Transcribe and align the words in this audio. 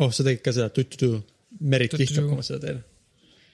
oh, 0.00 0.10
sa 0.14 0.24
tegid 0.26 0.42
ka 0.44 0.54
seda 0.56 0.70
tututu, 0.74 1.18
Merit 1.66 1.94
vihkab, 1.98 2.28
kui 2.28 2.38
ma 2.38 2.46
seda 2.46 2.60
teen. 2.62 2.78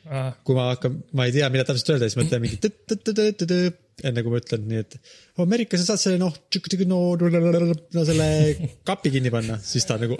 ah,. 0.06 0.30
kui 0.46 0.54
ma 0.58 0.68
hakkan, 0.72 1.00
ma 1.16 1.26
ei 1.26 1.34
tea, 1.34 1.48
mida 1.52 1.64
täpselt 1.66 1.94
öelda, 1.94 2.08
siis 2.08 2.18
ma 2.18 2.26
ütlen 2.26 2.42
mingi 2.44 2.60
tõ-tõ-tõ-tõ-tõ, 2.62 3.60
enne 4.10 4.24
kui 4.24 4.34
ma 4.34 4.40
ütlen, 4.42 4.66
nii 4.70 4.80
et 4.84 4.98
oh 5.40 5.48
Merika, 5.48 5.80
sa 5.80 5.88
saad 5.92 6.02
selle 6.02 6.20
noh, 6.20 6.34
no, 6.90 6.98
no 7.96 8.06
selle 8.06 8.28
kapi 8.86 9.14
kinni 9.16 9.32
panna, 9.34 9.58
siis 9.64 9.88
ta 9.88 9.96
nagu. 10.00 10.18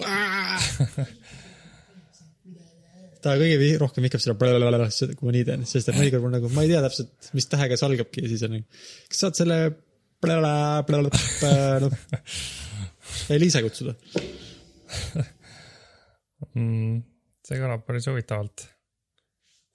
ta 3.23 3.35
kõige 3.39 3.69
rohkem 3.81 4.05
vihkab 4.05 4.23
seda, 4.23 4.35
kui 5.17 5.29
ma 5.29 5.35
nii 5.35 5.45
teen, 5.47 5.65
sest 5.69 5.91
et 5.91 5.97
mõnikord 5.97 6.25
ma 6.25 6.33
nagu, 6.37 6.51
ma 6.53 6.65
ei 6.65 6.73
tea 6.73 6.81
täpselt, 6.85 7.31
mis 7.37 7.47
tähega 7.51 7.77
see 7.77 7.87
algabki 7.89 8.25
ja 8.25 8.31
siis 8.33 8.43
on 8.47 8.57
nagu, 8.57 8.81
kas 9.11 9.23
saad 9.25 9.39
selle 9.39 9.59
Eliise 13.33 13.61
kutsuda. 13.65 13.93
mm,. 16.55 16.99
see 17.47 17.61
kõlab 17.61 17.85
päris 17.87 18.07
huvitavalt. 18.09 18.67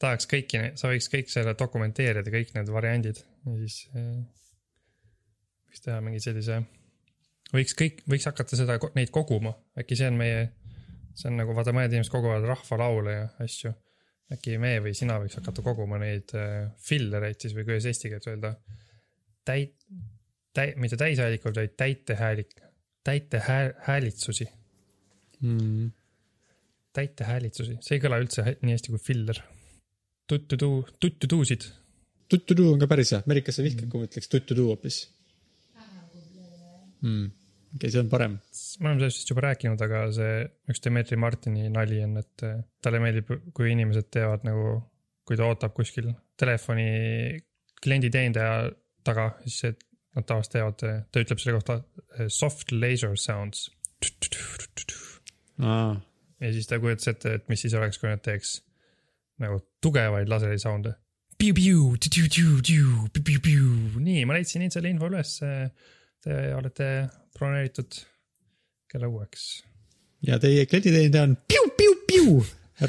tahaks 0.02 0.28
kõiki, 0.30 0.62
sa 0.78 0.90
võiks 0.90 1.08
kõik 1.12 1.30
selle 1.32 1.54
dokumenteerida, 1.58 2.32
kõik 2.34 2.54
need 2.56 2.70
variandid 2.74 3.22
ja 3.22 3.56
siis 3.60 3.76
eh, 3.94 4.22
võiks 5.68 5.84
teha 5.84 6.00
mingi 6.04 6.22
sellise, 6.22 6.62
võiks 7.54 7.76
kõik, 7.78 8.02
võiks 8.10 8.28
hakata 8.28 8.58
seda, 8.58 8.78
neid 8.96 9.12
koguma, 9.14 9.54
äkki 9.78 9.98
see 9.98 10.10
on 10.10 10.18
meie, 10.20 10.44
see 11.16 11.30
on 11.30 11.40
nagu 11.40 11.56
vaata, 11.56 11.74
mõned 11.76 11.94
inimesed 11.94 12.12
koguvad 12.12 12.46
rahvalaule 12.48 13.16
ja 13.16 13.26
asju. 13.44 13.74
äkki 14.32 14.56
meie 14.56 14.80
või 14.80 14.94
sina 14.96 15.18
võiks 15.20 15.36
hakata 15.36 15.64
koguma 15.64 15.98
neid 16.00 16.30
äh, 16.38 16.70
fillereid 16.80 17.40
siis 17.40 17.52
või 17.56 17.66
kuidas 17.68 17.88
eesti 17.90 18.08
keeles 18.08 18.30
öelda. 18.32 18.54
täit-, 19.44 19.86
täi-, 20.56 20.72
mitte 20.80 20.96
täishäälikud, 20.96 21.56
vaid 21.56 21.76
täitehäälik, 21.76 22.54
täitehäälitsusi 23.04 24.48
Mm. 25.42 25.90
täitehäälitsusi, 26.94 27.78
see 27.82 27.96
ei 27.96 28.02
kõla 28.04 28.20
üldse 28.22 28.44
nii 28.60 28.76
hästi 28.76 28.92
kui 28.92 29.00
filler. 29.02 29.40
tuttu-tuu, 30.30 30.84
tuttu-tuusid. 31.02 31.66
tuttu-tuu 32.30 32.68
on 32.74 32.78
ka 32.82 32.86
päris 32.90 33.10
hea, 33.16 33.22
Merika, 33.26 33.54
sa 33.54 33.64
vihkad, 33.64 33.88
kui 33.90 34.02
ma 34.02 34.06
ütleks 34.10 34.30
tuttu-tuu 34.30 34.68
hoopis 34.68 35.00
mm.. 37.02 37.26
okei 37.74 37.76
okay,, 37.76 37.90
see 37.90 38.02
on 38.02 38.10
parem. 38.12 38.38
me 38.80 38.88
oleme 38.88 39.02
sellest 39.02 39.22
vist 39.22 39.32
juba 39.32 39.44
rääkinud, 39.48 39.84
aga 39.86 40.02
see 40.16 40.34
üks 40.72 40.82
Dmitri 40.86 41.18
Martini 41.20 41.68
nali 41.74 42.00
on, 42.06 42.16
et 42.22 42.46
eh, 42.48 42.58
talle 42.84 43.02
meeldib, 43.02 43.32
kui 43.56 43.72
inimesed 43.74 44.10
teevad 44.14 44.46
nagu, 44.48 44.76
kui 45.28 45.38
ta 45.38 45.48
ootab 45.48 45.74
kuskil 45.76 46.12
telefoni 46.40 46.88
klienditeenindaja 47.82 48.70
taga, 49.06 49.32
siis 49.44 49.60
see, 49.64 49.78
nad 50.16 50.26
tavaliselt 50.28 50.54
teevad, 50.58 50.82
ta 51.10 51.24
ütleb 51.24 51.42
selle 51.42 51.58
kohta 51.58 51.80
eh, 52.18 52.28
soft 52.30 52.74
laser 52.74 53.16
sounds. 53.18 53.70
aa, 55.62 55.94
ja 56.42 56.52
siis 56.54 56.68
ta 56.70 56.78
kujutas 56.82 57.12
ette, 57.12 57.36
et 57.38 57.48
mis 57.52 57.60
siis 57.64 57.74
oleks, 57.78 58.00
kui 58.02 58.10
nad 58.10 58.22
teeks 58.24 58.60
nagu 59.42 59.60
tugevaid 59.82 60.30
laseri 60.30 60.60
sound'e. 60.62 60.94
nii, 64.02 64.24
ma 64.28 64.36
leidsin 64.38 64.62
nüüd 64.62 64.74
selle 64.74 64.92
info 64.92 65.10
üles. 65.10 65.38
Te 66.22 66.38
olete 66.54 66.88
broneeritud 67.34 67.98
kella 68.92 69.08
uueks. 69.10 69.46
ja 70.26 70.38
teie 70.42 70.66
klienditeenindaja 70.70 71.30
on 71.30 71.36
piu-piu-piu, 71.50 72.42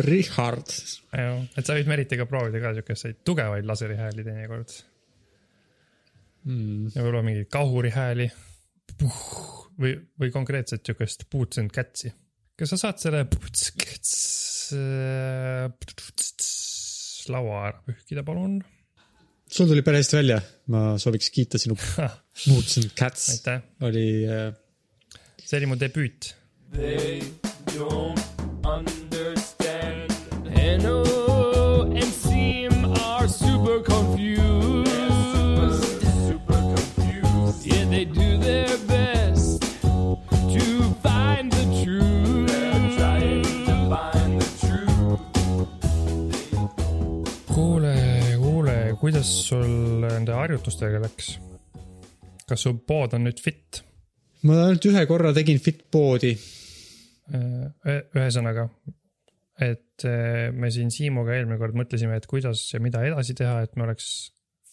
Richard. 0.04 0.70
et 1.58 1.66
sa 1.66 1.78
võid 1.78 1.90
Meritiga 1.90 2.26
proovida 2.30 2.62
ka 2.62 2.74
siukeseid 2.78 3.24
tugevaid 3.26 3.66
laserihääli 3.70 4.26
teinekord 4.26 4.82
Mm. 6.44 6.90
ja 6.92 7.04
võib-olla 7.04 7.24
mingeid 7.24 7.48
kahurihääli. 7.52 8.32
või, 9.80 9.94
või 10.20 10.32
konkreetselt 10.32 10.86
siukest 10.86 11.24
and 11.58 11.72
cat'si. 11.72 12.12
Kas 12.60 12.74
sa 12.74 12.80
saad 12.82 13.02
selle 13.02 13.24
laua 17.34 17.68
ära 17.70 17.80
pühkida, 17.88 18.24
palun? 18.28 18.60
sul 19.54 19.70
tuli 19.70 19.84
päris 19.86 20.08
hästi 20.08 20.18
välja, 20.18 20.40
ma 20.74 20.98
sooviks 21.02 21.30
kiita 21.34 21.62
sinu 21.62 21.78
Boots 21.78 22.80
and 22.82 22.92
Cats 22.98 23.30
oli 23.86 24.08
äh, 24.26 24.52
see 25.44 25.60
oli 25.62 25.70
mu 25.70 25.80
debüüt. 25.80 26.34
They 26.74 27.22
don't 27.76 28.23
kuidas 49.24 49.48
sul 49.48 50.02
nende 50.04 50.34
harjutustega 50.36 51.00
läks? 51.00 51.38
kas 52.44 52.66
su 52.66 52.74
pood 52.84 53.14
on 53.16 53.24
nüüd 53.24 53.40
fit? 53.40 53.80
ma 54.44 54.66
ainult 54.66 54.84
ühe 54.90 55.04
korra 55.08 55.32
tegin 55.36 55.62
Fitboodi. 55.64 56.34
ühesõnaga, 57.32 58.66
et 59.64 60.04
eh, 60.10 60.50
me 60.52 60.68
siin 60.76 60.92
Siimuga 60.92 61.38
eelmine 61.38 61.56
kord 61.62 61.78
mõtlesime, 61.80 62.18
et 62.20 62.28
kuidas 62.28 62.66
ja 62.74 62.82
mida 62.84 63.06
edasi 63.08 63.32
teha, 63.40 63.62
et 63.64 63.78
me 63.80 63.86
oleks 63.86 64.10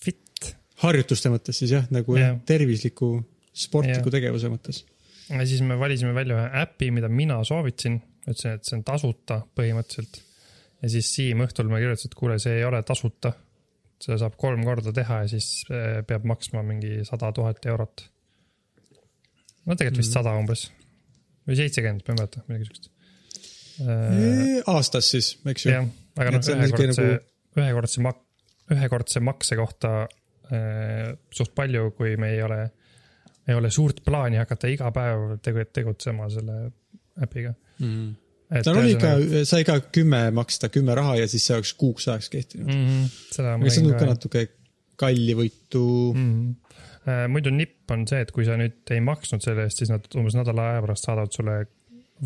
fit. 0.03 0.51
harjutuste 0.83 1.31
mõttes 1.31 1.61
siis 1.63 1.77
jah, 1.77 1.87
nagu 1.95 2.17
Jah. 2.19 2.41
tervisliku 2.49 3.13
sportliku 3.55 4.11
Jah. 4.11 4.17
tegevuse 4.17 4.51
mõttes. 4.51 4.83
ja 5.31 5.47
siis 5.47 5.63
me 5.63 5.77
valisime 5.79 6.11
välja 6.17 6.41
ühe 6.41 6.65
äpi, 6.65 6.91
mida 6.97 7.07
mina 7.07 7.39
soovitasin, 7.47 8.01
ütlesin, 8.27 8.59
et 8.59 8.67
see 8.67 8.81
on 8.81 8.83
tasuta 8.83 9.45
põhimõtteliselt. 9.55 10.25
ja 10.83 10.91
siis 10.97 11.15
Siim 11.15 11.47
õhtul 11.47 11.71
me 11.71 11.79
kirjutas, 11.79 12.11
et 12.11 12.19
kuule, 12.19 12.41
see 12.43 12.59
ei 12.59 12.67
ole 12.67 12.83
tasuta. 12.83 13.37
Seda 14.01 14.17
saab 14.23 14.37
kolm 14.41 14.65
korda 14.65 14.93
teha 14.97 15.23
ja 15.25 15.31
siis 15.31 15.51
eh, 15.71 16.01
peab 16.07 16.27
maksma 16.29 16.63
mingi 16.67 17.03
sada 17.09 17.33
tuhat 17.37 17.67
eurot. 17.69 18.07
no 19.67 19.77
tegelikult 19.77 20.03
vist 20.03 20.17
sada 20.17 20.35
umbes 20.41 20.69
või 21.49 21.59
seitsekümmend, 21.59 22.05
ma 22.07 22.15
ei 22.15 22.21
mäleta, 22.21 22.43
midagi 22.49 22.69
siukest. 22.69 22.91
aastas 24.71 25.11
siis, 25.15 25.33
eks 25.51 25.67
ju. 25.67 25.75
jah, 25.75 25.87
aga 26.21 26.35
noh 26.35 26.51
ühekordse 26.55 26.97
nagu-, 26.97 27.23
ühekordse 27.61 28.05
mak-, 28.05 28.27
ühekordse 28.75 29.23
makse 29.25 29.59
kohta 29.59 29.95
äh, 30.05 31.11
suht 31.35 31.55
palju, 31.57 31.91
kui 31.97 32.17
me 32.21 32.35
ei 32.37 32.43
ole, 32.47 32.61
ei 33.49 33.57
ole 33.57 33.71
suurt 33.75 34.05
plaani 34.07 34.41
hakata 34.41 34.71
iga 34.71 34.93
päev 34.95 35.39
tegu-, 35.45 35.67
tegutsema 35.73 36.29
selle 36.33 36.61
äpiga. 37.21 37.55
Mm. 37.81 38.13
Seal 38.51 38.79
oli 38.81 38.95
ikka, 38.97 39.11
sai 39.49 39.67
ka 39.67 39.77
kümme 39.95 40.23
maksta, 40.35 40.71
kümme 40.73 40.95
raha 40.99 41.17
ja 41.21 41.29
siis 41.31 41.47
see 41.47 41.57
oleks 41.57 41.73
kuuks 41.79 42.09
ajaks 42.11 42.31
kehtinud 42.33 42.71
mm.. 42.71 42.81
mm. 42.81 43.05
-hmm, 43.05 43.67
nägin 43.67 43.91
on 43.93 43.99
ka 44.01 44.09
natuke 44.09 44.47
kallivõitu 45.01 45.85
mm.. 46.15 46.25
mm. 46.25 46.55
-hmm. 47.05 47.29
muidu 47.35 47.53
nipp 47.55 47.91
on 47.95 48.07
see, 48.11 48.23
et 48.25 48.33
kui 48.35 48.47
sa 48.49 48.59
nüüd 48.61 48.95
ei 48.95 49.03
maksnud 49.05 49.45
selle 49.45 49.69
eest, 49.69 49.83
siis 49.83 49.93
nad 49.93 50.07
umbes 50.19 50.39
nädala 50.39 50.73
aja 50.73 50.83
pärast 50.87 51.07
saadavad 51.07 51.37
sulle 51.37 51.61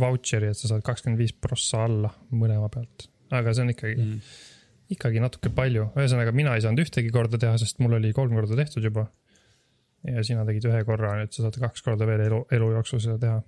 vautšeri, 0.01 0.51
et 0.51 0.59
sa 0.59 0.73
saad 0.73 0.83
kakskümmend 0.87 1.21
viis 1.21 1.35
prossa 1.37 1.85
alla 1.85 2.11
mõlema 2.33 2.71
pealt. 2.73 3.09
aga 3.31 3.55
see 3.55 3.67
on 3.67 3.75
ikkagi 3.75 4.01
mm., 4.01 4.35
ikkagi 4.95 5.21
natuke 5.23 5.51
palju, 5.55 5.91
ühesõnaga 5.97 6.33
mina 6.37 6.55
ei 6.56 6.65
saanud 6.65 6.85
ühtegi 6.85 7.12
korda 7.12 7.41
teha, 7.41 7.56
sest 7.61 7.79
mul 7.81 7.97
oli 7.97 8.12
kolm 8.17 8.35
korda 8.37 8.56
tehtud 8.59 8.85
juba. 8.85 9.06
ja 10.05 10.25
sina 10.25 10.45
tegid 10.45 10.67
ühe 10.69 10.85
korra, 10.85 11.15
nüüd 11.21 11.33
sa 11.33 11.47
saad 11.47 11.56
kaks 11.61 11.85
korda 11.85 12.09
veel 12.09 12.27
elu, 12.27 12.47
elu 12.53 12.71
jooksul 12.79 13.01
seda 13.01 13.21
teha 13.21 13.39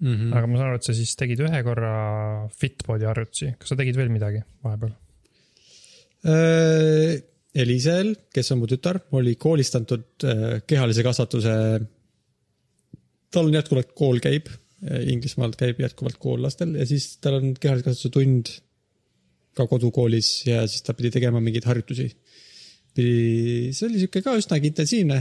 Mm 0.00 0.14
-hmm. 0.14 0.32
aga 0.36 0.46
ma 0.46 0.58
saan 0.58 0.68
aru, 0.68 0.76
et 0.76 0.84
sa 0.84 0.92
siis 0.92 1.14
tegid 1.16 1.40
ühe 1.40 1.62
korra 1.64 1.92
Fitbodi 2.52 3.06
harjutusi, 3.08 3.54
kas 3.58 3.72
sa 3.72 3.78
tegid 3.78 3.96
veel 3.96 4.12
midagi 4.12 4.42
vahepeal? 4.64 4.92
Äh, 6.26 7.16
Elisel, 7.56 8.12
kes 8.34 8.52
on 8.52 8.60
mu 8.60 8.68
tütar, 8.68 8.98
oli 9.16 9.36
koolist 9.40 9.76
antud 9.78 10.04
äh, 10.28 10.60
kehalise 10.68 11.02
kasvatuse. 11.06 11.54
tal 13.30 13.48
on 13.48 13.56
jätkuvalt 13.56 13.92
kool 13.94 14.20
käib, 14.20 14.48
Inglismaal 14.86 15.54
käib 15.56 15.80
jätkuvalt 15.80 16.18
kool 16.20 16.42
lastel 16.44 16.74
ja 16.76 16.84
siis 16.86 17.16
tal 17.24 17.38
on 17.38 17.54
kehalise 17.56 17.84
kasvatuse 17.86 18.12
tund 18.12 18.52
ka 19.56 19.64
kodukoolis 19.66 20.28
ja 20.46 20.66
siis 20.68 20.84
ta 20.84 20.94
pidi 20.94 21.10
tegema 21.14 21.40
mingeid 21.40 21.64
harjutusi. 21.64 22.10
pidi, 22.94 23.72
see 23.72 23.88
oli 23.88 24.02
sihuke 24.02 24.22
ka 24.22 24.36
üsnagi 24.36 24.70
intensiivne. 24.72 25.18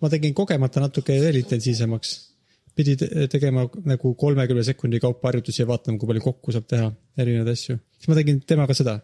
ma 0.00 0.08
tegin 0.12 0.34
kogemata 0.34 0.80
natuke 0.80 1.18
veel 1.20 1.40
intensiivsemaks. 1.40 2.35
Pidi 2.76 2.96
te- 3.00 3.26
tegema 3.32 3.64
nagu 3.88 4.12
kolmekümne 4.20 4.64
sekundi 4.66 5.00
kaupa 5.02 5.30
harjutusi 5.30 5.62
ja 5.62 5.68
vaatama, 5.70 5.98
kui 6.00 6.10
palju 6.10 6.24
kokku 6.24 6.54
saab 6.54 6.66
teha 6.70 6.90
erinevaid 7.22 7.52
asju. 7.52 7.78
siis 7.96 8.10
ma 8.12 8.18
tegin 8.18 8.42
temaga 8.48 8.76
seda 8.76 8.98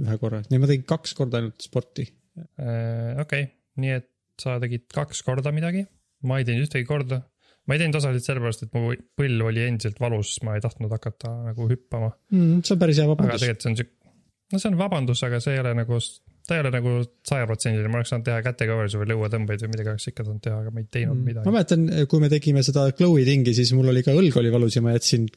ühe 0.00 0.16
korra, 0.22 0.42
nii 0.50 0.62
ma 0.62 0.70
tegin 0.70 0.86
kaks 0.88 1.16
korda 1.18 1.40
ainult 1.40 1.66
sporti. 1.66 2.06
okei 2.38 3.24
okay., 3.24 3.50
nii 3.80 3.96
et 3.98 4.08
sa 4.40 4.56
tegid 4.62 4.86
kaks 4.94 5.24
korda 5.26 5.52
midagi, 5.54 5.84
ma 6.28 6.40
ei 6.40 6.46
teinud 6.48 6.68
ühtegi 6.68 6.88
korda. 6.88 7.20
ma 7.68 7.76
ei 7.76 7.82
teinud 7.82 7.98
osaliselt 8.00 8.26
sellepärast, 8.30 8.64
et 8.66 8.74
mu 8.74 8.94
põlv 9.18 9.50
oli 9.50 9.66
endiselt 9.66 10.00
valus, 10.02 10.32
ma 10.46 10.56
ei 10.56 10.62
tahtnud 10.64 10.90
hakata 10.90 11.30
nagu 11.50 11.68
hüppama. 11.70 12.08
Mm, 12.32 12.62
see 12.66 12.74
on 12.74 12.80
päris 12.80 12.98
hea 12.98 13.06
aga 13.06 13.14
vabandus. 13.14 13.42
tegelikult 13.44 13.66
see 13.66 13.70
on 13.70 13.80
siuke, 13.82 14.14
no 14.50 14.62
see 14.62 14.70
on 14.70 14.78
vabandus, 14.80 15.22
aga 15.28 15.42
see 15.44 15.54
ei 15.54 15.62
ole 15.62 15.74
nagu, 15.78 16.00
ta 16.48 16.56
ei 16.56 16.64
ole 16.64 16.72
nagu 16.74 16.94
sajaprotsendiline, 17.28 17.90
ma 17.92 18.00
oleks 18.00 18.12
saanud 18.12 18.26
teha 18.26 18.40
kätekõverdusi 18.46 19.00
või 19.00 19.10
lõuatõmbeid 19.12 19.64
või 19.64 19.72
midagi 19.74 19.92
oleks 19.92 20.08
ikka 20.10 20.26
saanud 20.26 20.44
teha, 20.44 20.60
aga 20.64 20.74
ma 20.74 20.82
ei 20.82 20.88
teinud 20.90 21.14
mm. 21.14 21.20
ma 21.20 21.30
midagi. 21.32 21.54
mäletan, 21.56 21.88
kui 22.10 22.22
me 22.22 22.30
tegime 22.32 22.64
seda 22.66 22.86
Glowy 22.96 23.26
tingi, 23.28 23.54
siis 23.56 23.74
mul 23.76 23.92
oli 23.92 24.04
ka 24.06 24.14
õlg 24.16 24.38
oli 24.40 24.52
valus 24.54 24.78
ja 24.78 24.84
ma 24.84 24.94
jätsin 24.96 25.28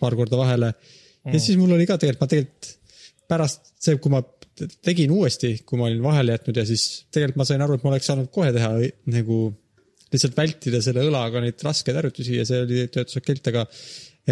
paar 0.00 0.16
korda 0.18 0.38
vahele 0.40 0.72
mm.. 0.72 1.34
ja 1.34 1.42
siis 1.42 1.58
mul 1.60 1.74
oli 1.76 1.88
ka 1.88 1.98
tegelikult, 2.00 2.24
ma 2.24 2.32
tegelikult 2.32 2.78
pärast 3.32 3.74
see, 3.80 3.98
kui 4.02 4.12
ma 4.12 4.22
tegin 4.84 5.12
uuesti, 5.14 5.54
kui 5.66 5.80
ma 5.80 5.88
olin 5.88 6.02
vahele 6.04 6.36
jätnud 6.36 6.60
ja 6.60 6.64
siis 6.68 6.86
tegelikult 7.12 7.40
ma 7.40 7.48
sain 7.48 7.64
aru, 7.64 7.78
et 7.78 7.84
ma 7.84 7.92
oleks 7.92 8.08
saanud 8.10 8.30
kohe 8.34 8.52
teha 8.54 8.72
nagu 9.14 9.38
lihtsalt 10.12 10.36
vältida 10.36 10.82
selle 10.84 11.06
õlaga 11.08 11.40
neid 11.42 11.60
raskeid 11.64 11.96
harjutusi 11.98 12.36
ja 12.36 12.46
see 12.48 12.62
oli, 12.66 12.86
töötas 12.92 13.16
okeilt, 13.20 13.48
aga 13.48 13.64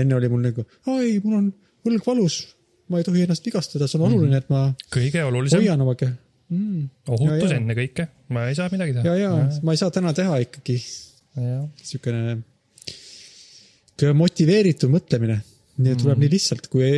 enne 0.00 0.16
oli 0.18 0.28
mul 0.32 0.44
nagu, 0.44 0.64
ai, 0.92 1.16
mul 1.24 1.38
on 1.38 1.46
õlg 1.88 2.04
valus, 2.06 2.42
ma 2.90 3.00
ei 3.00 3.06
tohi 3.06 3.22
ennast 3.26 3.46
vigastada, 3.46 3.88
see 3.88 4.00
on 4.00 4.08
oluline, 4.08 4.40
et 4.42 4.50
ma 4.52 4.66
kõige 4.92 5.22
olulisem, 5.26 5.62
hoian 5.62 5.86
oma 5.86 5.94
keha 5.98 6.12
mm.. 6.50 6.88
ohutus 7.14 7.54
ennekõike, 7.56 8.06
ma 8.34 8.48
ei 8.50 8.58
saa 8.58 8.70
midagi 8.72 8.96
teha. 8.96 9.14
ja, 9.14 9.30
ja 9.30 9.62
ma 9.66 9.74
ei 9.74 9.80
saa 9.80 9.92
täna 9.94 10.12
teha 10.16 10.40
ikkagi 10.46 10.76
ja.. 10.80 11.62
siukene 11.82 12.40
motiveeritud 14.16 14.92
mõtlemine. 14.92 15.38
nii 15.80 15.94
et 15.94 16.00
tuleb 16.02 16.16
mm. 16.16 16.24
nii 16.24 16.32
lihtsalt, 16.34 16.66
kui 16.72 16.88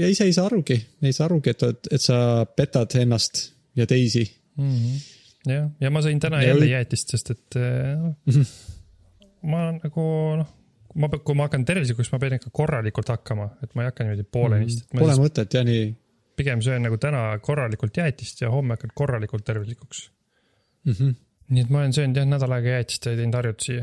ja 0.00 0.08
ise 0.08 0.28
ei 0.28 0.36
saa 0.36 0.46
arugi, 0.48 0.76
ei 1.04 1.16
saa 1.16 1.26
arugi, 1.28 1.52
et, 1.52 1.90
et 1.92 2.02
sa 2.02 2.18
petad 2.56 2.94
ennast 3.00 3.42
ja 3.76 3.86
teisi. 3.90 4.24
mm. 4.56 4.70
-hmm. 4.70 5.00
jah, 5.52 5.70
ja 5.80 5.90
ma 5.90 6.04
sõin 6.04 6.20
täna 6.20 6.42
Ja 6.42 6.52
jälle 6.52 6.70
jäätist, 6.70 7.16
sest 7.16 7.34
et 7.34 7.58
noh, 7.58 8.54
ma 9.52 9.66
nagu 9.76 10.06
noh, 10.40 10.52
ma, 11.00 11.10
kui 11.10 11.36
ma 11.38 11.48
hakkan 11.48 11.66
tervislikuks, 11.68 12.12
ma 12.12 12.20
pean 12.22 12.38
ikka 12.38 12.52
korralikult 12.54 13.12
hakkama, 13.12 13.50
et 13.64 13.74
ma 13.74 13.84
ei 13.84 13.90
hakka 13.90 14.06
niimoodi 14.06 14.26
poolenisti, 14.36 14.86
et 14.86 14.96
ma 14.96 15.04
Pole 15.04 15.18
mõtet 15.22 15.58
ja 15.58 15.64
nii 15.66 15.84
pigem 16.38 16.62
söön 16.66 16.82
nagu 16.82 16.98
täna 16.98 17.26
korralikult 17.42 17.96
jäätist 18.00 18.42
ja 18.42 18.50
homme 18.50 18.74
hakkan 18.74 18.94
korralikult 18.94 19.44
tervislikuks. 19.46 20.10
mm. 20.84 20.92
-hmm. 20.92 21.14
nii 21.48 21.66
et 21.66 21.70
ma 21.70 21.84
olen 21.84 21.92
söönud 21.92 22.16
jah 22.16 22.26
nädal 22.26 22.56
aega 22.56 22.78
jäätist 22.78 23.06
ja 23.06 23.16
teinud 23.16 23.38
harjutusi 23.40 23.82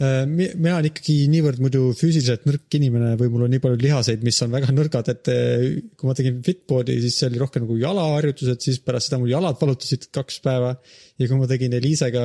Äh, 0.00 0.22
mina 0.24 0.78
olen 0.78 0.86
ikkagi 0.88 1.26
niivõrd 1.28 1.58
muidu 1.60 1.90
füüsiliselt 1.92 2.46
nõrk 2.48 2.72
inimene 2.78 3.10
või 3.20 3.28
mul 3.34 3.42
on 3.44 3.50
nii 3.52 3.60
palju 3.60 3.76
lihaseid, 3.82 4.22
mis 4.24 4.38
on 4.46 4.54
väga 4.54 4.72
nõrgad, 4.78 5.10
et 5.12 5.28
eh, 5.28 5.64
kui 5.92 6.08
ma 6.08 6.14
tegin 6.16 6.38
Fitboardi, 6.46 6.96
siis 7.04 7.18
see 7.20 7.28
oli 7.28 7.42
rohkem 7.42 7.66
nagu 7.66 7.76
jalaharjutused, 7.82 8.62
siis 8.64 8.80
pärast 8.80 9.10
seda 9.10 9.18
mul 9.20 9.28
jalad 9.32 9.60
valutasid 9.60 10.08
kaks 10.16 10.40
päeva. 10.46 10.72
ja 11.20 11.28
kui 11.28 11.36
ma 11.36 11.50
tegin 11.50 11.76
Eliisega, 11.76 12.24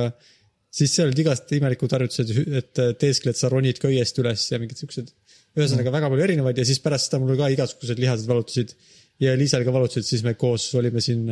siis 0.76 0.92
seal 0.92 1.10
olid 1.10 1.22
igast 1.22 1.52
imelikud 1.56 1.94
harjutused, 1.96 2.32
et 2.60 2.82
teeskled 3.00 3.38
sa 3.38 3.50
ronid 3.52 3.80
köiest 3.82 4.18
üles 4.22 4.44
ja 4.52 4.60
mingid 4.60 4.80
siuksed. 4.82 5.12
ühesõnaga 5.56 5.92
väga 5.94 6.10
palju 6.12 6.24
erinevaid 6.26 6.58
ja 6.60 6.66
siis 6.68 6.82
pärast 6.84 7.08
seda 7.08 7.22
mul 7.22 7.38
ka 7.38 7.48
igasugused 7.54 8.00
lihased 8.02 8.28
valutasid 8.28 8.74
ja 9.22 9.32
Eliisal 9.32 9.64
ka 9.64 9.72
valutasid, 9.72 10.04
siis 10.04 10.24
me 10.26 10.34
koos 10.36 10.66
olime 10.76 11.00
siin, 11.04 11.30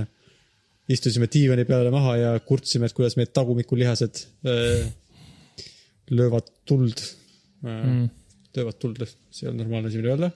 istusime 0.89 1.29
diivani 1.33 1.67
peale 1.69 1.93
maha 1.93 2.15
ja 2.21 2.31
kurtsime, 2.47 2.89
et 2.89 2.97
kuidas 2.97 3.19
meie 3.21 3.29
tagumikulihased 3.37 4.23
äh, 4.49 4.87
löövad 6.11 6.49
tuld 6.65 7.05
mm.. 7.65 8.09
löövad 8.57 8.81
tuld, 8.81 9.05
see 9.31 9.49
on 9.51 9.61
normaalne 9.61 9.93
asi, 9.93 10.01
mida 10.01 10.15
öelda. 10.15 10.33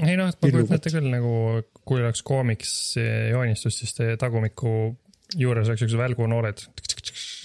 ei 0.00 0.16
noh, 0.16 0.32
ma 0.32 0.50
kujutan 0.56 0.80
ette 0.80 0.92
küll 0.94 1.12
nagu, 1.12 1.36
kui 1.84 2.00
oleks 2.00 2.24
koomiks 2.24 2.74
joonistus, 2.96 3.80
siis 3.82 3.96
teie 3.96 4.16
tagumiku 4.20 4.74
juures 5.36 5.68
oleks 5.68 5.84
siuksed 5.84 6.00
välgunoored. 6.00 6.64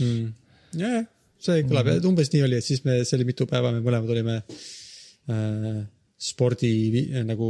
mm.. 0.03 0.27
jah, 0.75 0.97
jah, 0.99 1.05
see 1.41 1.63
kõlab 1.67 1.89
mm., 1.91 2.09
umbes 2.09 2.31
nii 2.33 2.43
oli, 2.47 2.59
et 2.59 2.65
siis 2.65 2.83
me, 2.85 2.99
see 3.05 3.17
oli 3.19 3.27
mitu 3.29 3.47
päeva, 3.49 3.71
me 3.73 3.83
mõlemad 3.85 4.11
olime 4.13 4.37
äh, 4.41 5.81
spordi 6.17 6.71
vi- 6.93 7.09
nagu. 7.27 7.49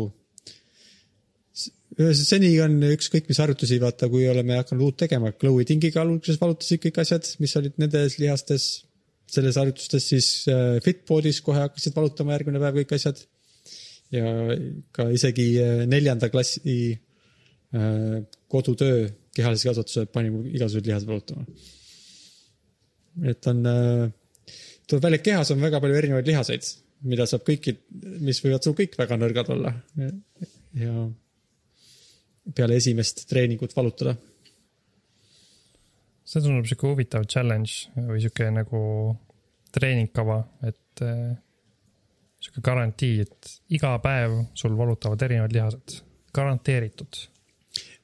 seni 1.97 2.51
on 2.61 2.75
ükskõik 2.91 3.29
mis 3.29 3.39
harjutusi, 3.41 3.79
vaata, 3.81 4.09
kui 4.11 4.27
oleme 4.29 4.59
hakanud 4.59 4.83
uut 4.85 4.97
tegema, 5.01 5.31
Glowy 5.31 5.65
tingiga 5.65 6.03
alguses 6.03 6.37
valutasid 6.41 6.83
kõik 6.83 6.99
asjad, 7.01 7.29
mis 7.39 7.55
olid 7.57 7.79
nendes 7.81 8.19
lihastes. 8.21 8.83
selles 9.27 9.57
harjutustes 9.59 10.05
siis 10.07 10.27
äh, 10.47 10.77
Fitboardis 10.83 11.41
kohe 11.43 11.59
hakkasid 11.59 11.95
valutama 11.95 12.31
järgmine 12.31 12.61
päev 12.63 12.77
kõik 12.79 12.93
asjad. 12.95 13.17
ja 14.11 14.23
ka 14.95 15.09
isegi 15.11 15.47
äh, 15.59 15.81
neljanda 15.87 16.29
klassi 16.29 16.99
äh, 17.75 18.21
kodutöö 18.47 19.09
kehalise 19.35 19.67
kasvatuse 19.67 20.05
pani 20.05 20.31
mul 20.31 20.45
igasugused 20.47 20.87
lihased 20.87 21.07
valutama 21.07 21.43
et 23.25 23.47
on, 23.49 23.63
tuleb 24.87 25.03
välja, 25.03 25.19
et 25.19 25.25
kehas 25.25 25.51
on 25.53 25.61
väga 25.63 25.81
palju 25.83 25.97
erinevaid 25.99 26.27
lihaseid, 26.29 26.67
mida 27.07 27.27
saab 27.29 27.45
kõiki, 27.47 27.75
mis 28.25 28.41
võivad 28.43 28.65
sul 28.65 28.75
kõik 28.77 28.97
väga 28.99 29.17
nõrgad 29.19 29.51
olla. 29.53 29.73
ja 30.77 31.07
peale 32.55 32.77
esimest 32.77 33.25
treeningut 33.29 33.75
valutada. 33.75 34.15
see 36.27 36.43
tundub 36.43 36.65
sihuke 36.67 36.89
huvitav 36.89 37.23
challenge 37.31 37.87
või 37.95 38.19
sihuke 38.19 38.49
nagu 38.51 38.79
treeningkava, 39.71 40.41
et 40.67 41.03
eh, 41.05 41.37
sihuke 42.43 42.63
garantii, 42.65 43.21
et 43.23 43.53
iga 43.77 43.93
päev 44.03 44.35
sul 44.57 44.75
valutavad 44.77 45.23
erinevad 45.23 45.55
lihased, 45.55 46.01
garanteeritud. 46.35 47.21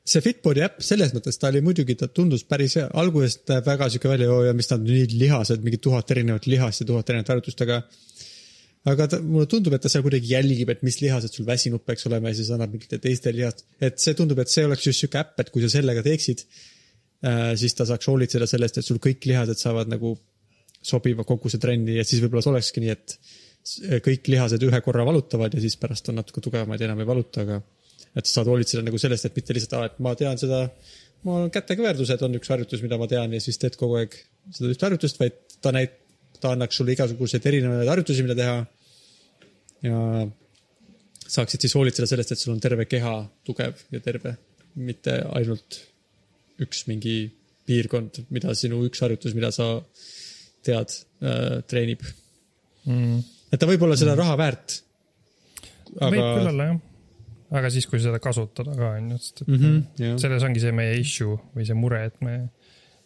See 0.03 0.23
Fitbodi 0.23 0.63
äpp 0.65 0.81
selles 0.83 1.13
mõttes, 1.15 1.37
ta 1.39 1.47
oli 1.51 1.61
muidugi, 1.63 1.95
ta 1.99 2.09
tundus 2.11 2.43
päris 2.47 2.75
hea, 2.79 2.89
alguses 2.99 3.37
näeb 3.47 3.67
väga 3.67 3.87
sihuke 3.91 4.11
välja, 4.11 4.31
oo 4.33 4.41
ja 4.43 4.55
mis 4.55 4.67
nad 4.71 4.83
nii 4.83 5.05
lihased, 5.15 5.63
mingi 5.63 5.79
tuhat 5.83 6.11
erinevat 6.11 6.47
lihast 6.49 6.83
ja 6.83 6.87
tuhat 6.89 7.11
erinevat 7.11 7.31
harjutust, 7.31 7.63
aga 7.63 7.79
aga 8.91 9.07
ta, 9.13 9.19
mulle 9.23 9.47
tundub, 9.47 9.75
et 9.77 9.85
ta 9.85 9.91
seal 9.91 10.03
kuidagi 10.03 10.33
jälgib, 10.33 10.73
et 10.73 10.83
mis 10.83 10.99
lihased 10.99 11.31
sul 11.31 11.47
väsinud 11.47 11.85
peaks 11.87 12.03
olema 12.09 12.33
ja 12.33 12.39
siis 12.41 12.51
annab 12.51 12.73
mingite 12.75 12.99
teiste 13.03 13.31
lihast, 13.31 13.63
et 13.79 14.01
see 14.03 14.15
tundub, 14.19 14.41
et 14.43 14.51
see 14.51 14.65
oleks 14.67 14.89
just 14.89 15.05
sihuke 15.05 15.21
äpp, 15.21 15.39
et 15.39 15.51
kui 15.53 15.63
sa 15.63 15.71
sellega 15.71 16.03
teeksid, 16.03 16.43
siis 17.61 17.77
ta 17.79 17.87
saaks 17.87 18.09
hoolitseda 18.11 18.49
sellest, 18.49 18.81
et 18.81 18.87
sul 18.89 18.99
kõik 19.03 19.23
lihased 19.29 19.61
saavad 19.61 19.87
nagu 19.91 20.17
sobiva 20.83 21.23
koguse 21.23 21.61
trenni 21.63 21.95
ja 21.95 22.03
siis 22.03 22.19
võib-olla 22.19 22.43
see 22.43 22.51
olekski 22.51 22.83
nii, 22.83 22.97
et 22.97 24.01
kõik 24.03 24.27
lihased 24.27 24.67
ühe 24.67 24.81
korra 24.83 25.05
valutavad 25.07 25.55
ja 25.55 25.63
siis 25.63 25.79
pärast 25.79 26.11
on 26.11 26.19
natuke 26.19 26.43
tugevamad 26.43 26.81
ja 26.81 26.89
enam 26.89 26.99
ei 26.99 27.07
valuta, 27.07 27.45
aga 27.47 27.61
et 28.13 28.27
sa 28.27 28.39
saad 28.39 28.51
hoolitseda 28.51 28.83
nagu 28.85 28.99
sellest, 29.01 29.25
et 29.27 29.39
mitte 29.39 29.55
lihtsalt, 29.57 29.89
et 29.89 30.03
ma 30.05 30.13
tean 30.19 30.39
seda, 30.41 30.65
mul 31.25 31.47
on 31.47 31.51
kätekõverdused 31.53 32.23
on 32.27 32.37
üks 32.39 32.51
harjutus, 32.53 32.83
mida 32.85 32.99
ma 33.01 33.09
tean 33.09 33.33
ja 33.33 33.41
siis 33.43 33.59
teed 33.61 33.77
kogu 33.79 33.97
aeg 34.01 34.15
seda 34.53 34.71
ühte 34.73 34.87
harjutust, 34.87 35.19
vaid 35.21 35.39
ta 35.63 35.73
näit-, 35.75 35.99
ta 36.43 36.53
annaks 36.53 36.79
sulle 36.79 36.95
igasuguseid 36.95 37.45
erinevaid 37.49 37.89
harjutusi, 37.89 38.25
mida 38.25 38.37
teha. 38.39 38.57
ja 39.87 39.99
saaksid 41.33 41.63
siis 41.63 41.75
hoolitseda 41.77 42.07
sellest, 42.09 42.33
et 42.33 42.41
sul 42.41 42.53
on 42.53 42.61
terve 42.63 42.85
keha 42.89 43.15
tugev 43.47 43.79
ja 43.93 44.01
terve, 44.03 44.35
mitte 44.75 45.15
ainult 45.33 45.79
üks 46.63 46.85
mingi 46.89 47.17
piirkond, 47.67 48.25
mida 48.35 48.53
sinu 48.57 48.81
üks 48.87 49.01
harjutus, 49.03 49.35
mida 49.37 49.49
sa 49.55 49.67
tead 50.63 50.91
äh,, 51.23 51.61
treenib. 51.67 52.03
mm.. 52.85 53.19
et 53.51 53.59
ta 53.59 53.69
võib 53.69 53.83
olla 53.87 53.97
seda 53.99 54.15
raha 54.19 54.35
väärt. 54.39 54.81
võib 55.93 56.19
küll 56.19 56.23
aga, 56.23 56.51
olla 56.53 56.67
jah, 56.71 56.81
aga 57.53 57.69
siis, 57.73 57.87
kui 57.89 58.01
seda 58.01 58.19
kasutada 58.23 58.75
ka 58.77 58.91
on 58.97 59.13
ju, 59.13 59.21
sest 59.21 59.43
et 59.43 59.47
mm 59.51 59.61
-hmm, 59.61 59.81
jah, 60.01 60.19
selles 60.25 60.45
ongi 60.47 60.63
see 60.63 60.75
meie 60.75 60.99
issue 60.99 61.37
või 61.55 61.67
see 61.69 61.77
mure, 61.77 62.03
et 62.09 62.21
me 62.25 62.37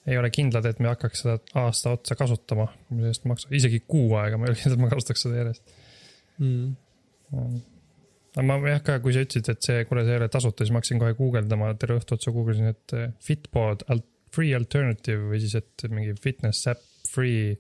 ei 0.08 0.18
ole 0.18 0.30
kindlad, 0.32 0.66
et 0.66 0.80
me 0.80 0.88
hakkaks 0.94 1.24
seda 1.24 1.38
aasta 1.62 1.96
otsa 1.98 2.16
kasutama, 2.16 2.70
selle 2.90 3.10
eest 3.12 3.26
maksame, 3.28 3.58
isegi 3.60 3.82
kuu 3.88 4.16
aega 4.20 4.38
ma 4.40 4.48
ei 4.48 4.54
ole 4.54 4.60
kindel, 4.62 4.78
et 4.78 4.84
ma 4.86 4.92
kasutaks 4.94 5.26
seda 5.28 5.42
järjest. 5.42 5.74
mm. 6.40 6.76
aga 8.38 8.46
ma 8.48 8.60
jah, 8.72 8.84
ka 8.86 9.00
kui 9.04 9.16
sa 9.16 9.26
ütlesid, 9.26 9.52
et 9.52 9.68
see, 9.68 9.86
kuule, 9.90 10.06
see 10.08 10.16
ei 10.16 10.22
ole 10.22 10.30
tasuta, 10.32 10.64
siis 10.64 10.72
ma 10.72 10.82
hakkasin 10.82 11.02
kohe 11.04 11.18
guugeldama, 11.18 11.74
terve 11.82 12.00
õhtu 12.00 12.16
otsa 12.16 12.32
guugeldasin, 12.36 12.72
et 12.72 12.96
eh, 12.96 13.10
Fitbod 13.28 13.84
al- 13.92 14.06
free 14.38 14.54
alternative 14.56 15.32
või 15.32 15.40
siis, 15.44 15.56
et 15.58 15.88
mingi 15.92 16.16
fitness 16.22 16.68
äpp 16.72 16.84
free. 17.12 17.56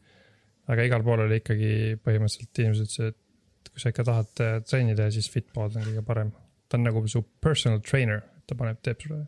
aga 0.68 0.84
igal 0.84 1.04
pool 1.04 1.24
oli 1.24 1.38
ikkagi 1.40 1.70
põhimõtteliselt 2.04 2.60
inimesed 2.60 2.90
ütlesid, 2.90 3.16
et 3.16 3.72
kui 3.72 3.84
sa 3.84 3.92
ikka 3.94 4.04
tahad 4.08 4.44
eh, 4.44 4.58
trenni 4.68 4.96
teha, 4.96 5.12
siis 5.16 5.30
Fitbod 5.32 5.76
on 5.80 5.88
kõige 5.88 6.04
parem. 6.08 6.32
Ta 6.68 6.78
on 6.78 6.88
nagu 6.88 7.04
su 7.10 7.24
personal 7.44 7.82
trainer, 7.86 8.22
ta 8.48 8.56
paneb, 8.60 8.80
teeb 8.84 9.04
sulle 9.04 9.24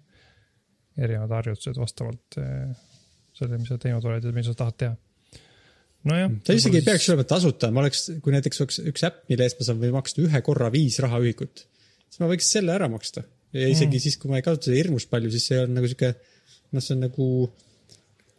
erinevad 0.99 1.35
harjutused 1.37 1.79
vastavalt 1.79 2.39
eh, 2.41 2.71
sellele, 3.37 3.61
mis 3.61 3.71
sa 3.71 3.79
teinud 3.81 4.07
oled 4.09 4.25
ja 4.25 4.33
mida 4.35 4.49
sa 4.49 4.57
tahad 4.59 4.77
teha. 4.83 4.95
nojah. 6.09 6.35
ta 6.45 6.55
isegi 6.55 6.81
ei 6.81 6.85
peaks 6.85 7.09
olema 7.11 7.27
tasuta, 7.27 7.71
ma 7.75 7.83
oleks, 7.83 8.05
kui 8.23 8.35
näiteks 8.35 8.63
oleks 8.63 8.81
üks 8.91 9.05
äpp, 9.07 9.23
mille 9.31 9.47
eest 9.47 9.59
ma 9.59 9.67
saan 9.67 9.81
või 9.81 9.93
maksta 9.95 10.23
ühe 10.25 10.43
korra 10.45 10.71
viis 10.73 10.99
rahaühikut, 11.03 11.65
siis 12.07 12.23
ma 12.23 12.31
võiks 12.31 12.51
selle 12.57 12.75
ära 12.75 12.89
maksta. 12.91 13.23
ja 13.55 13.67
isegi 13.67 13.95
mm. 13.95 14.03
siis, 14.05 14.19
kui 14.19 14.31
ma 14.31 14.39
ei 14.39 14.45
kasuta 14.45 14.69
seda 14.69 14.81
hirmus 14.81 15.07
palju, 15.11 15.31
siis 15.35 15.49
see 15.51 15.63
on 15.63 15.75
nagu 15.77 15.89
sihuke, 15.91 16.13
noh, 16.75 16.83
see 16.83 16.95
on 16.97 17.03
nagu 17.07 17.29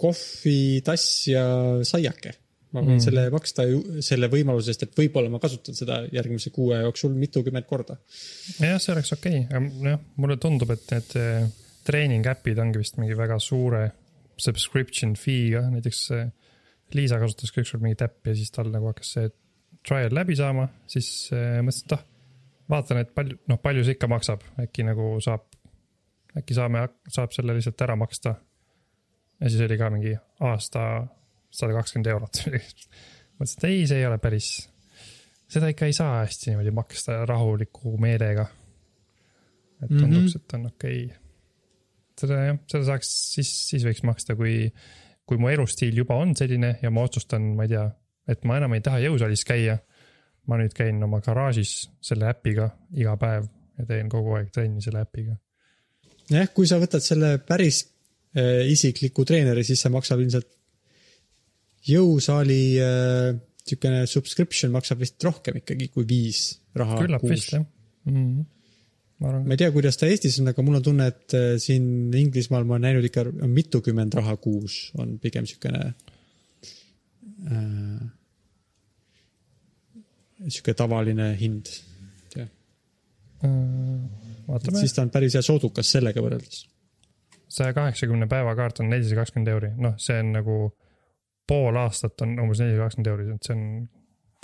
kohvitass 0.00 1.26
ja 1.28 1.44
saiake. 1.84 2.36
Ma 2.70 2.82
võin 2.82 2.96
mm. 2.96 3.04
selle 3.04 3.24
maksta 3.34 3.64
ju 3.66 3.80
selle 4.04 4.28
võimaluse 4.32 4.72
eest, 4.72 4.84
et 4.86 4.98
võib-olla 4.98 5.32
ma 5.32 5.40
kasutan 5.42 5.76
seda 5.76 6.00
järgmise 6.14 6.52
kuu 6.54 6.70
aja 6.74 6.86
jooksul 6.86 7.16
mitukümmend 7.18 7.66
korda. 7.68 7.96
jah, 8.58 8.78
see 8.78 8.94
oleks 8.94 9.14
okei 9.16 9.44
okay., 9.44 9.58
aga 9.58 9.94
jah, 9.94 10.04
mulle 10.22 10.38
tundub, 10.42 10.70
et 10.74 10.94
need 10.94 11.16
eh, 11.20 11.48
treeningaäpid 11.86 12.60
ongi 12.62 12.82
vist 12.82 13.00
mingi 13.00 13.16
väga 13.18 13.40
suure 13.42 13.84
subscription 14.40 15.16
fee'ga, 15.18 15.66
näiteks 15.72 16.04
eh, 16.16 16.28
Liisa 16.90 17.20
kasutas 17.22 17.52
ka 17.54 17.62
ükskord 17.62 17.84
mingit 17.84 18.00
äppi 18.02 18.32
ja 18.32 18.38
siis 18.38 18.50
tal 18.50 18.66
nagu 18.72 18.88
hakkas 18.90 19.12
see 19.14 19.28
trial 19.86 20.10
läbi 20.14 20.34
saama, 20.38 20.66
siis 20.90 21.30
eh, 21.34 21.60
mõtlesin, 21.62 21.86
et 21.86 21.96
ah, 21.96 22.04
vaatan, 22.70 23.02
et 23.04 23.14
palju, 23.14 23.38
noh, 23.50 23.60
palju 23.62 23.84
see 23.86 23.94
ikka 23.98 24.10
maksab, 24.10 24.42
äkki 24.62 24.86
nagu 24.86 25.12
saab 25.22 25.46
äkki 26.38 26.54
saame, 26.54 26.84
saab 27.10 27.32
selle 27.34 27.54
lihtsalt 27.56 27.82
ära 27.86 27.96
maksta. 27.98 28.34
ja 29.40 29.50
siis 29.50 29.62
oli 29.64 29.78
ka 29.78 29.90
mingi 29.90 30.14
aasta 30.46 30.84
sada 31.50 31.74
kakskümmend 31.76 32.10
eurot. 32.12 32.42
mõtlesin, 33.40 33.58
et 33.58 33.68
ei, 33.70 33.82
see 33.88 34.00
ei 34.00 34.06
ole 34.08 34.18
päris, 34.22 34.50
seda 35.50 35.70
ikka 35.72 35.88
ei 35.88 35.96
saa 35.96 36.20
hästi 36.22 36.52
niimoodi 36.52 36.74
maksta 36.76 37.24
rahuliku 37.28 37.96
meelega. 38.00 38.46
et 39.82 39.92
tunduks, 39.92 40.36
et 40.36 40.56
on 40.58 40.66
okei 40.68 41.04
okay.. 41.06 41.20
seda 42.20 42.42
jah, 42.44 42.58
seda 42.70 42.88
saaks, 42.92 43.12
siis, 43.34 43.52
siis 43.70 43.86
võiks 43.88 44.04
maksta, 44.06 44.36
kui, 44.38 44.66
kui 45.26 45.40
mu 45.40 45.48
elustiil 45.48 46.02
juba 46.02 46.18
on 46.20 46.36
selline 46.36 46.76
ja 46.82 46.90
ma 46.92 47.06
otsustan, 47.08 47.54
ma 47.56 47.64
ei 47.64 47.72
tea, 47.72 47.86
et 48.30 48.44
ma 48.48 48.60
enam 48.60 48.76
ei 48.76 48.84
taha 48.84 49.00
jõusaalis 49.06 49.46
käia. 49.48 49.78
ma 50.48 50.56
nüüd 50.58 50.72
käin 50.74 51.02
oma 51.04 51.20
garaažis 51.22 51.90
selle 52.02 52.26
äpiga 52.26 52.70
iga 52.96 53.12
päev 53.20 53.44
ja 53.78 53.84
teen 53.86 54.08
kogu 54.10 54.32
aeg 54.34 54.48
trenni 54.52 54.82
selle 54.82 55.02
äpiga. 55.04 55.36
jah, 56.30 56.48
kui 56.54 56.68
sa 56.68 56.78
võtad 56.80 57.04
selle 57.04 57.38
päris 57.38 57.82
äh, 58.36 58.66
isikliku 58.68 59.24
treeneri, 59.24 59.64
siis 59.64 59.80
see 59.80 59.92
maksab 59.92 60.20
ilmselt 60.20 60.59
jõusaali 61.88 62.62
äh, 62.82 63.34
siukene 63.66 64.06
subscription 64.10 64.72
maksab 64.74 65.00
vist 65.02 65.20
rohkem 65.24 65.60
ikkagi 65.60 65.90
kui 65.94 66.06
viis 66.08 66.40
raha 66.76 66.98
küllap 67.00 67.24
kuus 67.24 67.36
vist 67.36 67.54
jah 67.54 67.64
mm. 67.64 68.14
-hmm. 68.14 68.44
ma 69.24 69.34
ma 69.44 69.54
ei 69.54 69.60
tea, 69.60 69.72
kuidas 69.74 70.00
ta 70.00 70.08
Eestis 70.10 70.40
on, 70.40 70.48
aga 70.52 70.64
mul 70.64 70.80
on 70.80 70.86
tunne, 70.86 71.06
et 71.12 71.36
äh, 71.36 71.52
siin 71.62 72.14
Inglismaal 72.22 72.64
ma 72.64 72.76
olen 72.76 72.88
näinud 72.88 73.08
ikka 73.08 73.26
mitukümmend 73.58 74.16
raha 74.20 74.36
kuus 74.36 74.80
on 74.98 75.18
pigem 75.18 75.46
siukene 75.46 75.84
äh,. 77.50 78.00
sihuke 80.48 80.74
tavaline 80.74 81.36
hind. 81.40 81.68
ka. 82.34 82.46
vaatame, 84.48 84.78
siis 84.80 84.92
ta 84.96 85.02
on 85.02 85.10
päris 85.10 85.36
hea 85.36 85.42
soodukas 85.44 85.92
sellega 85.96 86.20
võrreldes. 86.24 86.66
saja 87.48 87.72
kaheksakümne 87.76 88.28
päeva 88.28 88.54
kaart 88.56 88.80
on 88.80 88.92
nelisada 88.92 89.20
kakskümmend 89.20 89.48
euri, 89.48 89.72
noh, 89.76 89.96
see 89.98 90.20
on 90.20 90.32
nagu 90.38 90.60
pool 91.50 91.80
aastat 91.82 92.22
on 92.26 92.36
umbes 92.44 92.62
nelisada 92.62 92.86
kakskümmend 92.86 93.12
euri, 93.12 93.28
et 93.34 93.48
see 93.48 93.56
on 93.56 93.64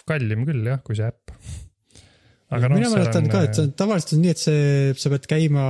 kallim 0.07 0.47
küll 0.49 0.71
jah, 0.71 0.83
kui 0.87 0.99
see 0.99 1.09
äpp. 1.09 1.35
aga 2.57 2.71
noh, 2.71 2.79
mina 2.79 2.93
mäletan 2.93 3.29
ka, 3.31 3.45
et 3.47 3.59
see 3.59 3.67
on 3.67 3.73
on 3.73 3.77
tavaliselt 3.83 4.17
on 4.17 4.25
nii, 4.25 4.35
et 4.37 4.43
see, 4.43 4.65
sa 5.03 5.13
pead 5.15 5.29
käima 5.31 5.67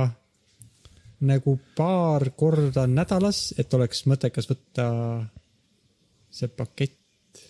nagu 1.27 1.57
paar 1.77 2.29
korda 2.37 2.85
nädalas, 2.89 3.51
et 3.57 3.73
oleks 3.73 4.03
mõttekas 4.09 4.49
võtta 4.51 4.87
see 6.37 6.49
pakett 6.53 7.41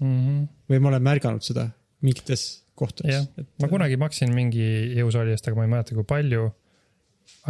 mm. 0.00 0.16
-hmm. 0.16 0.46
või 0.70 0.80
ma 0.82 0.90
olen 0.92 1.04
märganud 1.06 1.44
seda 1.46 1.68
mingites 2.02 2.64
kohtades 2.78 3.14
jah, 3.14 3.26
ma 3.62 3.70
kunagi 3.70 3.98
maksin 4.00 4.34
mingi 4.34 4.66
jõusaali 4.98 5.34
eest, 5.34 5.46
aga 5.48 5.58
ma 5.58 5.66
ei 5.66 5.74
mäleta, 5.74 5.94
kui 5.94 6.06
palju. 6.06 6.48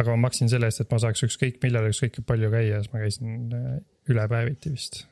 aga 0.01 0.15
ma 0.15 0.27
maksin 0.27 0.49
selle 0.51 0.69
eest, 0.69 0.83
et 0.83 0.91
ma 0.91 0.99
saaks 1.01 1.23
ükskõik 1.27 1.61
millal, 1.63 1.89
ükskõik 1.89 2.19
kui 2.19 2.25
palju 2.27 2.51
käia, 2.51 2.81
siis 2.81 2.93
ma 2.93 3.01
käisin 3.03 3.55
äh, 3.55 3.79
üle 4.11 4.27
päeviti 4.31 4.73
vist. 4.73 5.05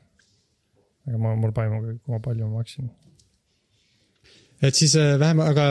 Aga 1.08 1.20
ma, 1.24 1.34
mul 1.40 1.52
pole 1.56 1.68
aimu, 1.68 1.98
kui 2.04 2.22
palju 2.24 2.48
ma 2.48 2.60
maksin. 2.60 2.88
et 4.60 4.74
siis 4.74 4.94
äh, 4.98 5.16
vähem, 5.20 5.40
aga 5.44 5.66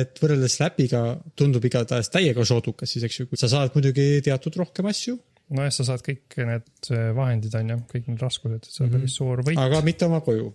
et 0.00 0.18
võrreldes 0.22 0.58
läpiga 0.60 1.02
tundub 1.38 1.64
igatahes 1.68 2.10
täiega 2.12 2.44
soodukas 2.48 2.90
siis, 2.94 3.06
eks 3.08 3.20
ju, 3.20 3.28
sa 3.38 3.50
saad 3.52 3.76
muidugi 3.76 4.06
teatud 4.26 4.58
rohkem 4.60 4.90
asju, 4.90 5.16
nojah, 5.54 5.72
sa 5.74 5.86
saad 5.92 6.04
kõik 6.06 6.38
need 6.48 6.92
äh, 6.92 7.08
vahendid 7.16 7.54
on 7.58 7.72
ju, 7.74 7.78
kõik 7.94 8.10
need 8.10 8.26
raskused, 8.26 8.60
et 8.60 8.68
see 8.68 8.84
on 8.84 8.90
Mhm. 8.90 8.98
päris 8.98 9.16
suur 9.20 9.44
võit. 9.46 9.58
aga 9.58 9.80
mitte 9.86 10.08
oma 10.10 10.20
koju. 10.24 10.52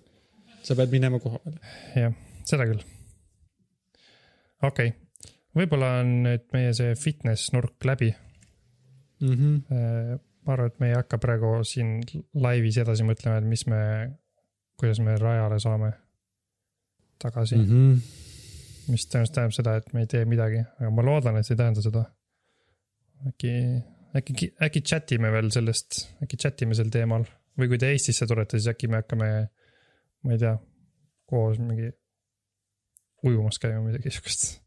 sa 0.67 0.75
pead 0.75 0.91
minema 0.91 1.19
koha 1.23 1.39
peale. 1.39 1.59
jah, 1.95 2.13
seda 2.45 2.67
küll. 2.67 2.83
okei 4.61 4.89
okay., 4.91 4.95
võib-olla 5.57 5.99
on 6.01 6.15
nüüd 6.27 6.47
meie 6.53 6.73
see 6.77 6.95
fitness 6.95 7.51
nurk 7.55 7.85
läbi. 7.85 8.13
Mm 9.21 9.33
-hmm. 9.33 10.19
Ma 10.47 10.55
arvan, 10.55 10.71
et 10.71 10.79
me 10.79 10.91
ei 10.91 10.95
hakka 10.95 11.19
praegu 11.21 11.51
siin 11.67 11.97
laivis 12.39 12.79
edasi 12.83 13.05
mõtlema, 13.07 13.41
et 13.41 13.47
mis 13.47 13.65
me, 13.67 13.81
kuidas 14.79 15.01
me 15.03 15.17
rajale 15.19 15.59
saame 15.59 15.91
tagasi 17.19 17.57
mm, 17.57 17.65
Mm 17.67 17.93
-hmm. 17.93 18.91
mis 18.91 19.07
tõenäoliselt 19.07 19.35
tähendab 19.35 19.55
seda, 19.57 19.75
et 19.75 19.93
me 19.93 20.05
ei 20.05 20.07
tee 20.07 20.25
midagi, 20.25 20.63
aga 20.79 20.91
ma 20.91 21.03
loodan, 21.03 21.37
et 21.37 21.45
see 21.45 21.55
ei 21.55 21.63
tähenda 21.63 21.81
seda. 21.81 22.05
äkki, 23.27 23.51
äkki, 24.15 24.53
äkki 24.61 24.81
chat 24.81 25.11
ime 25.11 25.31
veel 25.31 25.49
sellest, 25.51 26.03
äkki 26.23 26.37
chat 26.37 26.61
ime 26.61 26.75
sel 26.77 26.89
teemal 26.93 27.25
või 27.57 27.67
kui 27.71 27.77
te 27.81 27.89
Eestisse 27.91 28.27
tulete, 28.29 28.59
siis 28.59 28.69
äkki 28.73 28.87
me 28.87 29.01
hakkame, 29.01 29.29
ma 30.23 30.31
ei 30.31 30.37
tea, 30.37 30.57
koos 31.25 31.57
mingi 31.59 31.89
ujumas 33.25 33.59
käima, 33.59 33.81
midagi 33.81 34.13
siukest. 34.13 34.61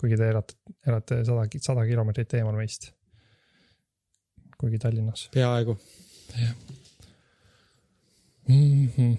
kuigi 0.00 0.16
te 0.16 0.28
elate, 0.28 0.54
elate 0.86 1.24
sada, 1.24 1.46
sada 1.60 1.86
kilomeetrit 1.88 2.34
eemal 2.38 2.56
meist. 2.56 2.90
Kuigi 4.58 4.78
Tallinnas 4.78 5.28
peaaegu. 5.34 5.78
mm. 8.48 8.88
-hmm. 8.96 9.16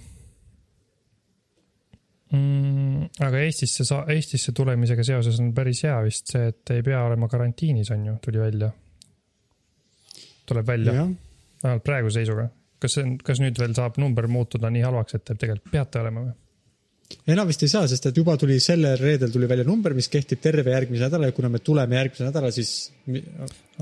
Mm, 2.31 3.07
aga 3.23 3.39
Eestisse 3.39 3.85
sa-, 3.87 4.03
Eestisse 4.11 4.51
tulemisega 4.51 5.03
seoses 5.03 5.39
on 5.39 5.53
päris 5.55 5.83
hea 5.87 5.95
vist 6.03 6.33
see, 6.33 6.49
et 6.51 6.75
ei 6.75 6.83
pea 6.83 6.99
olema 7.07 7.29
karantiinis, 7.31 7.91
on 7.95 8.05
ju, 8.05 8.15
tuli 8.23 8.39
välja. 8.39 8.71
tuleb 10.47 10.67
välja, 10.67 10.93
jah, 10.93 11.09
vähemalt 11.63 11.83
praeguse 11.83 12.19
seisuga. 12.19 12.49
kas 12.79 12.93
see 12.93 13.03
on, 13.03 13.15
kas 13.17 13.39
nüüd 13.43 13.59
veel 13.59 13.73
saab 13.75 13.95
number 13.97 14.27
muutuda 14.27 14.69
nii 14.69 14.83
halvaks, 14.83 15.15
et 15.15 15.23
te 15.23 15.35
tegelikult 15.35 15.71
peate 15.71 16.03
olema 16.03 16.25
või? 16.27 16.35
Enam 17.31 17.47
vist 17.49 17.63
ei 17.63 17.71
saa, 17.71 17.87
sest 17.89 18.09
et 18.09 18.19
juba 18.19 18.35
tuli 18.39 18.57
sellel 18.63 18.97
reedel 18.99 19.31
tuli 19.33 19.47
välja 19.49 19.65
number, 19.67 19.95
mis 19.97 20.09
kehtib 20.11 20.41
terve 20.43 20.73
järgmise 20.73 21.07
nädala 21.07 21.29
ja 21.29 21.35
kuna 21.35 21.51
me 21.51 21.61
tuleme 21.63 21.97
järgmise 21.99 22.27
nädala, 22.27 22.51
siis 22.55 22.71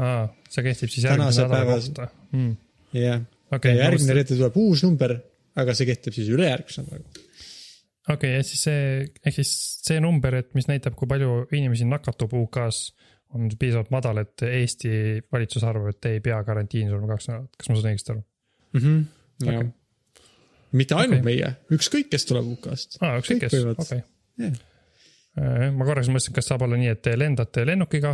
aa, 0.01 0.25
see 0.50 0.65
kehtib 0.65 0.94
siis 0.94 1.08
järgmise 1.08 1.46
nädala 1.46 1.62
päeva- 1.62 1.77
kohta 1.79 2.10
mm.. 2.36 2.51
jah, 3.00 3.24
okei 3.58 3.75
ja, 3.75 3.88
järgmine 3.88 4.17
reede 4.17 4.38
tuleb 4.38 4.60
uus 4.62 4.84
number, 4.86 5.15
aga 5.62 5.77
see 5.77 5.89
kehtib 5.89 6.17
siis 6.17 6.29
ülejärgmise 6.34 6.86
nädala. 6.86 7.24
okei, 8.15 8.36
et 8.41 8.50
siis 8.50 8.67
see, 8.67 8.84
ehk 9.24 9.39
siis 9.39 9.55
see 9.88 10.03
number, 10.03 10.41
et 10.41 10.53
mis 10.58 10.70
näitab, 10.70 10.98
kui 11.00 11.10
palju 11.10 11.46
inimesi 11.55 11.88
nakatub 11.89 12.36
UK-s, 12.44 12.91
on 13.36 13.50
piisavalt 13.60 13.89
madal, 13.91 14.22
et 14.22 14.46
Eesti 14.48 14.91
valitsus 15.34 15.65
arvab, 15.67 15.89
et 15.96 16.12
ei 16.12 16.22
pea 16.24 16.38
karantiinis 16.48 16.94
olema 16.94 17.15
kaks 17.15 17.32
nädalat, 17.32 17.58
kas 17.58 17.72
ma 17.72 17.79
saan 17.79 17.96
õigesti 17.96 18.13
aru? 18.13 18.24
jah 19.46 19.60
Okei., 19.60 19.74
mitte 20.75 20.96
ainult 21.00 21.22
Okei. 21.22 21.25
meie, 21.29 21.50
ükskõik, 21.75 22.10
kes 22.12 22.25
tuleb 22.29 22.48
UK-st. 22.55 22.98
aa, 23.01 23.17
ükskõik 23.22 23.41
Kõik 23.46 23.50
kes, 23.50 23.86
okei. 23.86 24.03
Jah. 24.44 24.55
ma 25.75 25.86
korraks 25.88 26.08
mõtlesin, 26.12 26.34
kas 26.36 26.48
saab 26.51 26.63
olla 26.67 26.77
nii, 26.79 26.91
et 26.94 27.01
te 27.05 27.13
lendate 27.17 27.63
lennukiga 27.67 28.13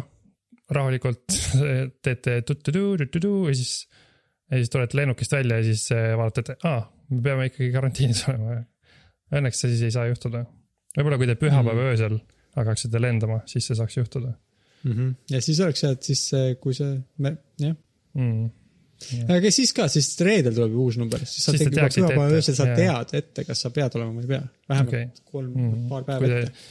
rahulikult, 0.72 1.26
teete 2.06 2.38
tuttu-tuu-tuttu-tuu 2.48 3.48
ja 3.50 3.56
siis, 3.58 3.74
ja 4.52 4.58
siis 4.62 4.70
tulete 4.74 4.98
lennukist 5.02 5.34
välja 5.36 5.58
ja 5.60 5.66
siis 5.68 5.88
äh, 5.96 6.12
vaatate, 6.20 6.56
et 6.58 6.66
aa, 6.70 6.86
me 7.12 7.22
peame 7.26 7.50
ikkagi 7.52 7.72
karantiinis 7.76 8.24
olema. 8.32 8.62
Õnneks 9.32 9.62
see 9.64 9.72
siis 9.74 9.84
ei 9.90 9.94
saa 9.96 10.06
juhtuda. 10.10 10.46
võib-olla 10.98 11.18
kui 11.22 11.28
te 11.30 11.36
pühapäeva 11.40 11.76
Mhm. 11.76 11.84
mm. 11.84 11.92
öösel 11.94 12.18
hakkaksite 12.58 13.00
lendama, 13.02 13.42
siis 13.48 13.68
see 13.70 13.78
saaks 13.80 13.96
juhtuda 14.02 14.34
ja 15.30 15.40
siis 15.46 15.60
oleks 15.62 15.84
hea, 15.86 15.92
et 15.94 16.04
siis 16.10 16.24
see- 16.32 16.56
kui 16.60 16.74
see, 16.74 16.96
jah. 17.62 17.76
Aga 19.36 19.52
siis 19.54 19.74
ka, 19.76 19.88
siis 19.92 20.10
reedel 20.26 20.56
tuleb 20.56 20.76
ju 20.76 20.86
uus 20.86 20.98
number, 21.02 21.24
siis 21.26 21.46
sa 21.46 21.54
Siis 21.54 21.64
te 21.64 21.70
tegelikult 21.70 21.98
juba 21.98 22.10
pühapäeva 22.14 22.40
öösel 22.40 22.58
sa 22.58 22.68
tead 22.78 23.14
ette, 23.18 23.46
kas 23.48 23.64
sa 23.66 23.72
pead 23.74 23.98
olema 24.00 24.16
või 24.16 24.26
ei 24.26 24.32
pea. 24.34 24.42
vähemalt 24.72 24.94
okay. 24.94 25.12
kolm 25.32 25.52
Mm. 25.52 25.70
mm., 25.70 25.86
paar 25.92 26.08
päeva 26.08 26.32
te 26.32 26.40
ette., 26.40 26.66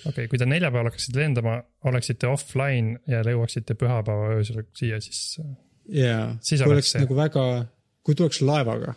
okei 0.00 0.12
okay,, 0.12 0.30
kui 0.32 0.40
te 0.40 0.48
neljapäeval 0.48 0.90
hakkaksite 0.90 1.20
lendama, 1.20 1.58
oleksite 1.90 2.30
offline 2.30 3.00
ja 3.10 3.22
jõuaksite 3.26 3.76
pühapäeva 3.80 4.32
öösel 4.38 4.64
siia, 4.76 5.00
siis 5.04 5.22
jaa, 5.90 6.34
kui 6.40 6.74
oleks 6.74 6.94
see. 6.94 7.04
nagu 7.04 7.18
väga, 7.18 7.46
kui 8.06 8.18
tuleks 8.18 8.42
laevaga, 8.46 8.94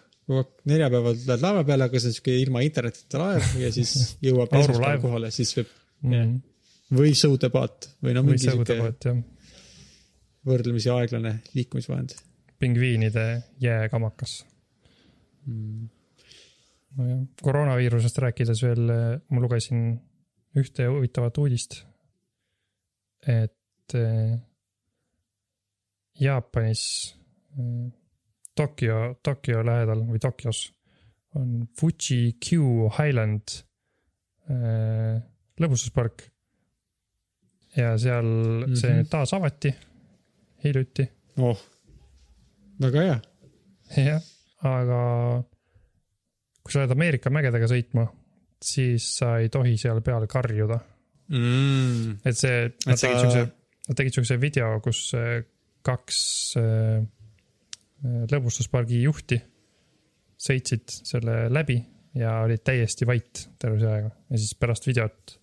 neljapäeval 0.70 1.18
lähed 1.28 1.44
laeva 1.44 1.64
peale, 1.68 1.90
aga 1.90 2.02
see 2.02 2.12
on 2.12 2.18
siuke 2.18 2.36
ilma 2.40 2.64
internetita 2.64 3.22
laev 3.22 3.56
ja 3.60 3.72
siis 3.76 3.96
jõuab 4.28 4.54
esmaspäeval 4.60 5.02
kohale, 5.04 5.32
siis 5.36 5.56
võib 5.60 5.72
mm. 6.08 6.36
või 7.00 7.16
sõudepaat 7.20 7.90
või 8.04 8.16
no 8.18 8.26
mingi 8.28 8.48
jah, 8.48 9.24
võrdlemisi 10.48 10.92
aeglane 10.92 11.38
liikumisvahend 11.56 12.16
pingviinide 12.64 13.26
jääkamakas 13.64 14.38
mm.. 15.46 15.90
nojah, 16.98 17.22
koroonaviirusest 17.42 18.24
rääkides 18.24 18.64
veel, 18.64 18.88
ma 19.30 19.44
lugesin 19.44 19.94
ühte 20.60 20.88
huvitavat 20.88 21.38
uudist. 21.42 21.84
et 23.28 23.96
eh, 23.98 24.40
Jaapanis, 26.20 27.16
Tokyo, 28.56 29.16
Tokyo 29.26 29.64
lähedal 29.66 30.04
või 30.06 30.20
Tokyos 30.22 30.68
on 31.40 31.64
Fuji 31.80 32.36
Q 32.38 32.90
Highland 32.94 33.56
eh, 34.50 35.18
lõbustuspark. 35.60 36.30
ja 37.76 37.98
seal 37.98 38.26
mm 38.26 38.64
-hmm. 38.64 38.76
see 38.76 38.94
Mhm. 38.94 39.10
taas 39.10 39.34
avati 39.34 39.74
hiljuti 40.64 41.10
oh, 41.38 41.58
väga 42.82 43.06
hea. 43.06 43.18
jah, 43.98 44.22
aga 44.66 45.00
kui 46.64 46.72
sa 46.72 46.82
lähed 46.84 46.96
Ameerika 46.96 47.32
mägedega 47.34 47.68
sõitma, 47.70 48.08
siis 48.64 49.10
sa 49.20 49.38
ei 49.44 49.52
tohi 49.54 49.76
seal 49.80 50.02
peal 50.06 50.28
karjuda. 50.32 50.80
Mm. 51.34 52.20
et 52.28 52.38
see, 52.38 52.68
nad 52.86 53.00
tegid 53.00 53.22
siukse, 53.24 53.44
nad 53.88 53.98
tegid 53.98 54.18
siukse 54.18 54.36
video, 54.42 54.74
kus, 54.84 55.06
kaks 55.84 56.18
äh, 56.60 57.00
lõbustuspargi 58.32 59.00
juhti 59.06 59.40
sõitsid 60.44 60.92
selle 61.08 61.48
läbi 61.52 61.78
ja 62.20 62.42
olid 62.44 62.64
täiesti 62.68 63.08
vait 63.08 63.46
terve 63.60 63.80
see 63.82 63.90
aega 63.90 64.12
ja 64.12 64.40
siis 64.40 64.56
pärast 64.60 64.88
videot, 64.88 65.38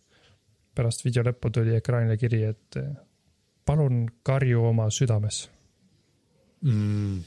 pärast 0.76 1.04
video 1.06 1.24
lõppu 1.26 1.50
tuli 1.54 1.74
ekraanile 1.78 2.18
kiri, 2.20 2.42
et 2.52 2.80
äh, 2.80 2.92
palun 3.66 4.04
karju 4.26 4.68
oma 4.70 4.90
südames 4.94 5.46
mm.. 6.66 7.18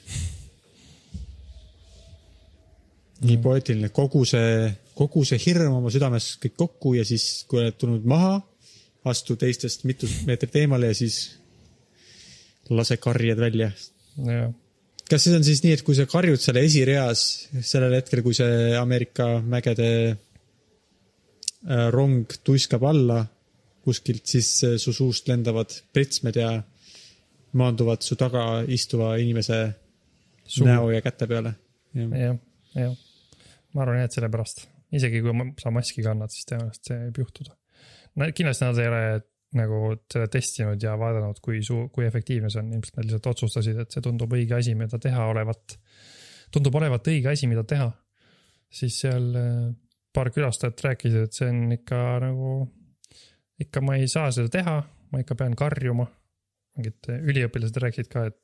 nii 3.24 3.38
poeetiline, 3.44 3.92
kogu 3.96 4.24
see, 4.28 4.72
kogu 4.98 5.24
see 5.28 5.40
hirm 5.46 5.78
oma 5.80 5.92
südames 5.94 6.34
kõik 6.44 6.58
kokku 6.66 6.98
ja 6.98 7.06
siis, 7.08 7.46
kui 7.48 7.62
oled 7.62 7.78
tulnud 7.80 8.08
maha, 8.10 8.36
astu 9.10 9.38
teistest 9.40 9.88
mitu 9.88 10.10
meetrit 10.28 10.62
eemale 10.64 10.92
ja 10.92 10.98
siis 10.98 11.22
lase 12.72 12.98
karjed 12.98 13.40
välja. 13.40 13.72
ja 14.24 14.52
kas 15.10 15.26
siis 15.26 15.36
on 15.38 15.44
siis 15.46 15.62
nii, 15.64 15.76
et 15.78 15.84
kui 15.86 15.96
sa 15.98 16.08
karjud 16.10 16.42
seal 16.42 16.60
esireas 16.62 17.24
sellel 17.62 17.98
hetkel, 18.00 18.24
kui 18.26 18.36
see 18.38 18.74
Ameerika 18.80 19.38
mägede 19.42 19.90
äh, 20.14 21.88
rong 21.94 22.32
tuiskab 22.44 22.86
alla 22.88 23.24
kuskilt, 23.84 24.24
siis 24.30 24.50
äh, 24.64 24.78
su 24.82 24.94
suust 24.96 25.28
lendavad 25.30 25.74
pritsmed 25.94 26.40
ja 26.40 26.54
maanduvad 27.60 28.06
su 28.06 28.18
taga 28.20 28.64
istuva 28.68 29.16
inimese 29.22 29.60
Suu. 30.44 30.68
näo 30.68 30.90
ja 30.92 31.02
käte 31.02 31.28
peale. 31.28 31.54
jah, 31.96 32.38
jah. 32.76 32.96
ma 33.74 33.82
arvan 33.86 34.02
jah, 34.02 34.10
et 34.10 34.16
sellepärast, 34.18 34.66
isegi 34.92 35.22
kui 35.22 35.34
ma- 35.34 35.52
sa 35.62 35.72
maski 35.72 36.04
kannad, 36.06 36.34
siis 36.34 36.48
tõenäoliselt 36.50 36.90
see 36.90 36.98
võib 37.06 37.22
juhtuda. 37.24 37.56
no 38.16 38.32
kindlasti 38.36 38.66
nad 38.66 38.82
ei 38.82 38.90
ole 38.92 39.04
nagu 39.54 39.80
seda 40.12 40.28
testinud 40.34 40.82
ja 40.82 40.96
vaadanud, 40.98 41.40
kui 41.44 41.62
suu-, 41.66 41.88
kui 41.94 42.08
efektiivne 42.08 42.50
see 42.50 42.62
on, 42.64 42.72
ilmselt 42.74 42.98
nad 42.98 43.08
lihtsalt 43.08 43.30
otsustasid, 43.34 43.80
et 43.84 43.94
see 43.94 44.02
tundub 44.06 44.34
õige 44.34 44.58
asi, 44.58 44.74
mida 44.78 45.00
teha 45.02 45.28
olevat. 45.30 45.78
tundub 46.54 46.76
olevat 46.82 47.08
õige 47.08 47.32
asi, 47.34 47.50
mida 47.50 47.64
teha. 47.64 47.92
siis 48.74 48.98
seal 49.04 49.28
äh, 49.38 49.70
paar 50.14 50.32
külastajat 50.34 50.82
rääkisid, 50.88 51.28
et 51.28 51.38
see 51.38 51.50
on 51.50 51.78
ikka 51.78 52.02
nagu, 52.24 52.56
ikka 53.62 53.82
ma 53.86 53.98
ei 54.02 54.10
saa 54.10 54.32
seda 54.34 54.50
teha, 54.50 54.76
ma 55.12 55.22
ikka 55.22 55.38
pean 55.38 55.56
karjuma. 55.58 56.08
Mingid 56.78 57.10
üliõpilased 57.16 57.78
rääkisid 57.84 58.10
ka, 58.12 58.28
et 58.32 58.40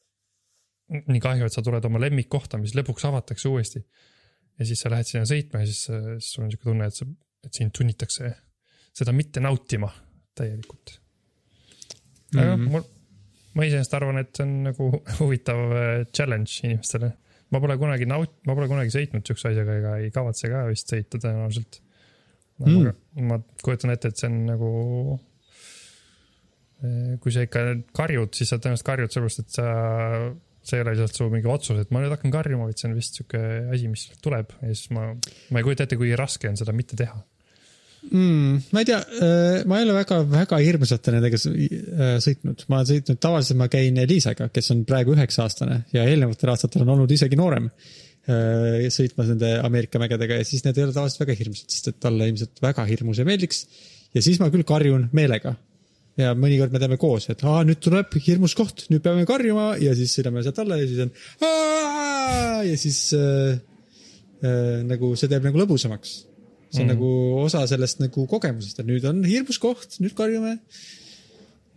nii 1.09 1.21
kahju, 1.21 1.45
et 1.45 1.55
sa 1.55 1.63
tuled 1.65 1.85
oma 1.85 2.01
lemmikkohta, 2.01 2.59
mis 2.61 2.75
lõpuks 2.77 3.05
avatakse 3.09 3.49
uuesti 3.49 3.81
ja 4.59 4.67
siis 4.67 4.81
sa 4.83 4.91
lähed 4.93 5.07
sinna 5.09 5.25
sõitma 5.29 5.63
ja 5.63 5.69
siis, 5.69 5.83
siis 5.87 6.31
sul 6.33 6.45
on 6.45 6.53
siuke 6.53 6.65
tunne, 6.69 6.89
et 6.89 6.97
sa, 6.97 7.07
et 7.45 7.59
sind 7.61 7.75
sunnitakse 7.77 8.31
seda 8.99 9.13
mitte 9.15 9.41
nautima 9.43 9.91
täielikult. 10.37 10.95
aga 12.35 12.55
mm. 12.55 12.63
-hmm. 12.63 12.71
mul, 12.73 12.87
ma 13.53 13.67
iseenesest 13.69 13.97
arvan, 13.97 14.21
et 14.21 14.33
see 14.35 14.45
on 14.45 14.55
nagu 14.69 14.89
huvitav 15.19 15.59
äh, 15.71 16.05
challenge 16.13 16.61
inimestele. 16.63 17.11
ma 17.49 17.59
pole 17.59 17.77
kunagi 17.77 18.05
naut-, 18.05 18.41
ma 18.45 18.55
pole 18.55 18.67
kunagi 18.67 18.93
sõitnud 18.93 19.25
siukse 19.25 19.53
asjaga 19.53 19.77
ega 19.81 19.97
ei 19.97 20.11
kavatse 20.13 20.49
ka 20.49 20.65
vist 20.69 20.91
sõita 20.93 21.21
tõenäoliselt 21.21 21.81
Mm. 22.59 22.91
mm.. 23.15 23.27
ma 23.27 23.39
kujutan 23.63 23.93
ette, 23.93 24.11
et 24.11 24.19
see 24.19 24.27
on 24.29 24.39
nagu. 24.49 24.69
Kui 27.19 27.33
sa 27.35 27.43
ikka 27.43 27.65
karjud, 27.97 28.31
siis 28.37 28.53
sa 28.53 28.59
tõenäoliselt 28.59 28.87
karjud 28.87 29.15
sellepärast, 29.15 29.41
et 29.43 29.57
sa 29.57 29.65
see 30.69 30.77
ei 30.79 30.85
ole 30.85 30.93
lihtsalt 30.95 31.17
su 31.17 31.27
mingi 31.31 31.49
otsus, 31.49 31.81
et 31.81 31.91
ma 31.93 32.03
nüüd 32.03 32.13
hakkan 32.13 32.33
karjuma, 32.33 32.69
vaid 32.69 32.79
see 32.79 32.89
on 32.89 32.95
vist 32.97 33.19
sihuke 33.19 33.41
asi, 33.73 33.89
mis 33.91 34.05
tuleb 34.23 34.53
ja 34.61 34.71
siis 34.71 34.89
ma, 34.95 35.09
ma 35.15 35.61
ei 35.61 35.67
kujuta 35.67 35.85
ette, 35.85 35.99
kui 35.99 36.11
raske 36.19 36.49
on 36.51 36.57
seda 36.59 36.75
mitte 36.75 36.97
teha. 36.99 37.15
mm,. 38.09 38.59
ma 38.75 38.83
ei 38.83 38.89
tea, 38.89 38.99
ma 39.69 39.79
ei 39.79 39.87
ole 39.87 39.95
väga, 39.97 40.19
väga 40.31 40.59
hirmsalt 40.63 41.09
nendega 41.15 41.39
äh, 41.39 42.11
sõitnud, 42.23 42.67
ma 42.71 42.81
olen 42.81 42.91
sõitnud, 42.91 43.21
tavaliselt 43.23 43.61
ma 43.61 43.69
käin 43.71 44.03
Liisaga, 44.11 44.49
kes 44.55 44.71
on 44.75 44.83
praegu 44.89 45.15
üheksa 45.15 45.47
aastane 45.47 45.81
ja 45.95 46.05
eelnevatel 46.07 46.53
aastatel 46.53 46.85
on 46.85 46.93
olnud 46.97 47.15
isegi 47.15 47.39
noorem 47.39 47.71
äh, 47.71 48.89
sõitmas 48.93 49.31
nende 49.31 49.55
Ameerika 49.63 50.01
mägedega 50.01 50.41
ja 50.41 50.47
siis 50.47 50.67
need 50.67 50.79
ei 50.79 50.87
ole 50.87 50.95
tavaliselt 50.95 51.25
väga 51.25 51.39
hirmsad, 51.39 51.71
sest 51.71 51.93
et 51.93 52.03
talle 52.03 52.29
ilmselt 52.31 52.61
väga 52.63 52.87
hirmus 52.91 53.23
ei 53.23 53.31
meeldiks. 53.31 53.65
ja 54.15 54.23
siis 54.25 54.39
ma 54.43 54.51
küll 54.53 54.67
karjun 54.67 55.09
meelega. 55.15 55.55
Ja 56.19 56.35
mõnikord 56.35 56.73
me 56.75 56.81
teeme 56.81 56.99
koos, 56.99 57.29
et 57.31 57.43
aa, 57.47 57.63
nüüd 57.67 57.81
tuleb 57.83 58.15
hirmus 58.25 58.55
koht, 58.57 58.87
nüüd 58.91 59.03
peame 59.05 59.25
karjuma 59.29 59.71
ja 59.81 59.95
siis 59.97 60.13
sõidame 60.17 60.43
sealt 60.45 60.59
alla 60.63 60.79
ja 60.79 60.87
siis 60.89 61.03
on 61.05 61.13
Aa! 61.47 62.63
ja 62.67 62.75
siis 62.77 62.99
äh, 63.17 63.59
äh, 64.43 64.81
nagu 64.87 65.13
see 65.19 65.31
teeb 65.31 65.47
nagu 65.47 65.61
lõbusamaks 65.61 66.17
see 66.69 66.83
on 66.83 66.87
mm. 66.87 66.93
Nagu 66.93 67.09
osa 67.43 67.63
sellest 67.69 68.01
nagu 68.03 68.25
kogemusest, 68.29 68.81
et 68.81 68.87
nüüd 68.87 69.05
on 69.09 69.23
hirmus 69.25 69.59
koht, 69.61 69.97
nüüd 70.03 70.13
karjume. 70.17 70.57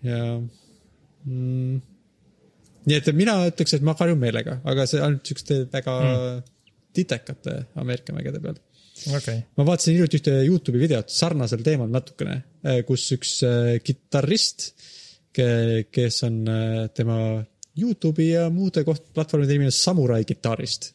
ja 0.04 0.20
mm,. 1.24 1.80
nii 2.88 2.98
et 2.98 3.12
mina 3.16 3.38
ütleks, 3.48 3.76
et 3.76 3.86
ma 3.86 3.94
karjun 3.98 4.20
meelega, 4.20 4.58
aga 4.68 4.86
see 4.90 5.00
ainult 5.00 5.28
siukeste 5.28 5.62
väga 5.72 5.96
mm. 6.02 6.42
titekate 6.98 7.56
Ameerika 7.80 8.16
mägede 8.16 8.42
peal. 8.42 8.60
okay., 9.16 9.42
ma 9.56 9.66
vaatasin 9.66 9.96
hiljuti 9.96 10.20
ühte 10.20 10.34
Youtube'i 10.46 10.82
videot 10.84 11.12
sarnasel 11.12 11.64
teemal 11.66 11.90
natukene, 11.92 12.38
kus 12.88 13.06
üks 13.16 13.38
äh, 13.46 13.76
kitarrist, 13.84 14.72
kes 15.32 16.22
on 16.28 16.42
äh, 16.50 16.78
tema 16.94 17.18
Youtube'i 17.78 18.32
ja 18.34 18.48
muude 18.52 18.84
koht-, 18.86 19.12
platvormide 19.16 19.56
nimi 19.56 19.70
on 19.70 19.76
Samurai 19.76 20.24
kitarrist. 20.28 20.92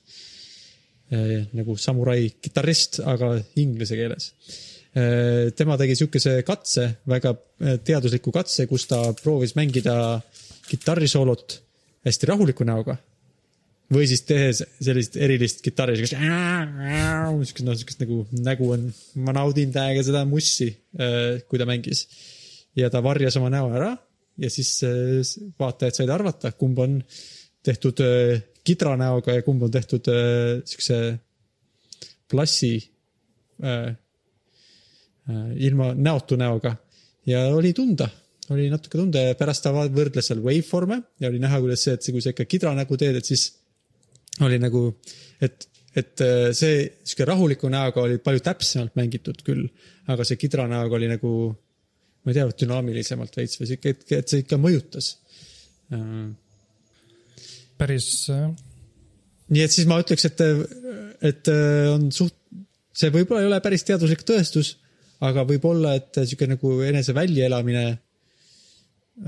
nagu 1.55 1.77
samurai 1.79 2.25
kitarrist, 2.43 2.97
aga 2.99 3.29
inglise 3.55 3.95
keeles. 3.95 4.25
tema 5.55 5.77
tegi 5.79 5.95
siukese 5.95 6.33
katse, 6.43 6.83
väga 7.07 7.31
teadusliku 7.88 8.33
katse, 8.36 8.65
kus 8.67 8.89
ta 8.91 8.99
proovis 9.15 9.53
mängida 9.55 9.95
kitarrisoolot 10.67 11.55
hästi 12.03 12.27
rahuliku 12.27 12.67
näoga 12.67 12.97
või 13.93 14.08
siis 14.10 14.23
tehes 14.28 14.62
sellist 14.84 15.15
erilist 15.19 15.62
kitarri, 15.65 15.95
siukest, 16.00 16.17
siukest 16.17 17.63
noh, 17.67 17.78
siukest 17.80 18.04
nagu 18.04 18.19
nägu 18.43 18.71
on, 18.76 18.89
ma 19.23 19.36
naudin 19.36 19.71
täiega 19.76 20.04
seda 20.04 20.26
mussi, 20.28 20.69
kui 21.47 21.62
ta 21.62 21.67
mängis. 21.69 22.08
ja 22.76 22.89
ta 22.93 23.02
varjas 23.04 23.38
oma 23.39 23.50
näo 23.54 23.71
ära 23.73 23.93
ja 24.38 24.50
siis 24.54 24.82
vaatajad 25.60 25.95
said 25.95 26.12
arvata, 26.13 26.52
kumb 26.52 26.80
on 26.84 27.00
tehtud 27.63 28.04
kidranäoga 28.67 29.39
ja 29.39 29.45
kumb 29.45 29.63
on 29.63 29.71
tehtud 29.71 30.12
siukse 30.67 31.00
plassi 32.30 32.76
ilma 35.56 35.93
näotu 35.95 36.36
näoga 36.36 36.76
ja 37.26 37.47
oli 37.56 37.73
tunda 37.73 38.10
oli 38.54 38.69
natuke 38.71 39.00
tunda 39.00 39.23
ja 39.23 39.36
pärast 39.36 39.65
ta 39.65 39.73
võrdles 39.73 40.30
seal 40.30 40.43
waveform'e 40.43 41.02
ja 41.19 41.32
oli 41.32 41.39
näha, 41.43 41.60
kuidas 41.63 41.84
see, 41.84 41.95
et 41.97 42.04
see, 42.04 42.13
kui 42.15 42.23
sa 42.23 42.32
ikka 42.32 42.45
kidranägu 42.47 42.97
teed, 43.00 43.17
et 43.19 43.28
siis 43.28 43.50
oli 44.45 44.60
nagu, 44.62 44.84
et, 45.41 45.67
et 45.97 46.26
äh, 46.26 46.50
see 46.58 46.84
sihuke 47.04 47.26
rahuliku 47.30 47.71
näoga 47.73 48.04
oli 48.06 48.19
palju 48.23 48.43
täpsemalt 48.45 48.97
mängitud 49.00 49.41
küll, 49.45 49.65
aga 50.12 50.28
see 50.28 50.39
kidranäoga 50.41 51.00
oli 51.00 51.10
nagu, 51.12 51.32
ma 52.23 52.34
ei 52.34 52.38
tea, 52.38 52.47
dünaamilisemalt 52.65 53.39
veits 53.39 53.62
või 53.62 53.71
sihuke, 53.71 53.95
et, 53.95 54.08
et 54.19 54.30
see 54.30 54.45
ikka 54.45 54.60
mõjutas. 54.62 55.15
päris 57.78 58.08
äh, 58.34 58.50
nii 59.54 59.63
et 59.63 59.73
siis 59.73 59.88
ma 59.89 60.00
ütleks, 60.02 60.28
et, 60.28 60.43
et 61.26 61.52
äh, 61.52 61.88
on 61.93 62.10
suht, 62.15 62.36
see 62.97 63.12
võib-olla 63.13 63.43
ei 63.43 63.50
ole 63.50 63.62
päris 63.63 63.86
teaduslik 63.88 64.26
tõestus, 64.28 64.76
aga 65.23 65.45
võib-olla, 65.47 65.95
et 65.97 66.19
sihuke 66.23 66.50
nagu 66.50 66.78
enese 66.86 67.15
väljaelamine 67.17 67.86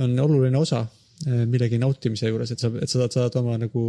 on 0.04 0.15
oluline 0.22 0.60
osa 0.60 0.84
äh, 0.84 1.45
millegi 1.50 1.80
nautimise 1.82 2.32
juures, 2.32 2.52
et 2.54 2.62
sa, 2.62 2.72
et 2.82 2.91
sa 2.91 3.08
saad 3.08 3.39
oma 3.41 3.58
nagu, 3.62 3.86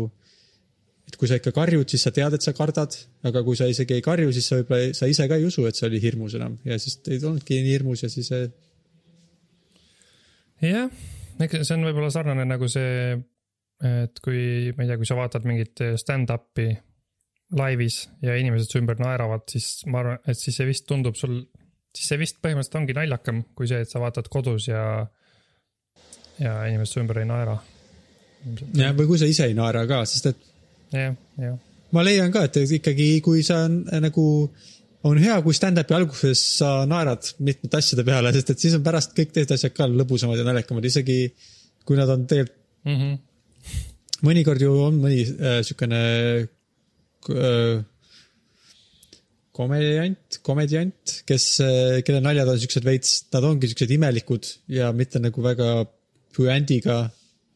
et 1.10 1.16
kui 1.18 1.26
sa 1.26 1.40
ikka 1.40 1.50
karjud, 1.54 1.88
siis 1.90 2.04
sa 2.06 2.12
tead, 2.14 2.36
et 2.36 2.44
sa 2.44 2.54
kardad, 2.54 2.94
aga 3.26 3.42
kui 3.46 3.58
sa 3.58 3.66
isegi 3.70 3.96
ei 3.98 4.04
karju, 4.04 4.30
siis 4.34 4.46
sa 4.46 4.60
võib-olla, 4.60 4.94
sa 4.94 5.08
ise 5.10 5.26
ka 5.30 5.38
ei 5.40 5.46
usu, 5.48 5.64
et 5.66 5.78
see 5.78 5.88
oli 5.88 5.98
hirmus 6.02 6.36
enam 6.38 6.54
ja 6.68 6.78
siis 6.78 7.00
ei 7.10 7.18
olnudki 7.18 7.58
nii 7.58 7.74
hirmus 7.74 8.04
ja 8.04 8.10
siis 8.12 8.30
äh, 8.36 8.46
jah, 10.62 10.92
eks 11.40 11.64
see 11.64 11.76
on 11.78 11.88
võib-olla 11.88 12.12
sarnane 12.14 12.46
nagu 12.46 12.68
see, 12.70 13.16
et 13.86 14.22
kui, 14.22 14.70
ma 14.76 14.84
ei 14.84 14.92
tea, 14.92 15.00
kui 15.00 15.08
sa 15.08 15.18
vaatad 15.18 15.48
mingit 15.48 15.82
stand-up'i 16.00 16.68
laivis 17.58 18.04
ja 18.22 18.36
inimesed 18.38 18.70
su 18.70 18.78
ümber 18.78 19.00
naeravad, 19.02 19.48
siis 19.50 19.80
ma 19.90 20.04
arvan, 20.04 20.20
et 20.28 20.38
siis 20.38 20.60
see 20.60 20.68
vist 20.68 20.86
tundub 20.86 21.18
sul, 21.18 21.40
siis 21.96 22.12
see 22.12 22.20
vist 22.20 22.38
põhimõtteliselt 22.44 22.78
ongi 22.82 22.96
naljakam 22.96 23.42
kui 23.58 23.70
see, 23.70 23.82
et 23.82 23.90
sa 23.90 24.02
vaatad 24.02 24.30
kodus 24.30 24.68
ja, 24.70 24.84
ja 26.38 26.54
inimesed 26.70 26.94
su 26.94 27.02
ümber 27.02 27.24
ei 27.24 27.30
naera. 27.30 27.58
ja, 28.78 28.92
või 28.94 29.10
kui 29.10 29.18
sa 29.18 29.28
ise 29.30 29.50
ei 29.50 29.58
naera 29.58 29.82
ka, 29.90 30.04
sest 30.08 30.30
et 30.30 30.46
jah, 30.94 31.14
jah, 31.40 31.56
ma 31.94 32.04
leian 32.06 32.32
ka, 32.34 32.44
et 32.48 32.58
ikkagi, 32.78 33.08
kui 33.24 33.44
sa 33.46 33.64
on, 33.66 33.82
nagu, 34.02 34.24
on 35.08 35.20
hea, 35.20 35.36
kui 35.44 35.56
stand-up'i 35.56 35.96
alguses 35.96 36.42
sa 36.60 36.72
naerad 36.88 37.32
mitmete 37.46 37.80
asjade 37.80 38.04
peale, 38.06 38.32
sest 38.36 38.54
et 38.54 38.64
siis 38.64 38.76
on 38.78 38.86
pärast 38.86 39.14
kõik 39.16 39.34
teised 39.34 39.54
asjad 39.56 39.76
ka 39.76 39.88
lõbusamad 39.90 40.40
ja 40.40 40.46
naljakamad, 40.48 40.86
isegi 40.86 41.20
kui 41.86 41.98
nad 41.98 42.10
on 42.12 42.26
tegelikult, 42.30 42.58
mm. 42.86 42.96
-hmm. 42.96 43.78
mõnikord 44.26 44.62
ju 44.62 44.74
on 44.86 44.98
mõni 45.02 45.22
äh, 45.26 45.60
siukene 45.66 46.02
äh, 46.40 47.78
komediant, 49.52 50.40
komediant, 50.42 51.16
kes 51.28 51.46
äh,, 51.64 52.02
kelle 52.06 52.20
naljad 52.24 52.48
on 52.48 52.60
siuksed 52.60 52.84
veits, 52.84 53.24
nad 53.32 53.44
ongi 53.44 53.68
siuksed 53.68 53.90
imelikud 53.96 54.46
ja 54.72 54.92
mitte 54.96 55.20
nagu 55.20 55.42
väga 55.42 55.84
puändiga 56.36 57.08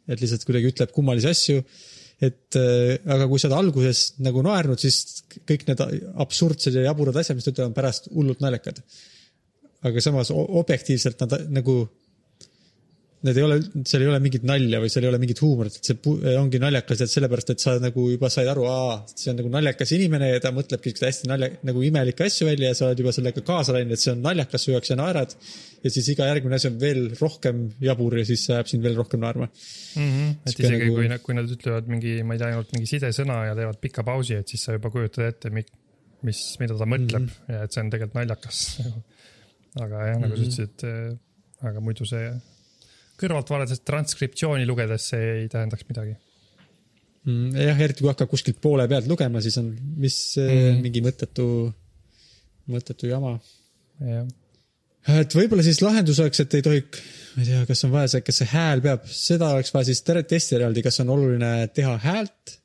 et 0.09 0.21
lihtsalt 0.21 0.45
kuidagi 0.47 0.71
ütleb 0.73 0.93
kummalisi 0.95 1.31
asju. 1.31 1.65
Et 2.23 2.59
äh, 2.59 2.95
aga 3.11 3.27
kui 3.31 3.41
sa 3.41 3.49
oled 3.49 3.59
alguses 3.59 4.05
nagu 4.23 4.43
naernud, 4.47 4.79
siis 4.81 5.25
kõik 5.49 5.67
need 5.69 5.83
absurdsed 6.23 6.79
ja 6.79 6.87
jaburad 6.89 7.19
asjad, 7.21 7.39
mis 7.39 7.47
ta 7.47 7.55
ütleb, 7.55 7.71
on 7.71 7.77
pärast 7.77 8.09
hullult 8.13 8.45
naljakad. 8.45 8.81
aga 9.85 10.01
samas 10.01 10.31
objektiivselt 10.33 11.21
nad 11.21 11.35
nagu 11.53 11.83
Need 13.25 13.39
ei 13.41 13.45
ole, 13.47 13.57
seal 13.89 14.03
ei 14.05 14.09
ole 14.11 14.19
mingit 14.21 14.43
nalja 14.45 14.79
või 14.83 14.91
seal 14.93 15.07
ei 15.07 15.09
ole 15.09 15.19
mingit 15.23 15.39
huumorit, 15.41 15.79
et 15.79 15.89
see 15.89 16.33
ongi 16.37 16.59
naljakas, 16.61 17.01
et 17.07 17.13
sellepärast, 17.13 17.55
et 17.55 17.63
sa 17.63 17.73
nagu 17.81 18.03
juba 18.11 18.29
said 18.33 18.51
aru, 18.53 18.67
aa, 18.69 18.99
see 19.09 19.31
on 19.33 19.39
nagu 19.41 19.53
naljakas 19.55 19.95
inimene 19.97 20.29
ja 20.29 20.43
ta 20.45 20.53
mõtlebki 20.53 20.93
siukseid 20.93 21.09
hästi 21.09 21.31
nalja, 21.31 21.49
nagu 21.65 21.85
imelikke 21.89 22.27
asju 22.27 22.51
välja 22.51 22.75
ja 22.75 22.77
sa 22.77 22.91
oled 22.91 23.01
juba 23.01 23.15
sellega 23.17 23.45
kaasa 23.47 23.77
läinud, 23.79 23.97
et 23.97 24.03
see 24.03 24.13
on 24.13 24.21
naljakas 24.27 24.67
su 24.67 24.75
jaoks 24.75 24.93
ja 24.93 24.99
naerad. 25.01 25.33
ja 25.85 25.93
siis 25.97 26.11
iga 26.13 26.29
järgmine 26.29 26.61
asi 26.61 26.69
on 26.69 26.79
veel 26.81 27.03
rohkem 27.17 27.65
jabur 27.89 28.19
ja 28.21 28.29
siis 28.29 28.45
see 28.45 28.59
ajab 28.59 28.71
sind 28.75 28.85
veel 28.85 29.01
rohkem 29.01 29.25
naerma. 29.25 29.49
mm. 29.49 30.13
-hmm. 30.13 30.31
et 30.45 30.53
Sihuke 30.53 30.69
isegi 30.69 30.85
nagu- 30.85 31.01
kui, 31.01 31.19
kui 31.25 31.41
nad 31.41 31.57
ütlevad 31.57 31.93
mingi, 31.97 32.17
ma 32.23 32.37
ei 32.37 32.45
tea, 32.45 32.53
ainult 32.53 32.77
mingi 32.77 32.93
sidesõna 32.93 33.41
ja 33.49 33.57
teevad 33.57 33.81
pika 33.81 34.05
pausi, 34.05 34.37
et 34.37 34.49
siis 34.53 34.69
sa 34.69 34.77
juba 34.77 34.93
kujutad 34.93 35.31
ette, 35.33 35.51
mis, 35.51 36.45
mida 36.61 36.77
ta 36.77 36.85
mõtleb 36.85 37.25
mm 37.25 37.29
-hmm. 37.29 37.53
ja 37.57 37.65
et 37.65 37.73
see 37.73 37.81
on 37.81 37.93
tegelikult 37.95 38.21
naljakas. 38.21 38.65
aga 39.85 40.09
jah, 40.11 40.19
nagu 40.21 40.37
mm 40.37 40.43
-hmm. 40.43 40.51
sa 40.51 40.69
ütlesid, 40.69 41.23
aga 41.65 41.81
muidu 41.81 42.05
see 42.05 42.29
kõrvalt 43.21 43.51
vaadates 43.53 43.83
transkriptsiooni 43.87 44.67
lugedes 44.69 45.11
see 45.13 45.27
ei 45.41 45.51
tähendaks 45.53 45.87
midagi. 45.89 46.17
Mm, 47.25 47.55
jah, 47.57 47.79
eriti 47.87 48.05
kui 48.05 48.11
hakkab 48.11 48.29
kuskilt 48.29 48.59
poole 48.61 48.85
pealt 48.91 49.09
lugema, 49.09 49.41
siis 49.45 49.57
on, 49.61 49.71
mis 50.01 50.17
mm 50.41 50.81
mingi 50.85 51.01
mõttetu, 51.05 51.47
mõttetu 52.75 53.09
jama. 53.09 53.39
jah, 54.05 54.27
et 55.23 55.37
võib-olla 55.37 55.65
siis 55.65 55.81
lahendus 55.85 56.21
oleks, 56.21 56.43
et 56.45 56.59
ei 56.59 56.67
tohi, 56.67 56.83
ma 57.37 57.45
ei 57.45 57.49
tea, 57.49 57.63
kas 57.71 57.85
on 57.87 57.95
vaja 57.95 58.13
see, 58.13 58.27
kas 58.27 58.43
see 58.43 58.51
hääl 58.53 58.85
peab, 58.85 59.09
seda 59.09 59.55
oleks 59.55 59.73
vaja 59.75 59.89
siis 59.91 60.05
testida 60.05 60.61
eraldi, 60.61 60.85
kas 60.85 61.01
on 61.05 61.15
oluline 61.17 61.55
teha 61.77 61.97
häält 62.05 62.59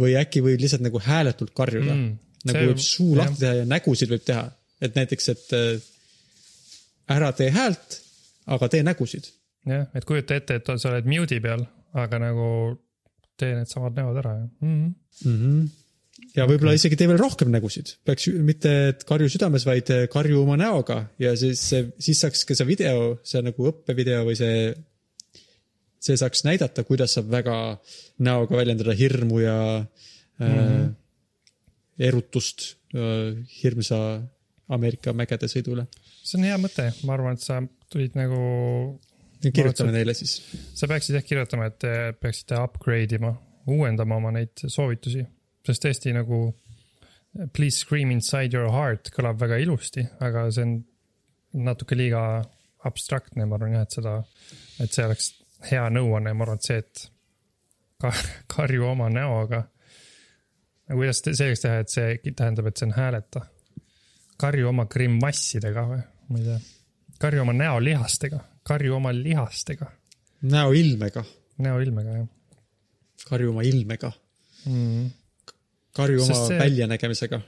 või 0.00 0.16
äkki 0.18 0.42
võib 0.42 0.62
lihtsalt 0.62 0.82
nagu 0.82 0.98
hääletult 1.02 1.54
karjuda 1.54 1.94
mm, 1.94 2.12
nagu 2.48 2.58
see- 2.58 2.70
võib 2.72 2.82
suu 2.82 3.14
lahti 3.18 3.42
teha 3.44 3.54
ja 3.60 3.66
nägusid 3.68 4.10
võib 4.10 4.24
teha, 4.26 4.48
et 4.82 4.98
näiteks, 4.98 5.28
et 5.34 5.54
äh, 5.54 5.90
ära 7.14 7.30
tee 7.36 7.50
häält, 7.54 8.00
aga 8.46 8.68
tee 8.72 8.82
nägusid. 8.86 9.30
jah, 9.68 9.86
et 9.94 10.04
kujuta 10.08 10.38
ette, 10.38 10.58
et 10.60 10.72
sa 10.76 10.90
oled 10.90 11.08
mute'i 11.08 11.40
peal, 11.44 11.64
aga 12.00 12.20
nagu 12.22 12.48
tee 13.40 13.54
needsamad 13.56 13.96
näod 13.98 14.20
ära 14.22 14.34
ja 14.36 14.44
mm. 14.44 14.74
-hmm. 14.74 15.30
mm. 15.30 15.38
-hmm. 15.40 15.68
ja 16.36 16.46
võib-olla 16.46 16.74
okay. 16.74 16.82
isegi 16.82 16.98
tee 17.00 17.08
veel 17.10 17.20
rohkem 17.20 17.50
nägusid, 17.54 17.94
peaks 18.04 18.28
mitte 18.50 18.72
karju 19.06 19.28
südames, 19.28 19.66
vaid 19.66 19.90
äh, 19.90 20.08
karju 20.10 20.42
oma 20.42 20.56
näoga 20.56 21.04
ja 21.18 21.36
siis, 21.36 21.62
siis 21.98 22.20
saaks 22.20 22.44
ka 22.44 22.54
see 22.54 22.66
video, 22.66 23.18
see 23.22 23.42
nagu 23.42 23.70
õppevideo 23.70 24.24
või 24.28 24.36
see, 24.38 24.74
see 25.98 26.16
saaks 26.20 26.44
näidata, 26.44 26.84
kuidas 26.84 27.16
saab 27.18 27.30
väga 27.32 27.56
näoga 28.18 28.56
väljendada 28.56 28.94
hirmu 28.94 29.40
ja 29.40 29.58
mm 29.80 30.46
-hmm. 30.46 30.84
äh, 30.84 30.94
erutust 31.98 32.76
äh, 32.94 33.42
hirmsa 33.62 34.22
Ameerika 34.68 35.12
mägede 35.12 35.48
sõidule. 35.50 35.86
see 36.24 36.38
on 36.38 36.46
hea 36.48 36.56
mõte, 36.58 36.86
ma 37.04 37.14
arvan, 37.14 37.36
et 37.36 37.44
sa 37.44 37.60
tulid 37.92 38.14
nagu, 38.16 38.38
kirjutame 39.52 39.92
neile 39.92 40.14
siis. 40.16 40.38
sa 40.74 40.88
peaksid 40.90 41.18
jah 41.18 41.24
kirjutama, 41.26 41.68
et 41.70 41.78
te 41.84 41.94
peaksite 42.20 42.58
upgrade 42.60 43.18
ima, 43.18 43.34
uuendama 43.70 44.16
oma 44.20 44.32
neid 44.34 44.64
soovitusi, 44.66 45.24
sest 45.66 45.84
tõesti 45.84 46.14
nagu 46.16 46.46
Please 47.52 47.80
scream 47.82 48.12
inside 48.14 48.54
your 48.54 48.70
heart 48.70 49.10
kõlab 49.10 49.40
väga 49.40 49.56
ilusti, 49.58 50.04
aga 50.22 50.44
see 50.54 50.62
on 50.62 50.74
natuke 51.66 51.96
liiga 51.98 52.20
abstraktne, 52.86 53.46
ma 53.48 53.56
arvan 53.58 53.74
jah, 53.74 53.86
et 53.88 53.96
seda, 53.96 54.12
et 54.84 54.94
see 54.94 55.06
oleks 55.06 55.32
hea 55.66 55.82
nõuanne, 55.90 56.30
ma 56.30 56.46
arvan, 56.46 56.60
et 56.60 56.68
see, 56.68 56.78
et 56.84 57.02
ka, 58.02 58.12
karju 58.54 58.86
oma 58.86 59.08
näoga. 59.10 59.64
kuidas 60.92 61.24
te- 61.24 61.34
selgeks 61.34 61.64
teha, 61.64 61.82
et 61.82 61.90
see 61.90 62.16
tähendab, 62.30 62.70
et 62.70 62.78
see 62.78 62.90
on 62.90 62.96
hääleta? 63.00 63.48
karju 64.38 64.66
oma 64.68 64.86
grimassidega 64.90 65.84
või, 65.86 66.00
ma 66.28 66.38
ei 66.40 66.46
tea. 66.48 66.56
karju 67.22 67.42
oma 67.44 67.54
näolihastega, 67.54 68.40
karju 68.66 68.94
oma 68.96 69.12
lihastega, 69.16 69.90
näoilmega, 70.54 71.24
näoilmega 71.64 72.18
jah 72.20 72.30
karju 73.24 73.50
oma 73.54 73.62
ilmega, 73.64 74.10
mm.. 74.68 75.04
karju 75.96 76.22
oma 76.26 76.34
see- 76.36 76.58
väljanägemisega. 76.60 77.38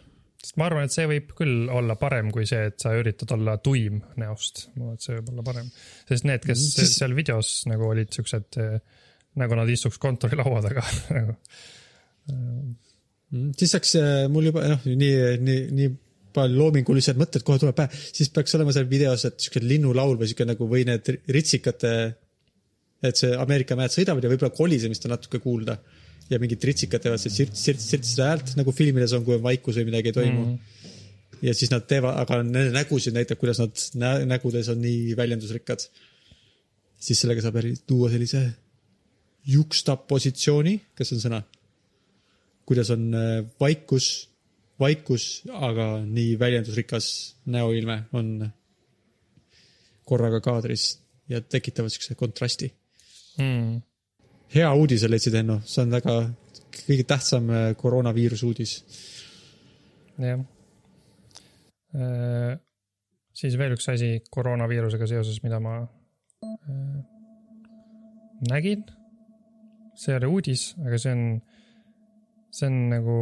sest 0.41 0.57
ma 0.61 0.69
arvan, 0.71 0.87
et 0.89 0.95
see 0.95 1.05
võib 1.11 1.35
küll 1.37 1.67
olla 1.69 1.97
parem 2.01 2.31
kui 2.33 2.47
see, 2.49 2.63
et 2.71 2.79
sa 2.81 2.95
üritad 2.97 3.35
olla 3.37 3.59
tuim 3.61 3.99
näost. 4.23 4.69
ma 4.77 4.87
arvan, 4.87 4.95
et 4.97 5.05
see 5.05 5.19
võib 5.19 5.33
olla 5.35 5.45
parem, 5.51 5.69
sest 6.09 6.25
need, 6.29 6.41
kes 6.47 6.63
Mm, 6.63 6.73
siis- 6.79 6.95
seal 7.03 7.13
videos 7.19 7.51
nagu 7.69 7.91
olid 7.91 8.09
siuksed, 8.17 8.61
nagu 9.37 9.59
nad 9.61 9.69
istuks 9.69 9.99
kontorilaua 10.01 10.63
taga 10.65 10.87
nagu. 11.19 11.37
Mm, 12.33 13.53
siis 13.59 13.73
saaks 13.75 13.93
äh, 14.01 14.25
mul 14.33 14.49
juba 14.49 14.65
noh, 14.71 14.83
nii, 14.87 15.15
nii, 15.43 15.61
nii 15.77 15.91
palju 16.37 16.61
loomingulised 16.61 17.19
mõtted 17.19 17.45
kohe 17.47 17.61
tuleb 17.63 17.77
pähe, 17.77 17.91
siis 18.15 18.31
peaks 18.35 18.55
olema 18.59 18.75
seal 18.77 18.89
videos, 18.91 19.27
et 19.29 19.41
siuke 19.43 19.63
linnulaul 19.65 20.17
või 20.21 20.31
siuke 20.31 20.47
nagu 20.49 20.69
või 20.71 20.85
need 20.89 21.09
ritsikate, 21.33 21.93
et 23.07 23.23
see 23.23 23.37
Ameerika 23.37 23.77
mäed 23.79 23.95
sõidavad 23.95 24.25
ja 24.25 24.33
võib-olla 24.33 24.55
kolisemist 24.57 25.09
on 25.09 25.17
natuke 25.17 25.41
kuulda 25.43 25.79
ja 26.31 26.41
mingid 26.43 26.65
ritsikad 26.67 27.03
teevad 27.03 27.23
see 27.23 27.33
sirts, 27.33 27.63
sirts, 27.63 27.87
sirts 27.93 28.15
seda 28.15 28.33
häält 28.33 28.53
nagu 28.59 28.75
filmides 28.75 29.15
on, 29.17 29.25
kui 29.27 29.37
on 29.37 29.45
vaikus 29.45 29.79
või 29.79 29.89
midagi 29.91 30.11
ei 30.11 30.17
toimu 30.17 30.45
mm.. 30.45 30.85
ja 31.47 31.55
siis 31.55 31.71
nad 31.71 31.87
teevad, 31.89 32.19
aga 32.25 32.41
nende 32.43 32.73
nägusid 32.75 33.15
näitab, 33.15 33.39
kuidas 33.43 33.61
nad 33.63 33.85
nä 34.03 34.13
nägudes 34.35 34.71
on 34.73 34.81
nii 34.83 35.15
väljendusrikkad. 35.19 35.87
siis 36.99 37.21
sellega 37.23 37.45
saab 37.45 37.61
tuua 37.87 38.11
sellise 38.11 38.43
juxtapositsiooni, 39.47 40.81
kas 40.99 41.13
see 41.13 41.21
on 41.21 41.27
sõna? 41.29 41.43
kuidas 42.67 42.91
on 42.91 43.13
äh, 43.15 43.45
vaikus, 43.63 44.27
vaikus, 44.81 45.43
aga 45.53 45.87
nii 46.05 46.39
väljendusrikas 46.39 47.09
näoilme 47.53 48.03
on 48.13 48.49
korraga 50.05 50.41
kaadris 50.41 50.99
ja 51.29 51.41
tekitavad 51.41 51.91
siukse 51.91 52.15
kontrasti. 52.15 52.73
Mm. 53.39 53.83
hea 54.55 54.69
uudise 54.75 55.11
leidsid, 55.11 55.35
Enno, 55.37 55.59
see 55.69 55.83
on 55.83 55.91
väga 55.93 56.13
kõige 56.77 57.05
tähtsam 57.09 57.51
äh, 57.53 57.67
koroonaviiruse 57.77 58.47
uudis. 58.47 58.79
jah. 60.19 60.41
siis 63.37 63.59
veel 63.59 63.75
üks 63.77 63.89
asi 63.93 64.09
koroonaviirusega 64.31 65.09
seoses, 65.11 65.43
mida 65.45 65.61
ma 65.61 65.75
äh, 65.83 66.97
nägin. 68.49 68.85
see 69.97 70.13
ei 70.13 70.19
ole 70.21 70.33
uudis, 70.33 70.71
aga 70.85 70.99
see 71.01 71.13
on, 71.13 71.23
see 72.53 72.67
on 72.69 72.81
nagu 72.95 73.21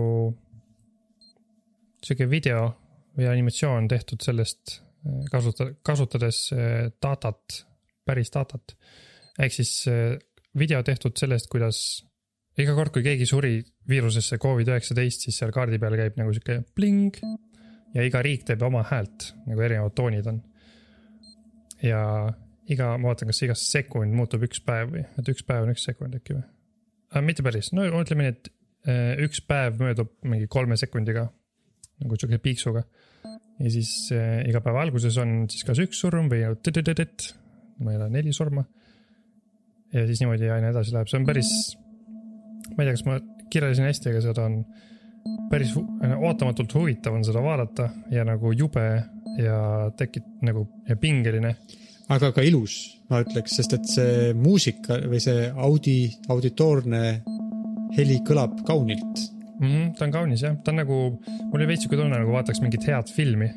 sihuke 2.05 2.29
video 2.31 2.67
või 3.19 3.29
animatsioon 3.31 3.89
tehtud 3.91 4.25
sellest 4.25 4.79
äh, 4.79 5.23
kasuta-, 5.33 5.71
kasutades 5.87 6.47
äh, 6.55 6.89
datat, 7.03 7.65
päris 8.05 8.33
datat. 8.35 8.77
ehk 9.39 9.55
siis 9.55 9.77
äh, 9.91 10.17
video 10.59 10.83
tehtud 10.87 11.17
sellest, 11.19 11.49
kuidas 11.53 11.79
iga 12.61 12.75
kord, 12.77 12.93
kui 12.95 13.03
keegi 13.03 13.27
suri 13.27 13.59
viirusesse 13.89 14.39
Covid-19, 14.43 15.27
siis 15.27 15.39
seal 15.41 15.53
kaardi 15.55 15.81
peal 15.83 15.97
käib 15.99 16.19
nagu 16.21 16.35
sihuke 16.35 16.61
pling 16.77 17.17
ja 17.95 18.07
iga 18.07 18.23
riik 18.23 18.47
teeb 18.47 18.63
oma 18.67 18.85
häält, 18.91 19.33
nagu 19.49 19.65
erinevad 19.65 19.95
toonid 19.99 20.27
on. 20.31 20.43
ja 21.83 22.01
iga, 22.71 22.95
ma 22.99 23.11
vaatan, 23.11 23.31
kas 23.31 23.43
iga 23.45 23.57
sekund 23.59 24.15
muutub 24.17 24.45
üks 24.47 24.63
päev 24.65 24.93
või, 24.95 25.07
et 25.19 25.31
üks 25.31 25.47
päev 25.47 25.67
on 25.67 25.75
üks 25.75 25.87
sekund 25.87 26.19
äkki 26.19 26.39
või? 26.39 26.45
mitte 27.23 27.45
päris, 27.47 27.71
no 27.75 27.85
ütleme 27.87 28.27
nii, 28.27 28.35
et 28.35 28.53
äh, 28.91 29.25
üks 29.27 29.43
päev 29.47 29.79
möödub 29.83 30.15
mingi 30.27 30.49
kolme 30.51 30.79
sekundiga 30.81 31.29
nagu 32.05 32.19
sihuke 32.21 32.39
piiksuga. 32.43 32.85
ja 33.59 33.71
siis 33.71 33.91
äh, 34.13 34.43
iga 34.49 34.61
päeva 34.65 34.83
alguses 34.85 35.17
on 35.23 35.45
siis 35.51 35.65
kas 35.67 35.81
üks 35.83 36.01
surm 36.05 36.31
või 36.33 36.43
tõdõdõdõt, 36.65 37.29
ma 37.85 37.95
ei 37.95 38.01
tea, 38.01 38.11
neli 38.19 38.35
surma. 38.37 38.65
ja 39.95 40.07
siis 40.09 40.23
niimoodi 40.23 40.51
aina 40.51 40.73
edasi 40.75 40.95
läheb, 40.95 41.11
see 41.11 41.21
on 41.21 41.29
päris, 41.29 41.53
ma 42.75 42.83
ei 42.83 42.89
tea, 42.89 42.97
kas 42.99 43.07
ma 43.09 43.21
kirjeldasin 43.51 43.89
hästi, 43.89 44.11
aga 44.11 44.25
seda 44.25 44.49
on 44.51 44.61
päris 45.51 45.73
hu- 45.77 45.87
ootamatult 46.27 46.75
huvitav 46.75 47.15
on 47.17 47.25
seda 47.25 47.43
vaadata 47.43 47.89
ja 48.13 48.25
nagu 48.29 48.53
jube 48.53 48.85
ja 49.41 49.59
tekib 49.99 50.27
nagu 50.45 50.67
ja 50.89 50.97
pingeline. 51.01 51.55
aga 52.09 52.33
ka 52.37 52.43
ilus, 52.45 53.01
ma 53.09 53.23
ütleks, 53.25 53.55
sest 53.57 53.79
et 53.79 53.87
see 53.89 54.33
muusika 54.37 54.99
või 55.09 55.21
see 55.25 55.47
audi, 55.49 55.99
auditoorne 56.29 57.05
heli 57.97 58.19
kõlab 58.27 58.61
kaunilt. 58.67 59.23
mm. 59.61 59.67
-hmm, 59.67 59.93
ta 59.99 60.07
on 60.07 60.15
kaunis 60.15 60.43
jah, 60.43 60.57
ta 60.65 60.73
on 60.73 60.81
nagu, 60.83 60.99
mul 61.51 61.61
oli 61.61 61.69
veits 61.71 61.87
siuke 61.87 61.99
tunne 62.01 62.19
nagu 62.19 62.35
vaataks 62.35 62.61
mingit 62.65 62.87
head 62.89 63.11
filmi, 63.17 63.51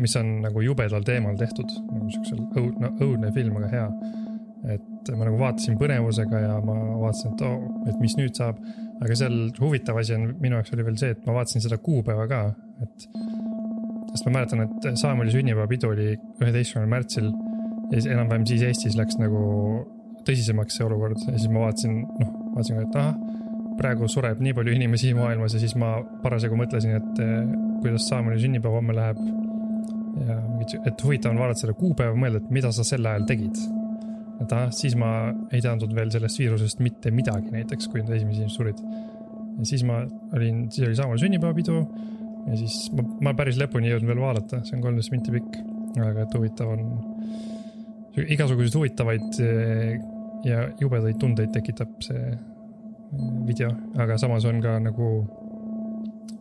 mis 0.00 0.16
on 0.16 0.38
nagu 0.44 0.62
jubedal 0.64 1.04
teemal 1.06 1.36
tehtud, 1.40 1.72
nagu 1.90 2.10
siuksel 2.14 2.42
õud-, 2.60 2.78
no 2.80 2.92
õudne 3.06 3.32
film, 3.36 3.56
aga 3.60 3.70
hea. 3.74 3.88
et 4.74 5.10
ma 5.16 5.24
nagu 5.24 5.38
vaatasin 5.40 5.78
põnevusega 5.80 6.40
ja 6.42 6.56
ma 6.64 6.74
vaatasin, 7.00 7.32
et 7.32 7.44
oo 7.46 7.52
oh,, 7.56 7.84
et 7.88 8.00
mis 8.00 8.16
nüüd 8.18 8.36
saab. 8.36 8.58
aga 9.00 9.14
seal 9.16 9.36
huvitav 9.56 9.96
asi 9.96 10.12
on 10.12 10.34
minu 10.40 10.58
jaoks 10.58 10.74
oli 10.74 10.84
veel 10.84 10.98
see, 11.00 11.14
et 11.14 11.22
ma 11.24 11.38
vaatasin 11.38 11.64
seda 11.64 11.78
kuupäeva 11.80 12.26
ka, 12.28 12.40
et. 12.84 13.06
sest 14.10 14.26
ma 14.26 14.40
mäletan, 14.40 14.66
et 14.66 14.90
Saamoli 15.00 15.32
sünnipäevapidu 15.32 15.88
oli 15.94 16.10
üheteistkümnendal 16.12 16.90
märtsil 16.90 17.30
ja 17.90 17.96
siis 17.96 18.10
enam-vähem 18.12 18.44
siis 18.46 18.62
Eestis 18.66 18.96
läks 18.98 19.16
nagu 19.20 19.40
tõsisemaks 20.26 20.76
see 20.76 20.86
olukord 20.86 21.18
ja 21.24 21.36
siis 21.36 21.50
ma 21.52 21.64
vaatasin, 21.64 22.00
noh, 22.20 22.32
vaatasin, 22.56 22.82
et 22.84 22.98
ahah, 23.00 23.16
praegu 23.80 24.08
sureb 24.12 24.40
nii 24.44 24.54
palju 24.56 24.74
inimesi 24.76 25.12
maailmas 25.16 25.54
ja 25.56 25.62
siis 25.62 25.74
ma 25.80 25.94
parasjagu 26.24 26.58
mõtlesin, 26.58 26.96
et 26.98 27.20
eh, 27.24 27.52
kuidas 27.80 28.08
Saamoni 28.10 28.40
sünnipäev 28.42 28.76
homme 28.76 28.96
läheb. 28.96 29.20
ja 30.20 30.36
et 30.84 31.02
huvitav 31.04 31.32
on 31.32 31.38
vaadata 31.40 31.62
seda 31.62 31.74
kuupäeva, 31.78 32.16
mõelda, 32.18 32.42
et 32.42 32.50
mida 32.52 32.70
sa 32.76 32.84
sel 32.84 33.06
ajal 33.06 33.24
tegid. 33.28 33.56
et 34.40 34.52
ahah, 34.56 34.72
siis 34.72 34.96
ma 34.96 35.30
ei 35.52 35.62
teadnud 35.64 35.94
veel 35.96 36.12
sellest 36.12 36.40
viirusest 36.40 36.80
mitte 36.84 37.12
midagi 37.12 37.52
näiteks, 37.52 37.88
kui 37.88 38.02
need 38.02 38.12
esimesed 38.18 38.42
inimesed 38.42 38.56
surid. 38.56 38.84
ja 39.58 39.68
siis 39.72 39.84
ma 39.88 40.02
olin, 40.36 40.66
siis 40.70 40.88
oli 40.88 41.00
Saamoni 41.00 41.24
sünnipäevapidu 41.24 41.80
ja 42.50 42.60
siis 42.60 42.92
ma, 42.96 43.06
ma 43.28 43.34
päris 43.38 43.58
lõpuni 43.60 43.88
ei 43.88 43.96
jõudnud 43.96 44.12
veel 44.12 44.24
vaadata, 44.26 44.62
see 44.66 44.76
on 44.76 44.84
kolmteist 44.84 45.14
minti 45.14 45.36
pikk, 45.38 45.58
aga 46.04 46.26
et 46.26 46.36
huvitav 46.36 46.76
on. 46.76 46.86
igasuguseid 48.28 48.76
huvitavaid 48.76 49.42
eh, 49.46 49.98
ja 50.44 50.64
jubedaid 50.80 51.20
tundeid 51.20 51.52
tekitab 51.54 52.00
see 52.04 52.28
video, 53.46 53.70
aga 53.98 54.18
samas 54.18 54.44
on 54.46 54.60
ka 54.62 54.76
nagu 54.82 55.08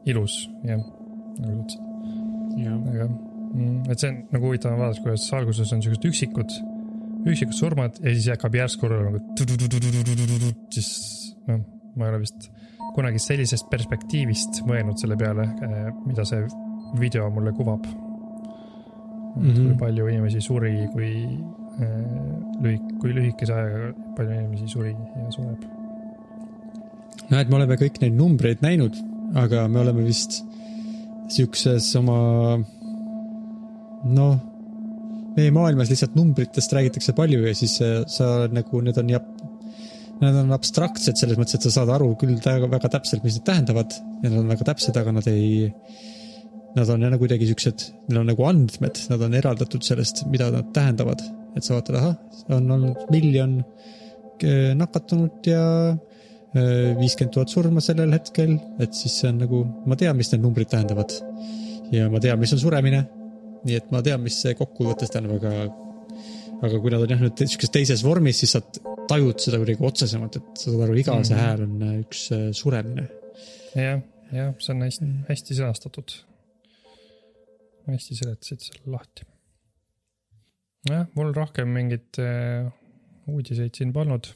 ilus, 0.10 0.44
jah, 0.66 0.82
nagu 1.40 1.54
sa 1.54 1.56
ütlesid. 1.56 1.82
aga, 2.94 3.08
mm, 3.54 3.80
et 3.90 4.02
see 4.02 4.12
on 4.12 4.20
nagu 4.36 4.50
huvitav 4.50 4.76
on 4.76 4.84
vaadata, 4.84 5.04
kuidas 5.06 5.28
alguses 5.38 5.74
on 5.74 5.82
siuksed 5.86 6.08
üksikud, 6.10 6.56
üksikud 7.26 7.58
surmad 7.58 8.00
ja 8.04 8.14
siis 8.14 8.30
hakkab 8.34 8.58
järsku 8.60 8.90
nagu 8.92 9.22
siis 10.74 10.92
noh, 11.50 11.64
ma 11.96 12.08
ei 12.08 12.14
ole 12.14 12.24
vist 12.26 12.50
kunagi 12.96 13.22
sellisest 13.22 13.70
perspektiivist 13.72 14.64
mõelnud 14.68 15.00
selle 15.02 15.18
peale, 15.20 15.46
mida 16.06 16.26
see 16.28 16.46
video 17.00 17.30
mulle 17.34 17.54
kuvab 17.58 17.86
mm. 17.86 19.42
-hmm. 19.42 19.66
kui 19.66 19.78
palju 19.80 20.08
inimesi 20.08 20.42
suri, 20.42 20.88
kui 20.94 21.12
äh, 21.82 22.62
lühik-, 22.64 22.96
kui 23.02 23.14
lühikese 23.16 23.54
ajaga 23.54 23.92
palju 24.18 24.40
inimesi 24.40 24.68
suri 24.68 24.94
ja 24.94 25.30
sureb 25.36 25.79
näed, 27.30 27.50
me 27.50 27.60
oleme 27.60 27.78
kõik 27.80 28.00
neid 28.02 28.16
numbreid 28.18 28.64
näinud, 28.66 28.98
aga 29.40 29.68
me 29.72 29.84
oleme 29.84 30.06
vist 30.08 30.42
siukses 31.30 31.92
oma, 32.00 32.20
noh, 34.10 34.38
meie 35.36 35.52
maailmas 35.54 35.92
lihtsalt 35.92 36.16
numbritest 36.18 36.74
räägitakse 36.76 37.14
palju 37.18 37.44
ja 37.46 37.56
siis 37.58 37.78
äh, 37.86 38.02
sa 38.10 38.48
nagu, 38.52 38.82
need 38.86 38.98
on 39.02 39.12
jah, 39.14 39.26
nad 40.20 40.36
on 40.42 40.52
abstraktsed 40.56 41.20
selles 41.20 41.40
mõttes, 41.40 41.60
et 41.60 41.68
sa 41.68 41.74
saad 41.80 41.92
aru 41.96 42.12
küll 42.20 42.40
väga, 42.44 42.92
täpselt, 42.92 43.24
mis 43.24 43.38
need 43.38 43.48
tähendavad 43.48 43.96
ja 43.96 44.32
nad 44.32 44.40
on 44.42 44.52
väga 44.52 44.68
täpsed, 44.72 44.98
aga 45.00 45.14
nad 45.16 45.30
ei, 45.32 45.70
nad 46.76 46.90
on 46.92 47.06
jälle 47.06 47.20
kuidagi 47.22 47.48
siuksed, 47.50 47.86
neil 48.10 48.24
on 48.24 48.32
nagu 48.34 48.48
andmed, 48.50 49.04
nad 49.14 49.26
on 49.26 49.38
eraldatud 49.40 49.86
sellest, 49.86 50.26
mida 50.32 50.50
nad 50.54 50.74
tähendavad. 50.76 51.24
et 51.58 51.66
sa 51.66 51.74
vaatad, 51.78 51.96
ahah, 51.98 52.18
on 52.56 52.72
olnud 52.72 53.08
miljon 53.14 53.60
äh, 53.62 54.76
nakatunut 54.78 55.48
ja 55.50 55.64
viiskümmend 56.54 57.34
tuhat 57.36 57.52
surma 57.54 57.82
sellel 57.84 58.14
hetkel, 58.16 58.56
et 58.82 58.96
siis 58.98 59.20
see 59.22 59.30
on 59.30 59.44
nagu, 59.44 59.62
ma 59.90 59.98
tean, 60.00 60.18
mis 60.18 60.32
need 60.34 60.42
numbrid 60.42 60.72
tähendavad. 60.72 61.14
ja 61.94 62.08
ma 62.10 62.22
tean, 62.24 62.40
mis 62.42 62.54
on 62.56 62.62
suremine. 62.62 63.04
nii 63.68 63.76
et 63.76 63.92
ma 63.92 64.02
tean, 64.02 64.22
mis 64.24 64.38
see 64.42 64.56
kokkuvõttes 64.58 65.12
tähendab, 65.12 65.38
aga, 65.38 65.68
aga 66.64 66.80
kui 66.80 66.94
nad 66.94 67.04
on 67.04 67.12
jah 67.12 67.22
nüüd 67.22 67.44
sihukeses 67.44 67.74
teises 67.76 68.04
vormis, 68.06 68.40
siis 68.40 68.56
sa 68.56 68.64
tajud 69.10 69.42
seda 69.42 69.60
kuidagi 69.60 69.86
otsesemalt, 69.90 70.40
et 70.40 70.62
sa 70.62 70.72
saad 70.72 70.86
aru, 70.86 70.98
iga 71.02 71.18
mm 71.18 71.28
see 71.28 71.36
Mhm. 71.36 71.44
hääl 71.46 71.64
on 71.66 71.84
äh, 71.84 72.00
üks 72.04 72.22
äh, 72.36 72.50
suremine. 72.54 73.08
jah, 73.76 74.02
jah, 74.32 74.54
see 74.60 74.74
on 74.74 74.82
hästi, 74.86 75.10
hästi 75.30 75.60
sõnastatud. 75.60 76.18
hästi 77.90 78.20
seletasid 78.22 78.66
selle 78.68 78.94
lahti. 78.96 79.26
jah, 80.90 81.08
mul 81.16 81.34
rohkem 81.34 81.74
mingeid 81.78 82.22
äh, 82.22 82.72
uudiseid 83.28 83.76
siin 83.76 83.94
polnud, 83.94 84.32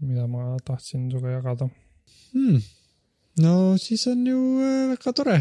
mida 0.00 0.26
ma 0.30 0.56
tahtsin 0.64 1.08
sinuga 1.10 1.36
jagada 1.38 1.70
Hmm. 2.32 2.60
no 3.42 3.76
siis 3.78 4.04
on 4.10 4.22
ju 4.26 4.38
äh, 4.62 4.88
väga 4.92 5.12
tore. 5.12 5.36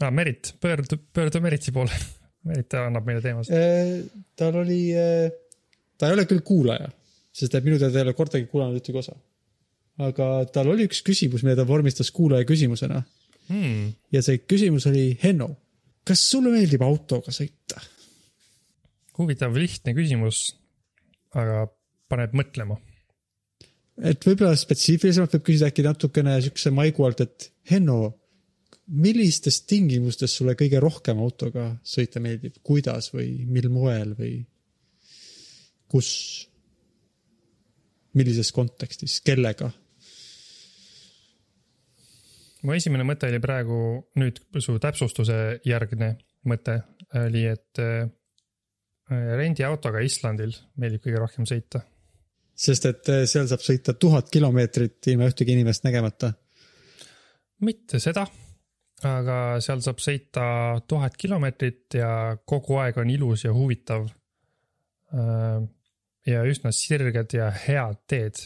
ah,. 0.00 0.10
Merit, 0.14 0.54
pöördu, 0.62 0.98
pöördu 1.12 1.40
Meriti 1.42 1.72
poole. 1.74 1.90
Merit 2.48 2.74
annab 2.78 3.06
meile 3.06 3.20
teemasid. 3.22 3.54
Äh, 3.54 4.06
tal 4.38 4.56
oli, 4.62 4.80
ta 5.98 6.06
ei 6.08 6.14
ole 6.14 6.24
küll 6.30 6.40
kuulaja, 6.46 6.86
sest 7.34 7.54
et 7.54 7.64
minu 7.66 7.78
teada 7.82 7.98
ei 7.98 8.06
ole 8.06 8.14
kordagi 8.18 8.46
kuulanud 8.50 8.78
ühtegi 8.80 8.98
osa. 9.02 9.16
aga 9.98 10.26
tal 10.54 10.70
oli 10.70 10.86
üks 10.86 11.02
küsimus, 11.02 11.42
mille 11.42 11.56
ta 11.58 11.66
vormistas 11.66 12.10
kuulaja 12.14 12.46
küsimusena 12.46 13.02
Hmm. 13.48 13.94
ja 14.12 14.20
see 14.22 14.42
küsimus 14.44 14.84
oli 14.90 15.14
Henno, 15.22 15.48
kas 16.04 16.20
sulle 16.30 16.50
meeldib 16.52 16.82
autoga 16.84 17.32
sõita? 17.32 17.80
huvitav, 19.18 19.56
lihtne 19.56 19.94
küsimus, 19.96 20.52
aga 21.34 21.64
paneb 22.12 22.36
mõtlema. 22.38 22.76
Et 24.02 24.24
võib-olla 24.26 24.54
spetsiifilisemalt 24.58 25.36
võib 25.36 25.46
küsida 25.50 25.70
äkki 25.72 25.84
natukene 25.86 26.38
siukse 26.44 26.72
maigu 26.74 27.06
alt, 27.06 27.22
et 27.24 27.48
Henno, 27.70 28.12
millistes 28.88 29.60
tingimustes 29.68 30.38
sulle 30.38 30.54
kõige 30.58 30.80
rohkem 30.80 31.18
autoga 31.20 31.70
sõita 31.84 32.22
meeldib, 32.24 32.60
kuidas 32.64 33.10
või 33.12 33.44
mil 33.48 33.68
moel 33.72 34.14
või 34.18 34.38
kus? 35.88 36.12
millises 38.18 38.48
kontekstis, 38.56 39.20
kellega? 39.22 39.68
mu 42.66 42.74
esimene 42.74 43.04
mõte 43.06 43.28
oli 43.28 43.38
praegu 43.38 43.76
nüüd 44.18 44.40
su 44.58 44.74
täpsustuse 44.82 45.36
järgne 45.68 46.16
mõte 46.48 46.80
oli, 47.20 47.44
et 47.46 47.80
äh, 47.82 48.08
rendiautoga 49.10 50.02
Islandil 50.04 50.56
meeldib 50.80 51.04
kõige 51.04 51.22
rohkem 51.22 51.46
sõita. 51.48 51.84
Sest 52.58 52.88
et 52.90 53.12
eh, 53.12 53.24
seal 53.30 53.46
saab 53.50 53.62
sõita 53.62 53.94
tuhat 54.00 54.30
kilomeetrit 54.32 55.10
ilma 55.12 55.28
ühtegi 55.30 55.54
inimest 55.54 55.86
nägemata. 55.86 56.32
mitte 57.62 58.00
seda, 58.02 58.26
aga 59.06 59.38
seal 59.62 59.82
saab 59.84 60.02
sõita 60.02 60.44
tuhat 60.90 61.16
kilomeetrit 61.18 61.98
ja 62.00 62.10
kogu 62.44 62.80
aeg 62.82 62.98
on 62.98 63.10
ilus 63.10 63.44
ja 63.46 63.54
huvitav. 63.54 64.08
ja 66.28 66.44
üsna 66.44 66.72
sirged 66.74 67.32
ja 67.32 67.50
head 67.50 68.02
teed. 68.06 68.42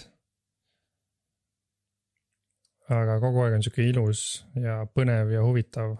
aga 2.93 3.19
kogu 3.21 3.43
aeg 3.43 3.57
on 3.57 3.65
sihuke 3.65 3.89
ilus 3.89 4.45
ja 4.61 4.83
põnev 4.87 5.33
ja 5.33 5.43
huvitav. 5.43 5.97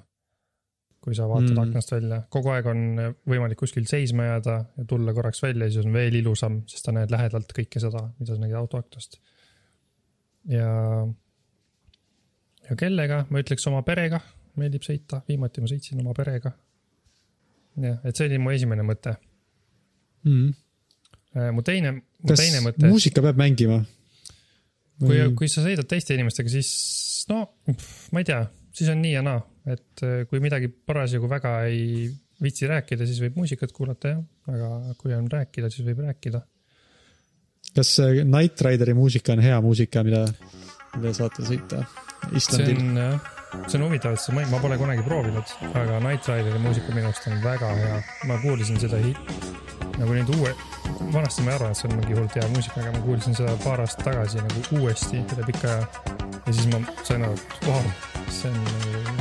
Kui 1.03 1.17
sa 1.19 1.27
vaatad 1.27 1.51
Mm. 1.57 1.63
aknast 1.65 1.91
välja, 1.91 2.21
kogu 2.31 2.53
aeg 2.55 2.67
on 2.71 2.83
võimalik 3.27 3.59
kuskil 3.59 3.87
seisma 3.91 4.29
jääda 4.29 4.59
ja 4.79 4.85
tulla 4.89 5.15
korraks 5.15 5.43
välja, 5.43 5.67
siis 5.71 5.87
on 5.87 5.93
veel 5.93 6.15
ilusam, 6.21 6.61
sest 6.71 6.87
sa 6.87 6.95
näed 6.95 7.11
lähedalt 7.11 7.51
kõike 7.57 7.83
seda, 7.83 8.05
mida 8.21 8.37
sa 8.37 8.41
nägid 8.41 8.59
auto 8.61 8.79
aknast. 8.79 9.19
ja, 10.51 10.69
ja 12.69 12.77
kellega, 12.79 13.25
ma 13.31 13.43
ütleks 13.43 13.67
oma 13.71 13.83
perega 13.87 14.21
meeldib 14.61 14.85
sõita, 14.87 15.23
viimati 15.29 15.63
ma 15.63 15.71
sõitsin 15.71 16.01
oma 16.03 16.15
perega. 16.17 16.53
jah, 17.83 18.01
et 18.05 18.17
see 18.17 18.29
oli 18.29 18.39
mu 18.43 18.53
esimene 18.53 18.85
mõte. 18.85 19.17
Mm. 20.29 20.53
mu 21.57 21.63
teine, 21.65 21.93
mu 21.97 22.29
kas 22.29 22.43
teine 22.43 22.61
mõte, 22.67 22.87
muusika 22.87 23.25
peab 23.25 23.39
mängima? 23.41 23.81
kui, 25.03 25.19
kui 25.35 25.49
sa 25.51 25.65
sõidad 25.65 25.89
teiste 25.91 26.15
inimestega, 26.15 26.53
siis 26.53 26.69
no 27.31 27.47
ma 28.13 28.23
ei 28.23 28.29
tea, 28.29 28.45
siis 28.77 28.93
on 28.93 29.01
nii 29.03 29.17
ja 29.17 29.23
naa, 29.27 29.41
et 29.67 30.03
äh, 30.07 30.23
kui 30.31 30.41
midagi 30.43 30.69
parasjagu 30.69 31.29
väga 31.31 31.57
ei 31.71 32.09
viitsi 32.43 32.67
rääkida, 32.71 33.07
siis 33.07 33.21
võib 33.23 33.37
muusikat 33.43 33.75
kuulata 33.75 34.17
jah, 34.17 34.23
aga 34.51 34.97
kui 34.99 35.15
on 35.15 35.29
rääkida, 35.31 35.71
siis 35.71 35.87
võib 35.87 36.03
rääkida. 36.07 36.43
kas 37.77 37.93
äh, 38.03 38.25
Night 38.25 38.61
Rideri 38.67 38.95
muusika 38.99 39.37
on 39.37 39.45
hea 39.45 39.61
muusika, 39.63 40.03
mida, 40.07 40.25
mida 40.97 41.15
saate 41.15 41.47
sõita 41.47 41.85
see 41.87 42.39
Islandil? 42.41 42.83
on 42.83 42.99
jah, 42.99 43.31
see 43.67 43.79
on 43.79 43.87
huvitav, 43.87 44.19
et 44.19 44.25
see, 44.25 44.35
ma 44.51 44.63
pole 44.63 44.79
kunagi 44.81 45.07
proovinud, 45.07 45.57
aga 45.73 46.03
Night 46.03 46.29
Rideri 46.31 46.63
muusika 46.63 46.95
minu 46.95 47.11
arust 47.13 47.31
on 47.31 47.39
väga 47.45 47.75
hea. 47.79 48.03
ma 48.31 48.41
kuulasin 48.43 48.83
seda 48.83 48.99
hi- 49.03 49.17
nagu 49.99 50.15
nüüd 50.17 50.31
uue, 50.39 50.53
vanasti 51.13 51.45
ma 51.45 51.53
ei 51.53 51.57
arvanud, 51.59 51.77
et 51.77 51.81
see 51.81 51.89
on 51.91 51.99
mingi 52.01 52.17
hullult 52.17 52.37
hea 52.39 52.49
muusika, 52.55 52.81
aga 52.81 52.93
ma 52.97 53.03
kuulsin 53.07 53.37
seda 53.39 53.55
paar 53.63 53.83
aastat 53.85 54.07
tagasi 54.09 54.43
nagu 54.43 54.65
uuesti 54.81 55.21
üle 55.23 55.47
pika 55.51 55.77
aja. 55.77 55.89
ja 56.47 56.55
siis 56.57 56.67
ma 56.73 56.81
sain 57.07 57.27
aru, 57.27 57.37
et 57.39 57.67
vau, 57.69 57.83
see 58.33 58.51
on 58.51 58.59
nagu 58.67 59.12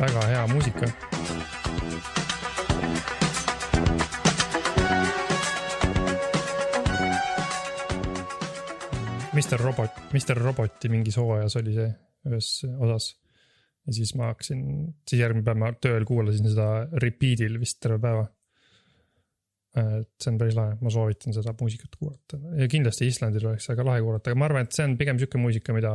väga 0.00 0.22
hea 0.28 0.46
muusika. 0.52 0.86
Mr 9.36 9.60
Robot, 9.60 9.90
Mr 10.12 10.38
Roboti 10.40 10.88
mingis 10.88 11.16
hooajas 11.20 11.56
oli 11.60 11.76
see 11.76 11.88
ühes 12.26 12.50
osas. 12.80 13.14
ja 13.86 13.94
siis 13.94 14.14
ma 14.18 14.32
hakkasin, 14.32 14.62
siis 15.06 15.20
järgmine 15.20 15.44
päev 15.46 15.60
ma 15.60 15.68
tööl 15.78 16.04
kuulasin 16.08 16.48
seda 16.50 16.88
repeat'il 17.04 17.60
vist 17.60 17.78
terve 17.80 18.00
päeva. 18.02 18.24
et 19.76 20.08
see 20.22 20.32
on 20.32 20.38
päris 20.40 20.56
lahe, 20.56 20.76
ma 20.80 20.92
soovitan 20.92 21.36
seda 21.36 21.52
muusikat 21.60 21.98
kuulata 22.00 22.38
ja 22.56 22.68
kindlasti 22.72 23.08
Islandil 23.12 23.48
oleks 23.50 23.68
väga 23.68 23.84
lahe 23.84 24.04
kuulata, 24.04 24.32
aga 24.32 24.40
ma 24.40 24.48
arvan, 24.48 24.68
et 24.68 24.76
see 24.76 24.86
on 24.88 24.96
pigem 24.96 25.20
sihuke 25.20 25.40
muusika, 25.40 25.76
mida 25.76 25.92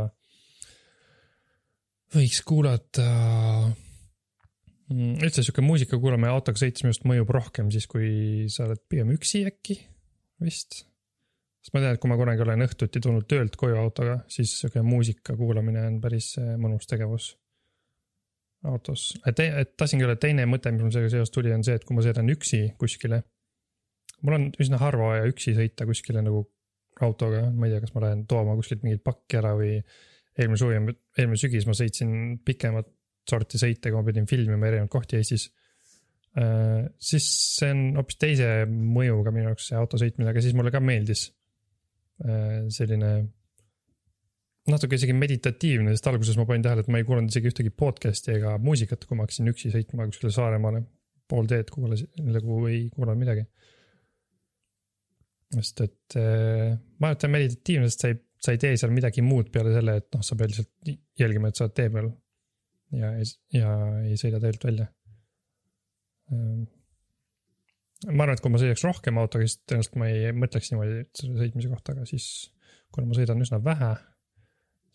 võiks 2.13 2.43
kuulata. 2.45 3.07
Üldse 4.91 5.43
sihuke 5.43 5.63
muusika 5.65 5.99
kuulamine 6.01 6.31
autoga 6.31 6.59
sõites 6.61 6.83
minu 6.83 6.91
arust 6.93 7.07
mõjub 7.07 7.33
rohkem 7.35 7.71
siis, 7.73 7.87
kui 7.89 8.47
sa 8.51 8.65
oled 8.67 8.81
pigem 8.91 9.11
üksi 9.15 9.43
äkki 9.47 9.77
vist. 10.43 10.83
sest 11.61 11.75
ma 11.75 11.83
tean, 11.83 11.95
et 11.95 12.01
kui 12.01 12.11
ma 12.11 12.17
kunagi 12.19 12.43
olen 12.45 12.65
õhtuti 12.65 13.01
tulnud 13.03 13.27
töölt 13.29 13.57
koju 13.59 13.77
autoga, 13.79 14.19
siis 14.31 14.53
sihuke 14.59 14.83
muusika 14.85 15.35
kuulamine 15.39 15.85
on 15.87 15.99
päris 16.03 16.33
äh, 16.41 16.55
mõnus 16.61 16.89
tegevus 16.89 17.35
autos. 18.67 19.11
et, 19.25 19.39
et 19.39 19.75
tahtsingi 19.77 20.05
öelda, 20.05 20.19
teine 20.21 20.45
mõte, 20.49 20.71
mis 20.73 20.85
mul 20.85 20.93
sellega 20.93 21.15
seoses 21.15 21.33
tuli, 21.33 21.53
on 21.55 21.65
see, 21.65 21.77
et 21.77 21.85
kui 21.87 21.97
ma 21.97 22.05
sõidan 22.05 22.29
üksi 22.33 22.63
kuskile. 22.81 23.23
mul 24.21 24.37
on 24.37 24.49
üsna 24.61 24.81
harva 24.81 25.13
vaja 25.13 25.29
üksi 25.31 25.55
sõita 25.57 25.87
kuskile 25.89 26.23
nagu 26.25 26.45
autoga, 27.01 27.47
ma 27.49 27.67
ei 27.67 27.73
tea, 27.73 27.81
kas 27.85 27.93
ma 27.95 28.05
lähen 28.05 28.25
tooma 28.29 28.55
kuskilt 28.59 28.83
mingit 28.85 29.03
pakki 29.03 29.39
ära 29.39 29.55
või 29.57 29.79
eelmine 30.37 30.59
suvi, 30.59 30.77
eelmine 31.17 31.39
sügis 31.39 31.65
ma 31.65 31.73
sõitsin 31.77 32.41
pikemat 32.45 32.89
sorti 33.29 33.59
sõite, 33.61 33.89
kui 33.89 33.97
ma 33.99 34.05
pidin 34.07 34.29
filmima 34.29 34.69
erinevaid 34.69 34.91
kohti 34.91 35.19
Eestis. 35.19 35.49
siis 37.11 37.25
see 37.57 37.73
on 37.73 37.81
hoopis 37.99 38.17
teise 38.17 38.47
mõjuga 38.71 39.33
minu 39.35 39.49
jaoks 39.49 39.65
see 39.67 39.77
auto 39.77 39.99
sõitmine, 39.99 40.29
aga 40.31 40.43
siis 40.43 40.55
mulle 40.55 40.71
ka 40.71 40.79
meeldis 40.79 41.25
äh, 42.23 42.69
selline 42.71 43.11
natuke 44.69 44.97
isegi 44.97 45.13
meditatiivne, 45.17 45.93
sest 45.95 46.09
alguses 46.11 46.37
ma 46.37 46.45
panin 46.49 46.65
tähele, 46.65 46.83
et 46.83 46.91
ma 46.93 47.01
ei 47.01 47.07
kuulanud 47.07 47.31
isegi 47.33 47.49
ühtegi 47.49 47.73
podcast'i 47.73 48.35
ega 48.35 48.55
muusikat, 48.61 49.07
kui 49.07 49.17
ma 49.17 49.25
hakkasin 49.25 49.49
üksi 49.51 49.73
sõitma 49.73 50.07
kuskile 50.09 50.33
Saaremaale. 50.35 50.83
pool 51.31 51.47
teed 51.47 51.69
kuulasin, 51.71 52.09
nagu 52.27 52.57
ei 52.67 52.89
kuulanud 52.91 53.21
midagi. 53.21 53.45
sest 55.51 55.81
et 55.83 56.15
äh, 56.19 56.77
ma 56.99 57.11
arvan, 57.11 57.15
et 57.15 57.23
see 57.23 57.29
on 57.29 57.35
meditatiivne, 57.35 57.87
sest 57.89 58.03
sa 58.03 58.11
ei, 58.11 58.19
sa 58.39 58.53
ei 58.53 58.59
tee 58.61 58.75
seal 58.79 58.93
midagi 58.95 59.23
muud 59.25 59.49
peale 59.51 59.73
selle, 59.75 59.97
et 59.99 60.07
noh, 60.15 60.23
sa 60.23 60.37
pead 60.39 60.53
lihtsalt 60.53 60.91
jälgima, 61.19 61.49
et 61.49 61.59
sa 61.59 61.65
oled 61.65 61.75
tee 61.75 61.89
peal. 61.91 62.11
ja, 62.95 63.11
ja 63.55 63.71
ei 64.03 64.19
sõida 64.19 64.39
teelt 64.43 64.63
välja. 64.67 64.87
ma 68.07 68.23
arvan, 68.23 68.35
et 68.35 68.43
kui 68.43 68.51
ma 68.53 68.61
sõidaks 68.61 68.85
rohkem 68.87 69.19
autoga, 69.21 69.47
siis 69.47 69.59
tõenäoliselt 69.65 69.97
ma 69.99 70.11
ei 70.11 70.31
mõtleks 70.35 70.71
niimoodi 70.71 71.01
selle 71.17 71.41
sõitmise 71.41 71.71
kohta, 71.71 71.95
aga 71.95 72.07
siis 72.09 72.27
kuna 72.91 73.09
ma 73.09 73.17
sõidan 73.17 73.43
üsna 73.43 73.59
vähe, 73.63 73.91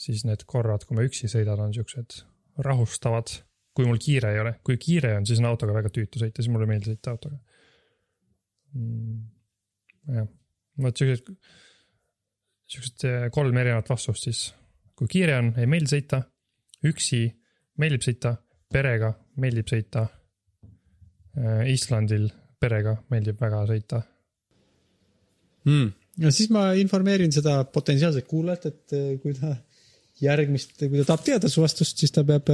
siis 0.00 0.24
need 0.28 0.44
korrad, 0.48 0.85
kui 0.87 0.96
ma 0.98 1.04
üksi 1.06 1.30
sõidan, 1.32 1.62
on 1.64 1.74
siuksed 1.76 2.20
rahustavad. 2.64 3.28
kui 3.76 3.85
mul 3.85 3.98
kiire 4.00 4.30
ei 4.32 4.38
ole, 4.40 4.54
kui 4.64 4.78
kiire 4.80 5.11
on, 5.18 5.26
siis 5.28 5.40
on 5.42 5.50
autoga 5.50 5.74
väga 5.76 5.90
tüütu 5.92 6.16
sõita, 6.22 6.40
siis 6.40 6.48
mulle 6.48 6.64
ei 6.64 6.70
meeldi 6.70 6.94
sõita 6.94 7.12
autoga 7.12 7.37
mm,. 8.72 9.18
jah, 10.16 10.28
vot 10.80 11.02
siuksed, 11.02 11.28
siuksed 12.72 13.04
kolm 13.37 13.61
erinevat 13.61 13.90
vastust 13.92 14.28
siis. 14.28 14.40
kui 14.96 15.11
kiire 15.12 15.37
on, 15.42 15.50
ei 15.61 15.68
meeldi 15.68 15.92
sõita, 15.92 16.22
üksi 16.88 17.20
meeldib 17.80 18.04
sõita, 18.04 18.36
perega 18.72 19.12
meeldib 19.42 19.68
sõita. 19.68 20.06
Islandil 21.68 22.30
perega 22.62 22.96
meeldib 23.12 23.40
väga 23.40 23.62
sõita. 23.70 24.02
mm.. 25.68 25.88
no 26.22 26.32
siis 26.34 26.50
ma 26.54 26.68
informeerin 26.80 27.34
seda 27.34 27.58
potentsiaalset 27.72 28.28
kuulajat, 28.30 28.68
et 28.70 28.96
eh, 28.96 29.10
kui 29.22 29.34
ta 29.36 29.52
järgmist, 30.22 30.78
kui 30.80 31.00
ta 31.00 31.10
tahab 31.10 31.26
teada 31.26 31.50
su 31.52 31.64
vastust, 31.64 31.98
siis 32.00 32.14
ta 32.14 32.24
peab, 32.24 32.48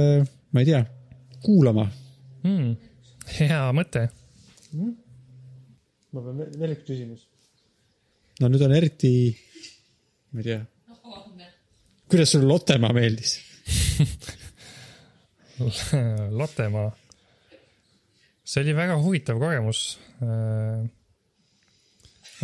ma 0.51 0.63
ei 0.63 0.69
tea, 0.71 0.83
kuulama. 1.45 1.87
mm.. 2.43 2.75
hea 3.39 3.61
mõte. 3.77 4.07
ma 4.73 6.19
pean 6.19 6.43
veel, 6.43 6.53
veel 6.59 6.75
üks 6.77 6.85
küsimus. 6.89 7.25
no 8.41 8.51
nüüd 8.51 8.67
on 8.67 8.75
eriti, 8.75 9.15
ma 10.33 10.43
ei 10.43 10.51
tea, 10.51 10.61
kuidas 12.11 12.35
sulle 12.35 12.51
Lottemaa 12.51 12.93
meeldis? 12.95 13.37
Lottemaa. 16.39 16.91
see 18.43 18.63
oli 18.63 18.75
väga 18.75 18.97
huvitav 18.99 19.39
kogemus. 19.41 19.83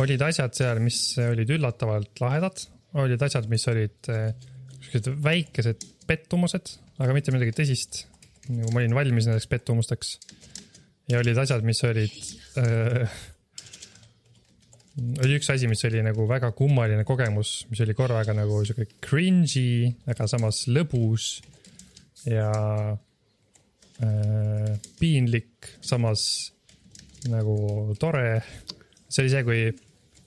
olid 0.00 0.22
asjad 0.24 0.54
seal, 0.56 0.80
mis 0.80 1.00
olid 1.20 1.50
üllatavalt 1.56 2.22
lahedad, 2.22 2.62
olid 3.00 3.22
asjad, 3.22 3.48
mis 3.52 3.66
olid 3.68 4.08
eh, 4.12 4.30
siuksed 4.80 5.10
väikesed 5.24 5.84
pettumused, 6.08 6.72
aga 7.00 7.16
mitte 7.16 7.34
midagi 7.34 7.54
tõsist. 7.56 8.04
nagu 8.50 8.72
ma 8.72 8.80
olin 8.82 8.96
valmis 8.96 9.28
nendeks 9.28 9.50
pettumusteks. 9.50 10.14
ja 11.12 11.20
olid 11.20 11.38
asjad, 11.38 11.66
mis 11.66 11.84
olid 11.84 12.16
äh. 12.62 13.20
oli 15.22 15.36
üks 15.38 15.48
asi, 15.52 15.68
mis 15.70 15.84
oli 15.86 16.02
nagu 16.04 16.26
väga 16.28 16.50
kummaline 16.56 17.04
kogemus, 17.08 17.64
mis 17.70 17.80
oli 17.84 17.94
korraga 17.96 18.34
nagu 18.36 18.60
sihuke 18.66 18.98
cringe'i, 19.04 19.92
aga 20.10 20.26
samas 20.28 20.64
lõbus 20.68 21.36
ja 22.28 22.50
äh, 24.04 24.74
piinlik, 24.98 25.76
samas 25.80 26.22
nagu 27.28 27.94
tore. 28.00 28.42
see 29.10 29.24
oli 29.24 29.32
see, 29.32 29.44
kui, 29.44 29.64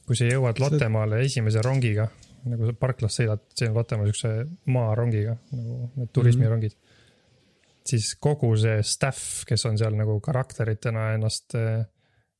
kui 0.05 0.19
sa 0.19 0.27
jõuad 0.27 0.59
Lottemaale 0.61 1.23
esimese 1.25 1.63
rongiga, 1.65 2.09
nagu 2.49 2.67
sa 2.69 2.75
parklast 2.77 3.21
sõidad, 3.21 3.45
see 3.55 3.69
on 3.71 3.77
Lottemaa 3.79 4.09
siukse 4.09 4.33
maarongiga 4.73 5.37
nagu 5.55 5.89
need 5.95 6.11
turismirongid 6.13 6.75
mm. 6.75 6.79
-hmm. 6.83 7.81
siis 7.89 8.13
kogu 8.19 8.53
see 8.59 8.83
staff, 8.83 9.43
kes 9.47 9.65
on 9.65 9.77
seal 9.77 9.95
nagu 9.97 10.19
karakteritena 10.19 11.13
ennast 11.15 11.55
äh, 11.55 11.85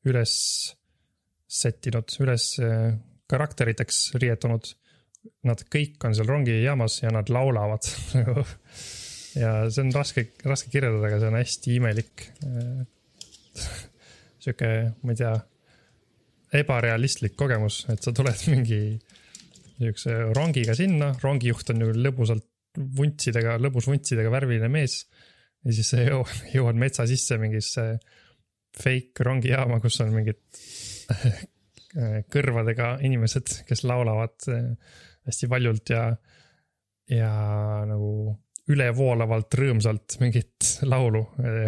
üles 0.06 0.36
sättinud, 1.48 2.10
üles 2.20 2.60
äh, 2.60 2.94
karakteriteks 3.30 4.14
riietunud. 4.20 4.74
Nad 5.48 5.62
kõik 5.72 6.04
on 6.04 6.16
seal 6.16 6.28
rongijaamas 6.28 7.00
ja 7.04 7.12
nad 7.16 7.30
laulavad 7.32 7.88
nagu 8.20 8.44
ja 9.40 9.54
see 9.74 9.86
on 9.86 9.92
raske, 9.96 10.28
raske 10.46 10.72
kirjeldada, 10.74 11.10
aga 11.10 11.20
see 11.22 11.32
on 11.32 11.40
hästi 11.40 11.76
imelik. 11.80 12.28
sihuke, 14.44 14.70
ma 15.02 15.14
ei 15.14 15.20
tea, 15.20 15.34
ebarealistlik 16.60 17.36
kogemus, 17.40 17.84
et 17.94 18.04
sa 18.04 18.14
tuled 18.16 18.46
mingi 18.54 18.82
niisuguse 19.80 20.18
rongiga 20.38 20.76
sinna, 20.78 21.14
rongijuht 21.24 21.72
on 21.74 21.82
nagu 21.82 21.96
lõbusalt 21.98 22.50
vuntsidega, 22.98 23.58
lõbus 23.62 23.88
vuntsidega 23.90 24.32
värviline 24.34 24.70
mees. 24.72 25.04
ja 25.64 25.74
siis 25.76 25.94
sa 25.94 26.02
jõuad, 26.04 26.36
jõuad 26.56 26.80
metsa 26.80 27.08
sisse 27.10 27.40
mingisse 27.42 27.88
fake 28.74 29.26
rongijaama, 29.26 29.80
kus 29.82 30.00
on 30.02 30.14
mingid 30.16 30.42
kõrvadega 32.34 32.96
inimesed, 33.06 33.60
kes 33.68 33.84
laulavad 33.86 34.48
eh, 34.50 34.70
hästi 35.28 35.50
valjult 35.50 35.92
ja, 35.94 36.08
ja 37.12 37.34
nagu 37.90 38.34
ülevoolavalt 38.72 39.58
rõõmsalt 39.60 40.18
mingit 40.22 40.70
laulu. 40.88 41.24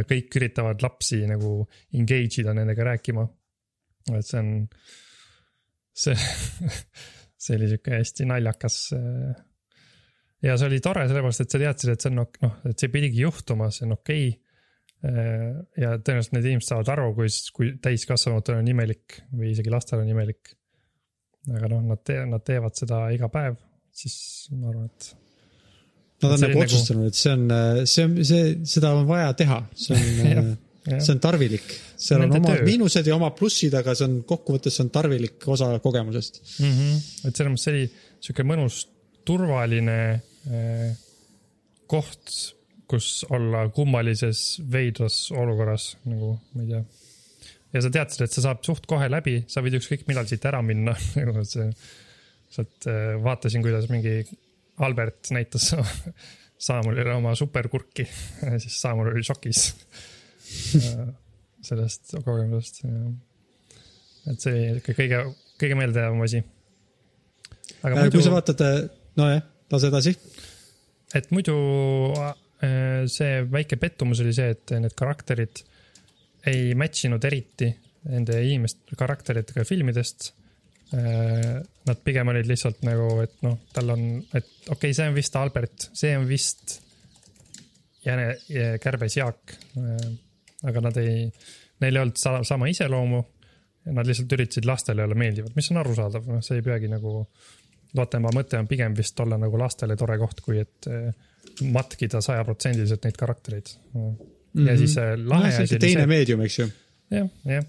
kõik 0.07 0.37
üritavad 0.39 0.83
lapsi 0.83 1.25
nagu 1.27 1.57
engage 1.95 2.41
ida 2.43 2.53
nendega 2.55 2.87
rääkima. 2.91 3.25
et 4.15 4.27
see 4.27 4.39
on, 4.39 4.51
see, 5.91 6.15
see 7.43 7.57
oli 7.57 7.69
sihuke 7.71 7.97
hästi 7.97 8.29
naljakas. 8.29 8.79
ja 10.45 10.55
see 10.55 10.69
oli 10.69 10.79
tore 10.83 11.07
sellepärast, 11.09 11.43
et 11.43 11.51
sa 11.51 11.61
teadsid, 11.65 11.91
et 11.91 12.05
see 12.05 12.13
on 12.13 12.21
noh, 12.23 12.57
et 12.69 12.79
see 12.79 12.93
pidigi 12.93 13.25
juhtuma, 13.25 13.69
see 13.75 13.87
on 13.89 13.97
okei 13.97 14.29
okay.. 14.29 14.41
ja 15.81 15.97
tõenäoliselt 15.99 16.37
need 16.37 16.47
inimesed 16.53 16.71
saavad 16.71 16.93
aru, 16.95 17.09
kui, 17.19 17.27
kui 17.57 17.73
täiskasvanutel 17.83 18.61
on 18.61 18.71
imelik 18.71 19.19
või 19.35 19.51
isegi 19.51 19.73
lastel 19.73 20.05
on 20.05 20.15
imelik. 20.15 20.55
aga 21.51 21.73
noh, 21.75 21.83
nad 21.91 22.07
te-, 22.07 22.23
nad 22.29 22.47
teevad 22.47 22.79
seda 22.79 23.03
iga 23.11 23.27
päev, 23.29 23.59
siis 23.91 24.47
ma 24.55 24.71
arvan, 24.71 24.87
et 24.87 25.24
Nad 26.23 26.31
on 26.31 26.43
nagu 26.45 26.59
oli 26.59 26.63
otsustanud, 26.63 27.09
et 27.11 27.17
see 27.17 27.33
on, 27.35 27.49
see 27.89 28.05
on, 28.07 28.13
see, 28.23 28.43
seda 28.71 28.93
on 28.95 29.07
vaja 29.09 29.33
teha, 29.37 29.59
see 29.75 29.97
on, 29.97 30.05
jah. 30.87 31.01
see 31.03 31.11
on 31.11 31.21
tarvilik. 31.23 31.65
seal 31.99 32.21
on 32.21 32.29
Nende 32.29 32.39
omad 32.39 32.59
töö. 32.61 32.67
miinused 32.69 33.09
ja 33.09 33.17
omad 33.17 33.35
plussid, 33.35 33.75
aga 33.75 33.95
see 33.97 34.07
on 34.07 34.19
kokkuvõttes 34.27 34.77
see 34.77 34.85
on 34.85 34.91
tarvilik 34.95 35.47
osa 35.51 35.73
kogemusest. 35.83 36.41
mm. 36.59 36.75
-hmm. 36.75 37.01
et 37.27 37.35
selles 37.35 37.51
mõttes 37.51 37.67
see 37.67 37.73
oli 37.75 37.87
sihuke 38.23 38.45
mõnus 38.47 38.85
turvaline 39.27 39.97
eh, 40.15 40.93
koht, 41.91 42.31
kus 42.87 43.25
olla 43.33 43.65
kummalises 43.73 44.61
veidras 44.71 45.19
olukorras 45.35 45.95
nagu, 46.05 46.35
ma 46.53 46.63
ei 46.63 46.71
tea. 46.71 46.83
ja 47.75 47.83
sa 47.83 47.91
teadsid, 47.91 48.25
et 48.25 48.37
sa 48.37 48.45
saad 48.47 48.63
suht 48.63 48.87
kohe 48.87 49.09
läbi, 49.11 49.41
sa 49.51 49.65
võid 49.65 49.81
ükskõik 49.81 50.07
millal 50.07 50.29
siit 50.31 50.47
ära 50.47 50.63
minna 50.63 50.95
nagu 51.19 51.43
see, 51.43 51.67
sealt 52.55 52.87
vaatasin, 53.25 53.65
kuidas 53.65 53.89
mingi 53.91 54.21
Albert 54.83 55.31
näitas 55.35 55.71
Saamulile 56.65 57.13
oma 57.13 57.35
superkurki, 57.35 58.07
siis 58.63 58.79
Saamul 58.81 59.11
oli 59.11 59.23
šokis 59.27 59.61
eh, 60.79 61.05
sellest 61.67 62.15
kogemusest. 62.25 62.83
et 64.31 64.41
see 64.41 64.53
oli 64.53 64.79
ikka 64.79 64.95
kõige, 64.97 65.21
kõige 65.61 65.79
meeldejäävam 65.79 66.23
asi. 66.25 66.41
aga 67.83 68.07
kui 68.07 68.23
sa 68.23 68.31
muidu, 68.31 68.33
vaatad, 68.37 68.65
nojah, 69.19 69.43
lase 69.73 69.91
edasi. 69.91 70.15
et 71.15 71.31
muidu 71.35 71.57
äh, 72.15 73.05
see 73.11 73.41
väike 73.51 73.79
pettumus 73.81 74.23
oli 74.23 74.33
see, 74.35 74.55
et 74.55 74.77
need 74.79 74.95
karakterid 74.97 75.65
ei 76.45 76.73
match 76.77 77.07
inud 77.09 77.23
eriti 77.25 77.71
nende 78.05 78.37
inimeste 78.45 78.97
karakteritega 78.99 79.65
filmidest. 79.65 80.31
Nad 80.95 82.01
pigem 82.05 82.29
olid 82.31 82.47
lihtsalt 82.47 82.83
nagu, 82.87 83.19
et 83.23 83.33
noh, 83.43 83.57
tal 83.73 83.89
on, 83.93 84.03
et 84.33 84.45
okei 84.45 84.71
okay,, 84.73 84.93
see 84.95 85.07
on 85.09 85.15
vist 85.17 85.35
Albert, 85.35 85.89
see 85.93 86.13
on 86.17 86.27
vist 86.29 86.79
jäne, 88.05 88.35
kärbes 88.81 89.17
Jaak. 89.17 89.55
aga 90.65 90.81
nad 90.81 90.97
ei, 91.01 91.25
neil 91.83 91.97
ei 91.97 92.01
olnud 92.05 92.21
sa, 92.21 92.37
sama 92.47 92.69
iseloomu 92.71 93.23
Nad 93.85 94.07
lihtsalt 94.09 94.31
üritasid 94.33 94.65
lastele 94.65 95.03
olla 95.05 95.15
meeldivad, 95.15 95.53
mis 95.53 95.67
on 95.69 95.77
arusaadav, 95.77 96.23
noh, 96.25 96.41
see 96.41 96.57
ei 96.57 96.63
peagi 96.65 96.87
nagu. 96.89 97.27
Lottemaa 97.95 98.33
mõte 98.33 98.57
on 98.59 98.67
pigem 98.67 98.95
vist 98.97 99.19
olla 99.23 99.37
nagu 99.39 99.59
lastele 99.61 99.95
tore 99.95 100.17
koht, 100.19 100.41
kui 100.43 100.57
et 100.59 100.87
eh, 100.89 101.11
matkida 101.71 102.19
sajaprotsendiliselt 102.21 103.05
neid 103.05 103.19
karaktereid. 103.19 103.69
ja 104.65 104.75
siis 104.79 104.97
eh, 104.97 105.13
lahe 105.21 105.51
asi 105.51 105.61
oli 105.61 105.69
Mhm. 105.75 105.79
teine 105.85 106.01
see, 106.01 106.07
meedium, 106.07 106.41
eks 106.41 106.57
ju. 106.59 106.67
jah, 107.13 107.29
jah. 107.45 107.65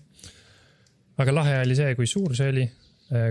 aga 1.18 1.34
lahe 1.34 1.60
oli 1.66 1.76
see, 1.76 1.94
kui 1.94 2.06
suur 2.06 2.34
see 2.36 2.48
oli, 2.48 2.64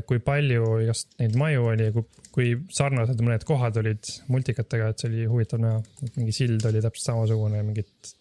kui 0.08 0.22
palju 0.24 0.78
igast 0.86 1.18
neid 1.20 1.34
maju 1.36 1.66
oli 1.74 1.90
ja 1.90 1.94
kui, 1.96 2.06
kui 2.32 2.52
sarnased 2.72 3.20
mõned 3.20 3.44
kohad 3.48 3.76
olid 3.82 4.08
multikatega, 4.32 4.92
et 4.92 5.02
see 5.02 5.10
oli 5.12 5.26
huvitav 5.28 5.60
näha, 5.60 5.82
et 6.06 6.20
mingi 6.20 6.36
sild 6.36 6.64
oli 6.70 6.84
täpselt 6.84 7.10
samasugune 7.10 7.60
mingit 7.68 8.14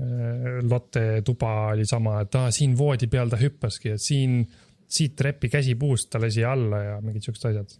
äh, 0.00 0.62
Lotte 0.64 1.20
tuba 1.26 1.52
oli 1.74 1.84
sama, 1.88 2.22
et 2.24 2.40
aa, 2.40 2.54
siin 2.54 2.76
voodi 2.78 3.08
peal 3.12 3.32
ta 3.32 3.40
hüppaski 3.40 3.92
ja 3.92 4.00
siin, 4.00 4.40
siit 4.88 5.16
trepi 5.18 5.52
käsipuust 5.52 6.08
ta 6.12 6.20
lasi 6.22 6.44
alla 6.44 6.82
ja 6.86 6.98
mingid 7.04 7.28
siuksed 7.28 7.50
asjad. 7.52 7.76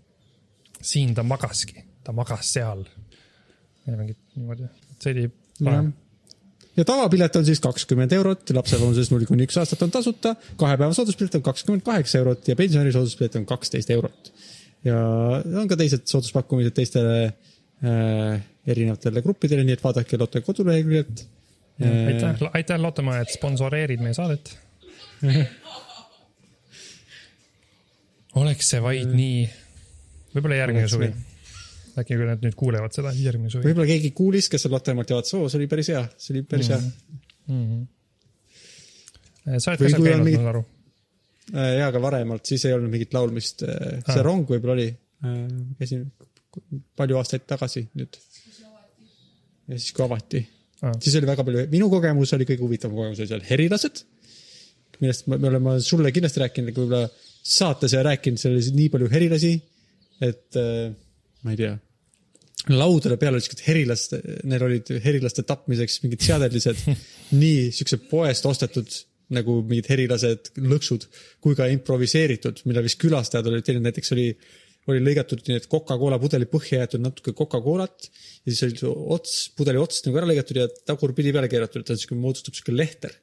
siin 0.77 1.15
ta 1.17 1.25
magaski, 1.25 1.81
ta 2.05 2.13
magas 2.13 2.53
seal. 2.59 2.85
ja 3.87 3.97
mingid 3.97 4.21
niimoodi, 4.35 4.69
see 5.01 5.17
oli 5.17 5.31
jah. 5.65 5.87
Ja 6.77 6.85
tavapilet 6.85 7.37
on 7.37 7.47
siis 7.47 7.61
kakskümmend 7.65 8.13
eurot, 8.13 8.51
lapse 8.57 8.81
vanuses 8.81 9.11
null 9.13 9.27
kuni 9.29 9.47
üks 9.49 9.57
aastat 9.61 9.83
on 9.87 9.93
tasuta, 9.95 10.35
kahe 10.61 10.77
päeva 10.77 10.93
sooduspilet 10.97 11.39
on 11.39 11.45
kakskümmend 11.47 11.85
kaheksa 11.87 12.21
eurot 12.21 12.49
ja 12.49 12.57
pensionäri 12.59 12.93
sooduspilet 12.95 13.39
on 13.41 13.47
kaksteist 13.49 13.91
eurot. 13.95 14.33
ja 14.85 14.99
on 15.61 15.69
ka 15.69 15.77
teised 15.77 16.07
sooduspakkumised 16.11 16.77
teistele 16.77 17.17
äh, 17.27 18.43
erinevatele 18.67 19.23
gruppidele, 19.23 19.65
nii 19.65 19.79
et 19.79 19.85
vaadake 19.85 20.19
Lotte 20.19 20.41
koduleheküljelt. 20.41 21.27
aitäh, 21.81 22.43
aitäh 22.53 22.81
Lottemaa, 22.81 23.21
et 23.25 23.33
sponsoreerid 23.35 24.03
meie 24.05 24.15
saadet. 24.17 24.59
oleks 28.41 28.69
see 28.75 28.83
vaid 28.85 29.15
nii, 29.17 29.47
võib-olla 30.35 30.61
järgmine 30.61 30.89
suvi. 30.93 31.11
Äkki 32.01 32.17
kui 32.19 32.27
nad 32.29 32.43
nüüd 32.45 32.57
kuulevad 32.59 32.93
seda, 32.97 33.13
siis 33.15 33.25
järgmine 33.29 33.51
suvi. 33.53 33.69
võib-olla 33.71 33.89
keegi 33.89 34.11
kuulis, 34.17 34.49
kes 34.53 34.67
on 34.69 34.75
Lottemaalt 34.77 35.11
ja 35.13 35.19
vaatas, 35.19 35.35
oo, 35.39 35.49
see 35.53 35.61
oli 35.61 35.69
päris 35.71 35.89
hea, 35.93 36.03
see 36.21 36.35
oli 36.35 36.43
päris 36.49 36.69
hea. 36.73 36.81
sa 39.61 39.73
oled 39.73 39.81
ka 39.85 39.91
seal 39.93 40.03
käinud, 40.05 40.27
ma 40.27 40.35
saan 40.35 40.51
aru. 40.53 40.63
ja 41.79 41.91
ka 41.95 42.03
varemalt, 42.03 42.45
siis 42.49 42.65
ei 42.67 42.75
olnud 42.77 42.93
mingit 42.93 43.15
laulmist. 43.17 43.63
see 43.63 44.03
Ah. 44.19 44.25
rong 44.27 44.49
võib-olla 44.51 44.75
oli, 44.77 44.89
käisin 45.79 46.05
palju 46.97 47.19
aastaid 47.21 47.47
tagasi 47.49 47.87
nüüd. 47.95 48.19
ja 49.69 49.79
siis, 49.79 49.93
kui 49.93 50.05
avati 50.07 50.43
Ah. 50.83 50.93
siis 51.01 51.15
oli 51.17 51.27
väga 51.31 51.45
palju, 51.47 51.65
minu 51.73 51.89
kogemus 51.89 52.35
oli 52.37 52.45
kõige 52.45 52.61
huvitavam 52.61 52.99
kogemus 52.99 53.23
oli 53.23 53.31
seal 53.31 53.45
herilased, 53.49 54.03
millest 55.01 55.25
me, 55.33 55.39
me 55.41 55.49
oleme 55.49 55.79
sulle 55.81 56.13
kindlasti 56.13 56.43
rääkinud, 56.43 56.69
aga 56.69 56.83
võib-olla 56.83 57.09
saates 57.47 57.95
ja 57.97 58.03
rääkinud, 58.05 58.41
seal 58.43 58.53
oli 58.59 58.75
nii 58.83 58.91
palju 58.93 59.09
herilasi, 59.09 59.55
et 60.27 60.59
ma 61.47 61.55
ei 61.55 61.61
tea, 61.63 61.73
laudade 62.73 63.19
peal 63.21 63.37
olid 63.37 63.47
siuksed 63.47 63.65
herilaste, 63.67 64.21
neil 64.49 64.65
olid 64.67 64.91
herilaste 65.05 65.45
tapmiseks 65.47 66.01
mingid 66.05 66.25
seadeldised, 66.27 66.83
nii 67.43 67.71
siuksed 67.75 68.09
poest 68.11 68.49
ostetud 68.49 69.01
nagu 69.37 69.59
mingid 69.67 69.89
herilased 69.91 70.53
lõksud 70.63 71.09
kui 71.43 71.57
ka 71.59 71.67
improviseeritud, 71.73 72.63
mille 72.67 72.85
vist 72.87 73.01
külastajad 73.03 73.49
olid 73.51 73.67
teinud, 73.67 73.87
näiteks 73.87 74.15
oli 74.15 74.31
oli 74.93 75.03
lõigatud 75.03 75.43
nii, 75.47 75.59
et 75.61 75.69
Coca-Cola 75.71 76.19
pudeli 76.23 76.47
põhja 76.51 76.85
jäetud 76.85 77.03
natuke 77.03 77.35
Coca-Colat 77.37 78.07
ja 78.07 78.53
siis 78.53 78.63
oli 78.67 78.93
ots, 79.17 79.37
pudeli 79.59 79.81
ots 79.83 80.05
nagu 80.07 80.21
ära 80.21 80.29
lõigatud 80.31 80.61
ja 80.61 80.67
tagurpidi 80.87 81.33
peale 81.35 81.51
keeratud, 81.51 81.83
et 81.83 81.91
ta 81.91 81.97
siuke, 81.99 82.19
moodustub 82.19 82.55
siuke 82.55 82.75
lehter. 82.75 83.15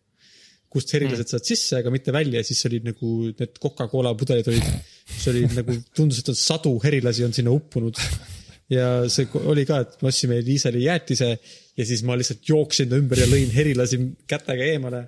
kust 0.73 0.89
herilased 0.95 1.29
saavad 1.29 1.45
sisse, 1.45 1.77
aga 1.77 1.91
mitte 1.93 2.11
välja 2.11 2.41
ja 2.41 2.47
siis 2.47 2.65
oli 2.65 2.79
nagu 2.81 3.09
need 3.29 3.59
Coca-Cola 3.61 4.15
pudelid 4.17 4.47
olid, 4.49 4.71
see 5.05 5.29
oli 5.29 5.43
nagu 5.53 5.75
tundus, 5.95 6.19
et 6.19 6.31
on 6.33 6.39
sadu 6.39 6.71
herilasi 6.83 7.23
on 7.27 7.35
sinna 7.35 7.53
uppunud. 7.53 7.99
ja 8.73 8.87
see 9.11 9.27
oli 9.43 9.65
ka, 9.69 9.81
et 9.83 10.01
me 10.01 10.09
ostsime 10.11 10.39
Liisele 10.45 10.81
jäätise 10.83 11.29
ja 11.77 11.85
siis 11.85 12.03
ma 12.05 12.17
lihtsalt 12.19 12.43
jooksin 12.49 12.89
ta 12.91 12.99
ümber 12.99 13.23
ja 13.23 13.27
lõin 13.29 13.51
herilasi 13.53 13.99
kätega 14.29 14.71
eemale. 14.73 15.03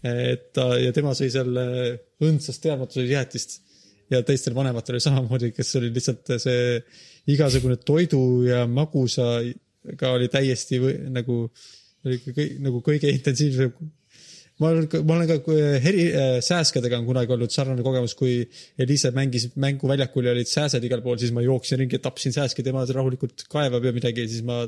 et 0.00 0.52
ta 0.56 0.78
ja 0.80 0.94
tema 0.96 1.12
sõi 1.12 1.28
seal 1.28 1.56
äh, 1.60 1.98
õndsast 2.24 2.62
teadmatusest 2.64 3.10
jäätist 3.12 3.58
ja 4.10 4.22
teistel 4.26 4.54
vanematel 4.56 4.96
oli 4.96 5.04
samamoodi, 5.04 5.52
kes 5.52 5.74
oli 5.78 5.90
lihtsalt 5.94 6.32
see 6.40 6.78
igasugune 7.30 7.76
toidu 7.84 8.42
ja 8.46 8.64
magusaga 8.66 10.14
oli 10.14 10.30
täiesti 10.32 10.80
või, 10.82 10.96
nagu, 11.12 11.36
nagu 12.64 12.82
kõige 12.86 13.12
intensiivsem. 13.12 13.74
Ma 14.60 14.70
olen, 14.70 14.86
ma 15.08 15.16
olen 15.16 15.28
ka 15.30 15.58
heri 15.84 16.06
äh,, 16.12 16.32
sääskedega 16.44 16.98
on 17.00 17.06
kunagi 17.08 17.32
olnud 17.36 17.52
sarnane 17.54 17.84
kogemus, 17.84 18.14
kui 18.18 18.42
Eliise 18.80 19.12
mängis 19.16 19.48
mänguväljakul 19.60 20.28
ja 20.28 20.34
olid 20.36 20.50
sääsed 20.50 20.84
igal 20.84 21.02
pool, 21.04 21.18
siis 21.20 21.32
ma 21.36 21.44
jooksin 21.44 21.80
ringi 21.80 22.00
tapsin 22.02 22.34
sääski, 22.36 22.64
tema 22.66 22.84
rahulikult 22.84 23.46
kaevab 23.52 23.88
ja 23.88 23.94
midagi 23.96 24.26
ja 24.26 24.32
siis 24.32 24.44
ma 24.46 24.62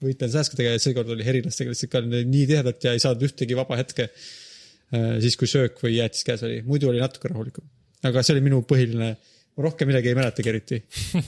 võitlen 0.00 0.32
sääskedega 0.32 0.76
ja 0.76 0.82
seekord 0.82 1.12
oli 1.12 1.26
herilastega 1.26 1.74
lihtsalt 1.74 1.92
ka 1.92 2.02
nii 2.06 2.46
tihedalt 2.48 2.86
ja 2.86 2.94
ei 2.96 3.02
saanud 3.02 3.26
ühtegi 3.28 3.58
vaba 3.58 3.76
hetke 3.80 4.08
äh, 4.08 5.18
siis, 5.20 5.36
kui 5.40 5.50
söök 5.50 5.82
või 5.84 5.98
jäätis 5.98 6.24
käes 6.26 6.44
oli, 6.46 6.62
muidu 6.66 6.88
oli 6.90 7.02
natuke 7.02 7.28
rahulikum. 7.32 7.66
aga 8.08 8.24
see 8.24 8.36
oli 8.36 8.46
minu 8.48 8.62
põhiline, 8.68 9.10
ma 9.16 9.66
rohkem 9.66 9.90
midagi 9.90 10.12
ei 10.12 10.16
mäletagi 10.16 10.52
eriti. 10.52 10.80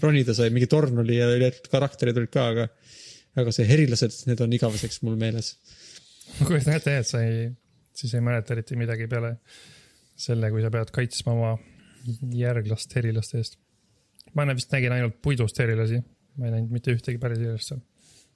ronida 0.05 0.35
sai, 0.37 0.49
mingi 0.55 0.71
torn 0.73 1.05
oli 1.05 1.21
ja 1.21 1.53
karakterid 1.71 2.23
olid 2.23 2.33
ka, 2.33 2.49
aga, 2.55 2.69
aga 3.43 3.53
see 3.53 3.69
herilased, 3.69 4.23
need 4.31 4.41
on 4.41 4.57
igaveseks 4.57 5.03
mul 5.05 5.21
meeles. 5.21 5.55
ma 6.39 6.49
kujutan 6.49 6.79
ette, 6.79 6.97
et 7.03 7.09
sa 7.09 7.21
ei, 7.21 7.51
siis 7.97 8.15
ei 8.17 8.25
mäleta 8.25 8.55
eriti 8.57 8.79
midagi 8.81 9.09
peale 9.11 9.37
selle, 10.19 10.51
kui 10.53 10.63
sa 10.65 10.71
pead 10.73 10.93
kaitsma 10.95 11.35
oma 11.35 11.53
järglast 12.35 12.97
herilaste 12.99 13.41
eest. 13.41 13.59
ma 14.35 14.47
enne 14.47 14.57
vist 14.59 14.73
nägin 14.73 14.95
ainult 14.97 15.19
puidust 15.23 15.59
herilasi, 15.61 16.01
ma 16.39 16.49
ei 16.49 16.57
näinud 16.57 16.75
mitte 16.75 16.95
ühtegi 16.95 17.21
päris 17.23 17.43
herilast 17.43 17.73
seal. 17.73 17.83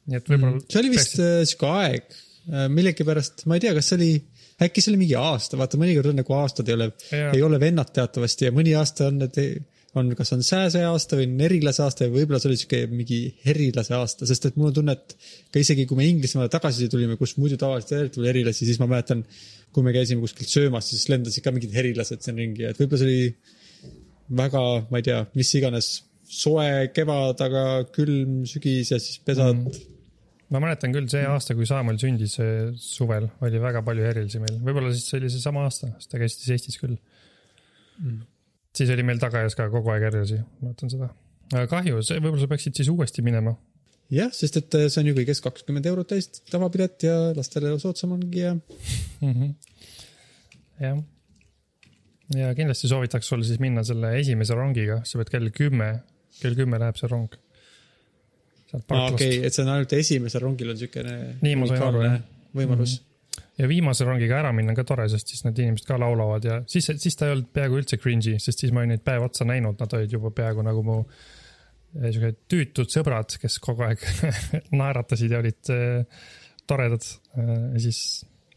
nii 0.06 0.20
et 0.20 0.32
võib-olla. 0.32 0.62
see 0.68 0.82
oli 0.82 0.94
vist 0.94 1.20
äh, 1.22 1.38
sihuke 1.48 1.70
aeg, 1.72 2.18
millegipärast, 2.70 3.46
ma 3.50 3.56
ei 3.56 3.64
tea, 3.64 3.72
kas 3.74 3.88
see 3.90 3.96
oli, 3.98 4.10
äkki 4.62 4.82
see 4.82 4.92
oli 4.92 5.00
mingi 5.00 5.16
aasta, 5.18 5.58
vaata 5.58 5.80
mõnikord 5.80 6.12
on 6.12 6.20
nagu 6.20 6.36
aastad 6.36 6.68
ei 6.70 6.76
ole, 6.76 6.92
ei 7.32 7.42
ole 7.42 7.58
vennad 7.62 7.90
teatavasti 7.94 8.46
ja 8.46 8.52
mõni 8.54 8.76
aasta 8.78 9.08
on 9.10 9.24
need, 9.24 9.40
on, 10.00 10.12
kas 10.18 10.32
on 10.36 10.42
sääse 10.44 10.82
aasta 10.86 11.18
või 11.18 11.28
on 11.30 11.42
erilase 11.46 11.82
aasta 11.84 12.06
ja 12.06 12.12
võib-olla 12.12 12.40
see 12.42 12.50
oli 12.50 12.60
sihuke 12.60 12.80
mingi 12.92 13.20
erilase 13.48 13.94
aasta, 13.96 14.28
sest 14.28 14.50
et 14.50 14.58
mul 14.58 14.70
on 14.70 14.76
tunne, 14.78 14.96
et 14.96 15.16
ka 15.54 15.62
isegi 15.62 15.86
kui 15.88 15.98
me 15.98 16.08
Inglismaale 16.08 16.52
tagasi 16.52 16.90
tulime, 16.92 17.18
kus 17.20 17.36
muidu 17.40 17.58
tavaliselt 17.60 17.96
eriti 17.98 18.22
oli 18.22 18.32
erilasi, 18.32 18.68
siis 18.68 18.80
ma 18.82 18.88
mäletan, 18.90 19.24
kui 19.74 19.86
me 19.86 19.94
käisime 19.96 20.22
kuskil 20.24 20.48
söömas, 20.50 20.90
siis 20.92 21.08
lendasid 21.12 21.44
ka 21.44 21.54
mingid 21.54 21.74
herilased 21.76 22.24
siin 22.24 22.38
ringi 22.42 22.68
et 22.68 22.78
võib-olla 22.80 23.02
see 23.02 23.10
oli 23.10 24.36
väga, 24.42 24.62
ma 24.90 25.00
ei 25.00 25.06
tea, 25.06 25.24
mis 25.38 25.52
iganes, 25.58 25.90
soe 26.26 26.88
kevad, 26.94 27.42
aga 27.46 27.66
külm 27.94 28.40
sügis 28.50 28.90
ja 28.90 29.00
siis 29.02 29.20
pesad 29.24 29.54
mm.. 29.54 29.82
ma 30.52 30.62
mäletan 30.62 30.94
küll 30.94 31.08
see 31.10 31.22
aasta, 31.26 31.54
kui 31.58 31.68
Saamuel 31.68 32.00
sündis 32.02 32.38
suvel, 32.82 33.28
oli 33.46 33.62
väga 33.62 33.84
palju 33.86 34.08
herilisi 34.08 34.42
meil, 34.42 34.58
võib-olla 34.66 34.94
siis 34.94 35.06
see 35.10 35.20
oli 35.20 35.30
seesama 35.32 35.66
aasta, 35.66 35.92
sest 35.96 36.12
ta 36.12 36.22
käis 36.22 36.38
siis 36.40 36.56
Eestis 36.56 36.80
küll 36.82 36.96
mm.. 36.96 38.24
Siis 38.76 38.92
oli 38.92 39.04
meil 39.06 39.20
tagaajas 39.22 39.56
ka 39.58 39.68
kogu 39.72 39.92
aeg 39.94 40.06
herilasi, 40.08 40.40
mäletan 40.62 40.92
seda. 40.92 41.10
aga 41.52 41.66
kahju, 41.70 42.02
see, 42.04 42.20
võib-olla 42.20 42.44
sa 42.44 42.50
peaksid 42.52 42.78
siis 42.80 42.90
uuesti 42.92 43.24
minema. 43.26 43.56
jah, 44.12 44.30
sest 44.34 44.60
et 44.60 44.78
see 44.86 45.02
on 45.02 45.10
ju 45.10 45.16
kõigest 45.16 45.44
kakskümmend 45.44 45.88
eurot 45.90 46.10
täis 46.12 46.30
tavapilet 46.50 47.08
ja 47.08 47.16
lastele 47.36 47.74
soodsam 47.82 48.14
ongi 48.18 48.44
ja 48.44 48.52
jah. 50.80 51.00
ja 52.36 52.52
kindlasti 52.58 52.92
soovitaks 52.92 53.32
sul 53.32 53.42
siis 53.46 53.62
minna 53.62 53.84
selle 53.86 54.14
esimese 54.20 54.58
rongiga, 54.58 55.00
sa 55.08 55.20
pead 55.22 55.34
kell 55.34 55.50
kümme, 55.54 55.90
kell 56.40 56.58
kümme 56.58 56.80
läheb 56.82 57.00
see 57.00 57.10
rong. 57.10 57.34
parklast 58.76 59.18
okei, 59.18 59.42
et 59.46 59.56
see 59.56 59.64
on 59.66 59.74
ainult 59.74 59.92
esimesel 59.96 60.44
rongil 60.44 60.74
on 60.74 60.80
siukene 60.80 61.18
Nii 61.42 61.58
ma 61.58 61.70
sain 61.70 61.86
aru, 61.88 62.06
jah. 62.06 62.18
võimalus 62.56 62.98
mm. 62.98 63.05
Ja 63.56 63.68
viimase 63.70 64.04
rongiga 64.04 64.40
ära 64.40 64.52
minna 64.52 64.74
on 64.74 64.78
ka 64.78 64.84
tore, 64.88 65.06
sest 65.12 65.32
siis 65.32 65.44
need 65.46 65.58
inimesed 65.62 65.88
ka 65.88 65.98
laulavad 66.00 66.44
ja 66.44 66.58
siis, 66.68 66.90
siis 67.00 67.16
ta 67.16 67.28
ei 67.28 67.36
olnud 67.36 67.48
peaaegu 67.56 67.80
üldse 67.80 67.98
cringe'i, 68.00 68.40
sest 68.42 68.62
siis 68.62 68.74
ma 68.74 68.82
olin 68.82 68.94
neid 68.94 69.04
päev 69.06 69.26
otsa 69.28 69.46
näinud, 69.48 69.78
nad 69.80 69.96
olid 69.96 70.12
juba 70.12 70.32
peaaegu 70.36 70.64
nagu 70.66 70.84
mu 70.86 70.98
eh, 71.02 72.10
siuksed 72.10 72.42
tüütud 72.52 72.92
sõbrad, 72.92 73.38
kes 73.40 73.58
kogu 73.64 73.86
aeg 73.88 74.04
naeratasid 74.80 75.32
ja 75.32 75.40
olid 75.40 75.72
eh, 75.72 76.24
toredad. 76.66 77.04
ja 77.38 77.80
siis, 77.80 78.00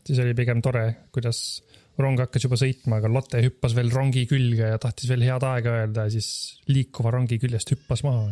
siis 0.01 0.19
oli 0.23 0.33
pigem 0.37 0.63
tore, 0.65 0.85
kuidas 1.13 1.61
rong 1.99 2.19
hakkas 2.19 2.45
juba 2.47 2.57
sõitma, 2.59 2.99
aga 2.99 3.11
Lotte 3.11 3.41
hüppas 3.43 3.75
veel 3.77 3.91
rongi 3.93 4.25
külge 4.29 4.71
ja 4.71 4.79
tahtis 4.81 5.09
veel 5.11 5.25
head 5.27 5.43
aega 5.45 5.75
öelda 5.81 6.07
ja 6.07 6.13
siis 6.15 6.59
liikuva 6.71 7.11
rongi 7.15 7.39
küljest 7.41 7.75
hüppas 7.75 8.03
maha. 8.07 8.31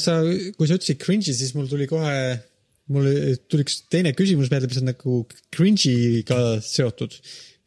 sa, 0.00 0.20
kui 0.56 0.68
sa 0.68 0.76
ütlesid 0.76 1.00
cringe'i, 1.02 1.34
siis 1.36 1.54
mul 1.56 1.68
tuli 1.72 1.88
kohe, 1.90 2.16
mul 2.90 3.06
tuli 3.50 3.66
üks 3.66 3.82
teine 3.92 4.12
küsimus 4.18 4.50
meelde, 4.52 4.70
mis 4.70 4.80
on 4.80 4.90
nagu 4.90 5.20
cringe'iga 5.54 6.40
seotud. 6.64 7.14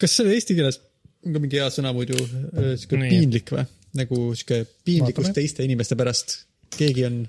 kas 0.02 0.18
selle 0.20 0.36
eesti 0.36 0.58
keeles 0.58 0.82
on 1.24 1.36
ka 1.36 1.42
mingi 1.44 1.62
hea 1.62 1.70
sõna 1.72 1.94
muidu, 1.96 2.18
siuke 2.20 3.00
Nii. 3.00 3.16
piinlik 3.16 3.56
või? 3.56 3.66
nagu 3.98 4.22
siuke 4.38 4.64
piinlikkus 4.86 5.30
Vaatame. 5.30 5.40
teiste 5.40 5.66
inimeste 5.66 5.98
pärast. 6.00 6.38
keegi 6.74 7.06
on 7.08 7.20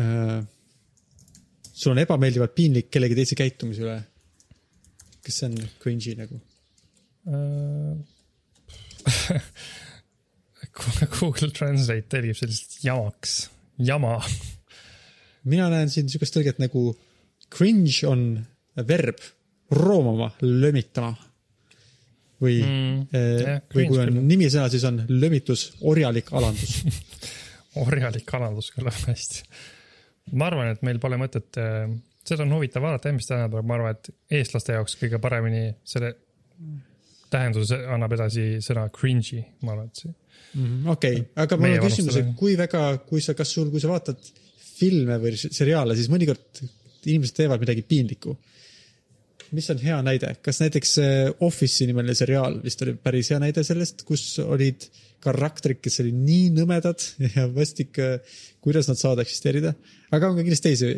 äh,, 0.00 0.38
sul 1.72 1.94
on 1.94 2.04
ebameeldivalt 2.04 2.54
piinlik 2.56 2.90
kellegi 2.90 3.18
teise 3.20 3.38
käitumise 3.38 3.84
üle. 3.84 3.98
kas 5.24 5.42
see 5.42 5.50
on 5.50 5.58
cringe'i 5.82 6.16
nagu? 6.18 6.40
Äh, 7.28 7.98
Google 11.18 11.50
Translate 11.54 12.06
tõlgib 12.12 12.38
sellist 12.38 12.78
jamaks, 12.84 13.40
jama. 13.82 14.18
Mina 15.48 15.68
näen 15.72 15.90
siin 15.92 16.08
sihukest 16.10 16.36
tõlget 16.36 16.60
nagu 16.62 16.90
cringe 17.54 18.06
on 18.08 18.28
verb, 18.88 19.22
roomama, 19.74 20.30
lömitama. 20.42 21.14
või 22.38 22.60
Mm, 22.62 22.98
mm, 23.10 23.40
jah,, 23.42 23.62
või 23.74 23.88
kui 23.90 23.98
on 23.98 24.20
nimisõna, 24.28 24.68
siis 24.70 24.84
on 24.86 25.00
lömitus, 25.08 25.72
orjalik 25.90 26.30
alandus. 26.38 26.76
orjalik 27.86 28.34
alandus 28.38 28.70
kõlab 28.76 29.00
hästi. 29.08 29.42
ma 30.38 30.46
arvan, 30.46 30.70
et 30.70 30.84
meil 30.86 31.00
pole 31.02 31.18
mõtet, 31.18 31.58
seda 32.28 32.44
on 32.44 32.54
huvitav 32.54 32.84
vaadata, 32.84 33.12
mis 33.16 33.26
tähendab, 33.26 33.64
ma 33.66 33.74
arvan, 33.74 33.96
et 33.96 34.38
eestlaste 34.38 34.76
jaoks 34.76 34.94
kõige 35.00 35.18
paremini 35.22 35.72
selle 35.84 36.14
tähenduse 37.32 37.80
annab 37.90 38.14
edasi 38.16 38.46
sõna 38.64 38.86
cringe'i, 38.94 39.42
ma 39.66 39.74
arvan, 39.74 39.90
et 39.90 40.02
see. 40.04 40.14
okei, 40.94 41.22
aga 41.42 41.58
mul 41.58 41.74
on 41.74 41.88
küsimus, 41.88 42.20
et 42.22 42.30
kui 42.38 42.54
väga, 42.60 42.84
kui 43.08 43.24
sa, 43.24 43.34
kas 43.38 43.50
sul, 43.56 43.72
kui 43.72 43.82
sa 43.82 43.90
vaatad 43.90 44.30
filme 44.78 45.18
või 45.22 45.34
seriaale, 45.38 45.96
siis 45.98 46.10
mõnikord 46.12 46.62
inimesed 47.08 47.36
teevad 47.36 47.62
midagi 47.62 47.84
piinlikku. 47.86 48.36
mis 49.56 49.70
on 49.72 49.78
hea 49.80 49.96
näide, 50.04 50.34
kas 50.44 50.58
näiteks 50.60 50.90
äh, 51.00 51.28
Office'i 51.40 51.86
nimeline 51.88 52.14
seriaal 52.14 52.58
vist 52.60 52.82
oli 52.84 52.92
päris 53.00 53.30
hea 53.32 53.38
näide 53.40 53.64
sellest, 53.64 54.02
kus 54.04 54.38
olid 54.44 54.84
karakterid, 55.24 55.80
kes 55.80 56.00
olid 56.02 56.18
nii 56.20 56.50
nõmedad 56.56 57.04
ja 57.36 57.46
vastik, 57.54 57.96
kuidas 58.64 58.90
nad 58.90 59.00
saavad 59.00 59.24
eksisteerida. 59.24 59.72
aga 60.10 60.28
on 60.28 60.36
ka 60.36 60.44
kindlasti 60.44 60.68
teisi, 60.68 60.90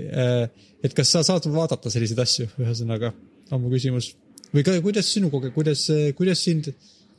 et 0.83 0.97
kas 0.97 1.15
sa 1.15 1.23
saad 1.27 1.47
vaadata 1.53 1.93
selliseid 1.93 2.25
asju, 2.25 2.49
ühesõnaga 2.61 3.13
on 3.51 3.63
mu 3.63 3.71
küsimus. 3.73 4.15
või 4.55 4.67
ka, 4.67 4.75
kuidas 4.83 5.13
sinu 5.15 5.31
koge-, 5.31 5.53
kuidas, 5.55 5.87
kuidas 6.19 6.43
sind 6.45 6.73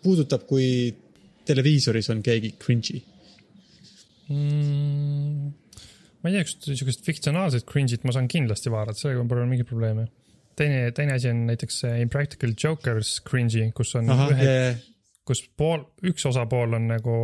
puudutab, 0.03 0.45
kui 0.49 0.91
televiisoris 1.47 2.11
on 2.13 2.21
keegi 2.25 2.55
cringe'i? 2.59 3.01
mm,. 4.29 4.70
Ma 6.21 6.29
ei 6.29 6.37
tea, 6.37 6.47
kas 6.47 6.57
sihukest 6.69 7.05
fiktsionaalset 7.05 7.65
cringe'it 7.69 8.05
ma 8.05 8.13
saan 8.15 8.29
kindlasti 8.31 8.73
vaadata, 8.73 8.99
sellega 8.99 9.25
pole 9.29 9.45
mingit 9.49 9.69
probleemi. 9.69 10.05
teine, 10.57 10.91
teine 10.95 11.15
asi 11.17 11.31
on 11.31 11.45
näiteks 11.47 11.79
see 11.83 12.01
Impractical 12.03 12.53
Jokers 12.63 13.15
cringe'i, 13.27 13.71
kus 13.75 13.95
on 13.97 14.11
ahah, 14.13 14.33
ühe, 14.35 14.51
ja, 14.51 14.75
kus 15.27 15.43
pool, 15.57 15.85
üks 16.11 16.27
osapool 16.29 16.77
on 16.77 16.89
nagu 16.91 17.17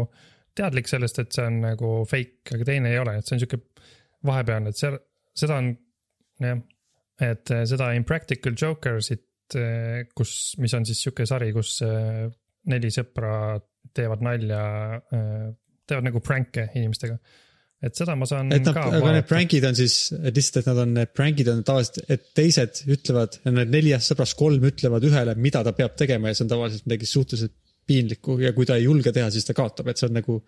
teadlik 0.58 0.89
sellest, 0.89 1.22
et 1.22 1.36
see 1.36 1.45
on 1.45 1.62
nagu 1.62 1.91
fake, 2.10 2.56
aga 2.56 2.66
teine 2.66 2.93
ei 2.93 3.02
ole, 3.02 3.18
et 3.20 3.28
see 3.28 3.38
on 3.38 3.43
sihuke 3.43 3.62
vahepealne, 4.26 4.74
et 4.74 4.80
seal, 4.80 4.98
seda 5.38 5.60
on 5.62 5.72
jah, 6.41 6.62
et 7.30 7.54
eh, 7.54 7.64
seda 7.70 7.91
Impractical 7.98 8.58
Jokersit, 8.58 9.24
kus, 10.18 10.32
mis 10.60 10.74
on 10.76 10.84
siis 10.88 11.00
sihuke 11.06 11.28
sari, 11.30 11.54
kus 11.56 11.78
eh, 11.86 12.26
neli 12.68 12.89
sõpra 12.91 13.56
teevad 13.95 14.24
nalja, 14.26 14.62
teevad 15.88 16.06
nagu 16.10 16.20
prank'e 16.20 16.66
inimestega. 16.76 17.16
Et 17.84 18.00
seda 18.00 18.16
ma 18.18 18.26
saan 18.30 18.50
et 18.56 18.66
nad, 18.66 18.74
ka 18.74 18.88
aga 18.98 19.14
need 19.20 19.28
prankid 19.30 19.68
on 19.70 19.78
siis, 19.78 19.98
et 20.18 20.34
lihtsalt, 20.34 20.64
et 20.64 20.70
nad 20.72 20.82
on, 20.82 20.96
need 20.98 21.14
prankid 21.14 21.52
on 21.52 21.62
tavaliselt, 21.68 22.02
et 22.10 22.26
teised 22.38 22.82
ütlevad, 22.90 23.38
need 23.52 23.74
neljast 23.74 24.14
sõbrast 24.14 24.38
kolm 24.40 24.66
ütlevad 24.72 25.06
ühele, 25.06 25.38
mida 25.38 25.62
ta 25.66 25.76
peab 25.78 25.98
tegema 26.00 26.32
ja 26.32 26.38
see 26.38 26.48
on 26.48 26.54
tavaliselt 26.56 26.88
midagi 26.90 27.10
suhteliselt 27.10 27.54
piinlikku 27.88 28.40
ja 28.42 28.54
kui 28.56 28.68
ta 28.68 28.78
ei 28.80 28.88
julge 28.88 29.14
teha, 29.16 29.30
siis 29.34 29.48
ta 29.48 29.56
kaotab, 29.58 29.92
et 29.92 30.00
see 30.00 30.10
on 30.10 30.18
nagu, 30.18 30.42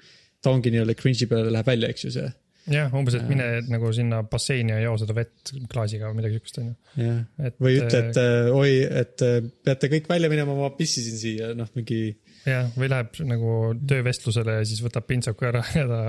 ta 0.44 0.54
ongi 0.54 0.74
nii-öelda 0.74 0.96
cringe'i 0.98 1.30
peale 1.30 1.54
läheb 1.54 1.70
välja, 1.70 1.92
eks 1.94 2.08
ju 2.08 2.14
see. 2.18 2.32
jah, 2.70 2.90
umbes, 2.98 3.16
et 3.18 3.30
mine 3.30 3.46
nagu 3.70 3.94
sinna 3.96 4.20
basseini 4.30 4.74
ja 4.76 4.82
joo 4.84 4.98
seda 5.02 5.16
vett 5.18 5.54
klaasiga 5.72 6.10
või 6.10 6.20
midagi 6.20 6.38
siukest 6.38 6.60
jah, 6.60 7.22
et 7.46 7.62
või 7.62 7.78
ütle, 7.80 8.02
et 8.10 8.20
äh, 8.22 8.50
oi, 8.54 8.74
et 9.04 9.26
äh, 9.26 9.40
peate 9.66 9.90
kõik 9.94 10.10
välja 10.12 10.30
minema, 10.34 10.58
ma 10.58 10.74
pissisin 10.76 11.18
siia, 11.22 11.54
noh, 11.58 11.70
mingi 11.78 12.02
jah, 12.44 12.68
või 12.76 12.92
läheb 12.92 13.22
nagu 13.30 13.56
töövestlusele 13.90 14.60
ja 14.60 14.68
siis 14.68 14.84
võtab 14.86 15.08
pintsaku 15.10 15.50
ära 15.50 15.64
ja 15.80 15.88
ta 15.90 16.04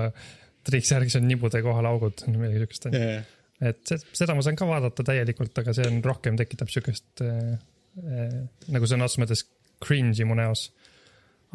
triiks 0.67 0.91
järgi 0.93 1.15
seal 1.15 1.25
nibude 1.25 1.61
kohal 1.65 1.87
augud, 1.89 2.25
midagi 2.31 2.61
siukest 2.63 2.87
onju. 2.89 3.01
yeah. 3.01 3.25
et 3.71 3.81
see, 3.87 4.01
seda 4.21 4.35
ma 4.37 4.45
saan 4.45 4.59
ka 4.59 4.67
vaadata 4.69 5.05
täielikult, 5.07 5.55
aga 5.61 5.75
see 5.77 5.87
on 5.89 6.01
rohkem 6.05 6.37
tekitab 6.39 6.71
siukest 6.73 7.23
äh, 7.25 7.55
äh, 8.01 8.37
nagu 8.73 8.89
sõna 8.89 9.07
otseses 9.07 9.23
mõttes 9.23 9.45
cringe'i 9.81 10.27
mu 10.27 10.37
näos. 10.37 10.67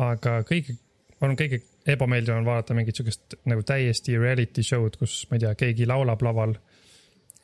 aga 0.02 0.40
kõige, 0.48 0.76
arvan, 1.20 1.36
kõige 1.38 1.62
ebameeldivam 1.86 2.42
on 2.42 2.48
vaadata 2.48 2.74
mingit 2.76 2.98
siukest 2.98 3.38
nagu 3.48 3.62
täiesti 3.66 4.18
reality 4.18 4.64
show'd, 4.66 4.98
kus 5.00 5.22
ma 5.30 5.38
ei 5.38 5.46
tea, 5.46 5.54
keegi 5.62 5.86
laulab 5.88 6.24
laval. 6.26 6.56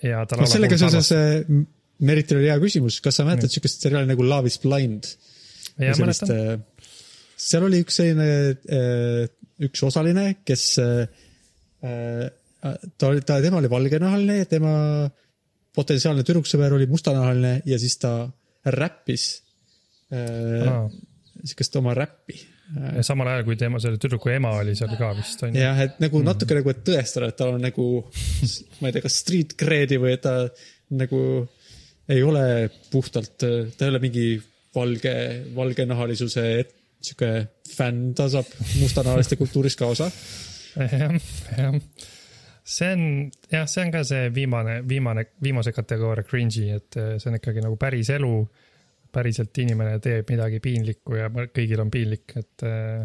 ja 0.03 0.25
ta 0.27 0.37
no 0.37 0.43
laulab. 0.43 0.57
sellega 0.57 0.81
seoses 0.81 1.15
äh, 1.17 1.63
Meritil 2.03 2.41
oli 2.41 2.49
hea 2.51 2.59
küsimus, 2.59 2.97
kas 3.05 3.21
sa 3.21 3.27
mäletad 3.29 3.53
siukest 3.53 3.85
seriaali 3.85 4.09
nagu 4.11 4.25
Love 4.27 4.51
is 4.51 4.59
blind? 4.59 5.07
ja 5.79 5.95
sellist 5.95 6.27
mäletan,, 6.27 6.65
seal 7.43 7.67
oli 7.67 7.83
üks 7.83 7.99
selline, 8.01 8.27
üks 9.67 9.83
osaline, 9.87 10.25
kes, 10.47 10.65
ta 11.83 13.09
oli, 13.09 13.23
ta, 13.27 13.41
tema 13.43 13.59
oli 13.59 13.71
valgenahaline 13.71 14.39
ja 14.43 14.49
tema 14.51 14.75
potentsiaalne 15.75 16.25
tüdruksõber 16.27 16.77
oli 16.77 16.87
mustanahaline 16.91 17.55
ja 17.67 17.79
siis 17.81 17.97
ta 17.99 18.13
räppis 18.77 19.27
Aa. 20.13 20.85
siukest 21.43 21.77
oma 21.81 21.95
räppi. 21.97 22.37
ja 22.97 23.03
samal 23.05 23.33
ajal 23.33 23.47
kui 23.49 23.57
tema, 23.61 23.81
selle 23.83 23.99
tüdruku 24.01 24.31
ema 24.35 24.53
oli 24.61 24.77
seal 24.79 24.93
ka 25.01 25.11
vist 25.17 25.43
onju. 25.43 25.59
jah, 25.61 25.81
et 25.87 25.99
nagu 26.05 26.23
natuke 26.25 26.57
nagu, 26.59 26.71
et 26.73 26.85
tõestada, 26.87 27.33
et 27.33 27.39
tal 27.41 27.57
on 27.57 27.65
nagu, 27.65 27.89
ma 28.81 28.91
ei 28.91 28.95
tea, 28.95 29.05
kas 29.05 29.19
street 29.25 29.57
cred'i 29.61 29.99
või 30.01 30.15
et 30.19 30.23
ta 30.25 30.37
nagu 30.93 31.23
ei 32.13 32.23
ole 32.23 32.45
puhtalt, 32.93 33.35
ta 33.41 33.87
ei 33.87 33.91
ole 33.91 34.01
mingi 34.03 34.27
valge, 34.75 35.15
valgenahalisuse 35.57 36.47
sihuke 37.03 37.31
fänn, 37.73 38.13
ta 38.17 38.29
saab 38.31 38.49
mustanahaliste 38.79 39.39
kultuurist 39.41 39.81
ka 39.81 39.91
osa. 39.91 40.09
jah, 40.77 41.15
jah. 41.59 41.79
see 42.65 42.91
on, 42.95 43.05
jah, 43.53 43.69
see 43.71 43.85
on 43.85 43.93
ka 43.95 44.03
see 44.09 44.31
viimane, 44.35 44.81
viimane, 44.89 45.27
viimase 45.43 45.75
kategooria 45.77 46.27
cringe'i, 46.29 46.71
et 46.79 47.01
eh, 47.01 47.15
see 47.23 47.31
on 47.33 47.39
ikkagi 47.41 47.65
nagu 47.65 47.79
päris 47.81 48.13
elu. 48.15 48.35
päriselt 49.13 49.59
inimene 49.61 49.99
teeb 50.01 50.31
midagi 50.33 50.57
piinlikku 50.65 51.19
ja 51.19 51.27
kõigil 51.29 51.81
on 51.83 51.91
piinlik, 51.93 52.33
et 52.41 52.65
äh,. 52.65 53.03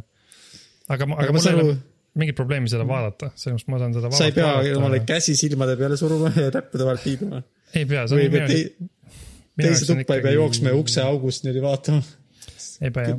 aga, 0.87 1.07
aga, 1.17 1.33
mul 1.35 1.47
ei 1.49 1.57
ole 1.59 1.77
mingit 2.17 2.37
probleemi 2.37 2.71
seda 2.71 2.85
vaadata, 2.87 3.33
selles 3.35 3.65
mõttes 3.65 3.73
ma 3.73 3.79
saan 3.81 3.97
seda 3.97 4.11
sa 4.15 4.29
ei 4.29 4.35
pea 4.35 4.45
vaadata. 4.47 4.77
omale 4.79 5.01
käsi 5.05 5.35
silmade 5.37 5.75
peale 5.79 5.97
suruma 5.99 6.31
ja 6.35 6.47
näppude 6.53 6.87
vahel 6.87 7.01
piibima. 7.03 7.41
ei 7.75 7.85
pea, 7.89 8.05
see 8.07 8.15
on 8.15 8.23
ei 8.23 8.31
pea 8.33 8.47
tei- 8.47 8.87
teise 9.57 9.89
tuppa 9.89 10.17
ei 10.17 10.23
pea 10.25 10.37
jooksma 10.37 10.73
ja 10.73 10.79
ukseaugust 10.79 11.45
niimoodi 11.45 11.65
vaatama. 11.65 12.01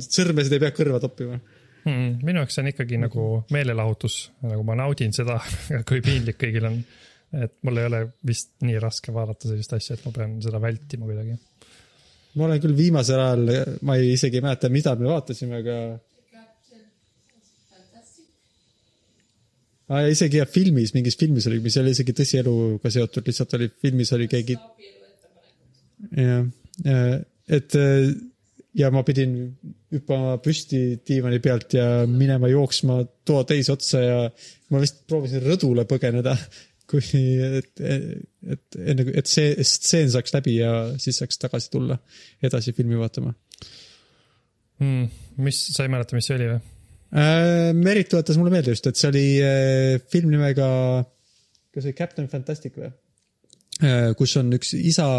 sõrmesid 0.07 0.55
ei 0.55 0.63
pea 0.65 0.73
kõrva 0.75 1.01
toppima. 1.03 1.39
mm,. 1.85 2.19
minu 2.25 2.41
jaoks 2.41 2.57
see 2.57 2.63
on 2.63 2.71
ikkagi 2.71 2.99
nagu 3.01 3.27
meelelahutus, 3.53 4.17
nagu 4.45 4.65
ma 4.67 4.77
naudin 4.79 5.13
seda, 5.15 5.39
kui 5.89 6.03
piinlik 6.05 6.39
kõigil 6.41 6.67
on. 6.69 6.81
et 7.39 7.55
mul 7.67 7.77
ei 7.77 7.87
ole 7.89 8.01
vist 8.25 8.55
nii 8.65 8.79
raske 8.81 9.13
vaadata 9.13 9.51
sellist 9.51 9.75
asja, 9.77 9.97
et 9.97 10.05
ma 10.07 10.13
pean 10.15 10.37
seda 10.43 10.61
vältima 10.63 11.09
kuidagi. 11.09 11.37
ma 12.35 12.47
olen 12.47 12.61
küll 12.63 12.77
viimasel 12.77 13.23
ajal, 13.23 13.51
ma 13.85 13.97
ei 13.99 14.13
isegi 14.15 14.39
ei 14.39 14.45
mäleta, 14.45 14.71
mida 14.73 14.95
me 14.99 15.11
vaatasime, 15.11 15.61
aga 15.63 15.77
ah,. 19.89 20.07
isegi 20.09 20.41
jah, 20.41 20.49
filmis, 20.49 20.93
mingis 20.97 21.19
filmis 21.19 21.47
oli, 21.51 21.61
mis 21.63 21.77
oli 21.81 21.95
isegi 21.97 22.17
tõsieluga 22.17 22.93
seotud, 22.93 23.29
lihtsalt 23.29 23.57
oli 23.59 23.69
filmis 23.81 24.13
oli 24.17 24.29
keegi. 24.31 24.57
jah, 26.17 26.43
et 27.49 27.75
äh, 27.75 28.11
ja 28.79 28.89
ma 28.93 29.03
pidin 29.07 29.35
hüppama 29.93 30.37
püsti 30.43 30.99
diivani 31.07 31.41
pealt 31.43 31.75
ja 31.75 31.85
minema 32.09 32.49
jooksma 32.51 33.01
toa 33.27 33.43
teise 33.47 33.73
otsa 33.75 34.01
ja 34.03 34.17
ma 34.71 34.81
vist 34.81 35.03
proovisin 35.09 35.43
rõdule 35.43 35.85
põgeneda, 35.89 36.35
kui, 36.89 37.03
et, 37.59 37.83
et 37.83 38.79
enne 38.79 39.05
et 39.19 39.29
see 39.29 39.53
stseen 39.67 40.09
saaks 40.13 40.33
läbi 40.33 40.57
ja 40.57 40.73
siis 41.01 41.19
saaks 41.21 41.41
tagasi 41.41 41.71
tulla 41.73 41.99
edasi 42.45 42.73
filmi 42.77 42.97
vaatama 42.99 43.33
mm,. 44.79 45.05
mis, 45.45 45.61
sa 45.75 45.85
ei 45.85 45.93
mäleta, 45.93 46.17
mis 46.17 46.29
see 46.29 46.39
oli 46.39 46.49
või? 46.53 46.59
äh,. 47.13 47.69
Merit 47.77 48.09
tuletas 48.11 48.39
mulle 48.39 48.53
meelde 48.55 48.73
just, 48.73 48.89
et 48.89 48.97
see 48.97 49.11
oli 49.11 49.27
äh, 49.43 49.99
film 50.09 50.33
nimega, 50.33 50.71
kas 51.73 51.83
see 51.83 51.91
oli 51.91 51.99
Captain 51.99 52.31
Fantastic 52.31 52.79
või 52.79 52.89
äh,? 52.89 54.11
kus 54.17 54.37
on 54.41 54.53
üks 54.57 54.73
isa 54.79 55.09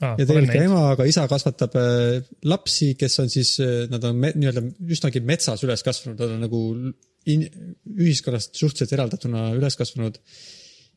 ah, 0.00 0.14
ja 0.18 0.24
tegelikult 0.24 0.52
ka 0.52 0.64
ema, 0.66 0.82
aga 0.94 1.06
isa 1.08 1.26
kasvatab 1.30 1.76
äh, 1.80 2.28
lapsi, 2.48 2.92
kes 3.00 3.18
on 3.22 3.32
siis, 3.32 3.56
nad 3.92 4.04
on 4.08 4.20
nii-öelda 4.26 4.64
üsnagi 4.96 5.22
metsas 5.24 5.64
üles 5.66 5.84
kasvanud, 5.86 6.20
nad 6.20 6.36
on 6.36 6.46
nagu 6.46 6.62
in, 7.32 7.46
ühiskonnast 7.96 8.56
suhteliselt 8.58 8.94
eraldatuna 8.96 9.50
üles 9.56 9.78
kasvanud. 9.78 10.20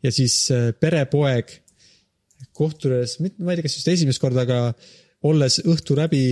ja 0.05 0.11
siis 0.15 0.45
äh, 0.55 0.71
perepoeg 0.79 1.51
kohtudes, 2.55 3.17
ma 3.19 3.51
ei 3.51 3.59
tea, 3.59 3.65
kas 3.67 3.77
just 3.79 3.91
esimest 3.91 4.21
korda, 4.21 4.45
aga 4.47 4.59
olles 5.27 5.59
õhtu 5.67 5.97
läbi, 5.99 6.23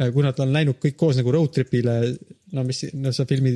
kui 0.00 0.24
nad 0.24 0.38
on 0.40 0.52
läinud 0.54 0.78
kõik 0.80 0.96
koos 0.98 1.18
nagu 1.18 1.32
road 1.34 1.52
trip'ile, 1.52 1.96
no 2.56 2.64
mis, 2.64 2.86
no 2.96 3.12
see 3.12 3.28
filmi 3.28 3.52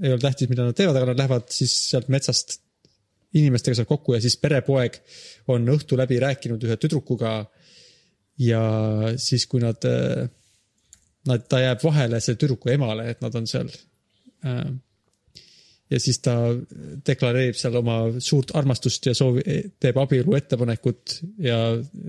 ei 0.00 0.12
ole 0.14 0.22
tähtis, 0.22 0.48
mida 0.48 0.64
nad 0.64 0.76
teevad, 0.78 0.96
aga 0.96 1.10
nad 1.10 1.18
lähevad 1.18 1.48
siis 1.52 1.74
sealt 1.90 2.08
metsast 2.12 2.60
inimestega 3.36 3.78
seal 3.78 3.88
kokku 3.88 4.14
ja 4.16 4.20
siis 4.22 4.36
perepoeg 4.40 4.96
on 5.52 5.66
õhtu 5.74 5.98
läbi 5.98 6.18
rääkinud 6.22 6.62
ühe 6.66 6.76
tüdrukuga 6.80 7.34
ja 8.40 8.62
siis, 9.20 9.46
kui 9.50 9.60
nad 9.62 9.84
äh, 9.88 10.28
nad, 11.28 11.48
ta 11.48 11.60
jääb 11.62 11.82
vahele 11.84 12.20
selle 12.22 12.40
tüdruku 12.40 12.72
emale, 12.72 13.10
et 13.12 13.20
nad 13.24 13.34
on 13.36 13.48
seal. 13.50 13.70
ja 15.90 15.98
siis 16.00 16.20
ta 16.24 16.34
deklareerib 17.06 17.58
seal 17.58 17.76
oma 17.80 17.98
suurt 18.22 18.54
armastust 18.56 19.10
ja 19.10 19.14
soovi, 19.16 19.44
teeb 19.82 19.98
abielu 20.00 20.36
ettepanekut 20.38 21.18
ja 21.44 21.58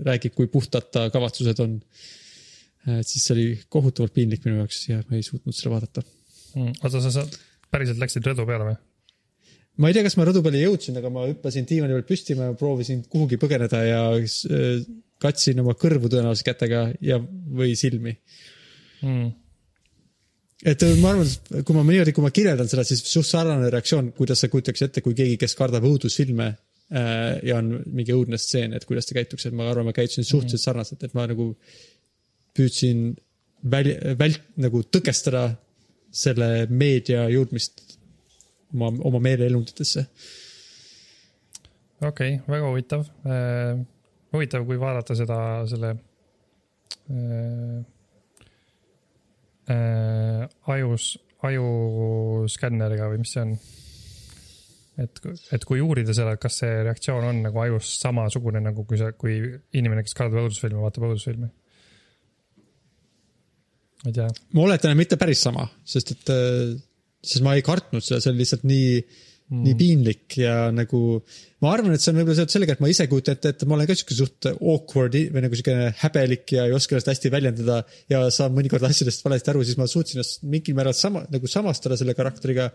räägib, 0.06 0.36
kui 0.38 0.48
puhtad 0.52 0.88
ta 0.94 1.08
kavatsused 1.12 1.60
on. 1.64 1.80
et 2.98 3.06
siis 3.06 3.26
see 3.26 3.34
oli 3.34 3.48
kohutavalt 3.68 4.14
piinlik 4.14 4.46
minu 4.46 4.62
jaoks 4.62 4.86
ja 4.88 5.02
ma 5.08 5.18
ei 5.18 5.26
suutnud 5.26 5.54
seda 5.54 5.74
vaadata. 5.74 6.02
Mm. 6.56 6.72
oota, 6.82 7.00
sa, 7.00 7.12
sa 7.14 7.26
päriselt 7.72 8.00
läksid 8.00 8.26
rõdu 8.26 8.46
peale 8.48 8.72
või? 8.72 8.80
Ma 9.80 9.88
ei 9.88 9.96
tea, 9.96 10.04
kas 10.04 10.16
ma 10.18 10.26
rõdu 10.28 10.42
peale 10.44 10.60
jõudsin, 10.60 10.98
aga 11.00 11.10
ma 11.12 11.26
hüppasin 11.30 11.68
diivani 11.68 11.96
peal 11.96 12.08
püsti, 12.08 12.36
ma 12.38 12.50
proovisin 12.58 13.04
kuhugi 13.12 13.38
põgeneda 13.40 13.84
ja 13.86 14.00
äh, 14.16 14.82
katsin 15.22 15.62
oma 15.62 15.76
kõrvu 15.78 16.10
tõenäoliselt 16.12 16.50
kätega 16.50 16.88
ja, 17.04 17.20
või 17.20 17.76
silmi. 17.78 18.16
Mm. 19.02 19.30
et 20.62 20.84
äh, 20.86 20.98
ma 21.00 21.14
arvan, 21.14 21.30
kui 21.64 21.74
ma 21.74 21.86
niimoodi, 21.88 22.12
kui 22.14 22.26
ma 22.26 22.32
kirjeldan 22.34 22.68
seda, 22.70 22.84
siis 22.86 23.00
suht 23.08 23.26
sarnane 23.30 23.70
reaktsioon, 23.72 24.12
kuidas 24.18 24.44
sa 24.44 24.50
kujutaks 24.52 24.84
ette, 24.86 25.02
kui 25.04 25.16
keegi, 25.18 25.40
kes 25.40 25.56
kardab 25.58 25.88
õudusfilme 25.88 26.50
äh, 26.52 27.40
ja 27.48 27.58
on 27.58 27.72
mingi 27.86 28.14
õudne 28.14 28.38
stseen, 28.38 28.76
et 28.76 28.86
kuidas 28.86 29.08
ta 29.08 29.16
käituks, 29.18 29.48
et 29.48 29.56
ma 29.56 29.70
arvan, 29.72 29.88
ma 29.88 29.96
käitusin 29.96 30.28
suhteliselt 30.28 30.68
sarnaselt, 30.68 31.02
et 31.02 31.16
ma 31.18 31.26
nagu 31.30 31.54
püüdsin 32.54 33.08
väl-, 33.72 33.96
vält-, 34.20 34.44
nagu 34.60 34.84
tõkestada 34.84 35.48
selle 36.12 36.68
meedia 36.68 37.24
jõudmist 37.32 37.91
oma, 38.74 38.92
oma 39.08 39.20
meeleelunditesse. 39.22 40.06
okei 42.02 42.36
okay,, 42.36 42.40
väga 42.48 42.70
huvitav 42.70 43.06
äh,. 43.26 43.82
huvitav, 44.32 44.66
kui 44.66 44.80
vaadata 44.80 45.16
seda, 45.18 45.38
selle 45.70 45.94
äh, 47.10 47.78
äh, 49.70 50.48
ajus, 50.74 51.12
ajuskanneriga 51.42 53.10
või 53.12 53.22
mis 53.22 53.34
see 53.36 53.46
on? 53.46 53.56
et, 55.00 55.20
et 55.56 55.64
kui 55.68 55.80
uurida 55.84 56.14
seda, 56.16 56.36
kas 56.40 56.60
see 56.62 56.82
reaktsioon 56.86 57.26
on 57.28 57.42
nagu 57.46 57.64
ajus 57.64 57.96
samasugune 58.02 58.62
nagu 58.62 58.84
kui 58.88 59.00
sa, 59.00 59.12
kui 59.16 59.38
inimene, 59.78 60.04
kes 60.04 60.16
kardab 60.18 60.44
õudusfilme, 60.44 60.80
vaatab 60.82 61.08
õudusfilmi. 61.08 61.50
ma 64.02 64.10
ei 64.10 64.16
tea, 64.16 64.28
ma 64.52 64.66
oletan, 64.66 64.92
et 64.92 65.00
mitte 65.00 65.18
päris 65.20 65.44
sama, 65.46 65.68
sest 65.88 66.16
et, 66.16 66.34
sest 67.22 67.44
ma 67.44 67.54
ei 67.56 67.64
kartnud 67.66 68.04
seda, 68.04 68.20
see 68.22 68.32
oli 68.32 68.42
lihtsalt 68.42 68.64
nii 68.66 68.88
mm., 68.98 69.60
nii 69.66 69.74
piinlik 69.78 70.36
ja 70.40 70.56
nagu. 70.74 71.20
ma 71.62 71.72
arvan, 71.76 71.94
et 71.94 72.02
see 72.02 72.10
on 72.10 72.18
võib-olla 72.18 72.38
seotud 72.40 72.54
sellega, 72.56 72.74
et 72.74 72.82
ma 72.82 72.90
ise 72.90 73.06
kujutan 73.10 73.36
ette, 73.38 73.52
et 73.54 73.64
ma 73.68 73.76
olen 73.76 73.88
ka 73.90 73.96
siuke 73.98 74.16
suht 74.18 74.48
awkward 74.50 75.18
või 75.34 75.44
nagu 75.44 75.58
siuke 75.58 75.76
häbelik 76.00 76.56
ja 76.56 76.66
ei 76.66 76.74
oska 76.74 76.96
ennast 76.96 77.12
hästi 77.12 77.32
väljendada 77.34 77.78
ja 78.10 78.24
saan 78.34 78.56
mõnikord 78.56 78.88
asjadest 78.88 79.22
valesti 79.26 79.52
aru, 79.52 79.62
siis 79.68 79.78
ma 79.78 79.86
suutsin 79.90 80.18
ennast 80.18 80.42
mingil 80.42 80.78
määral 80.78 80.96
sama, 80.98 81.22
nagu 81.30 81.50
samastada 81.50 81.98
selle 82.00 82.16
karakteriga. 82.18 82.72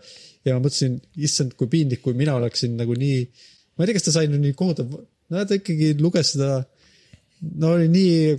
ja 0.48 0.56
ma 0.56 0.64
mõtlesin, 0.64 1.02
issand, 1.28 1.58
kui 1.60 1.70
piinlik, 1.72 2.04
kui 2.06 2.16
mina 2.18 2.38
oleksin 2.40 2.80
nagu 2.80 2.96
nii, 2.96 3.22
ma 3.76 3.84
ei 3.84 3.92
tea, 3.92 4.00
kas 4.00 4.08
ta 4.08 4.18
sai 4.20 4.32
nii 4.32 4.56
kohutav, 4.58 4.96
no 4.96 5.46
ta 5.46 5.60
ikkagi 5.60 5.96
luges 6.00 6.36
seda 6.38 6.62
no 7.62 7.74
oli 7.76 7.88
nii 7.92 8.36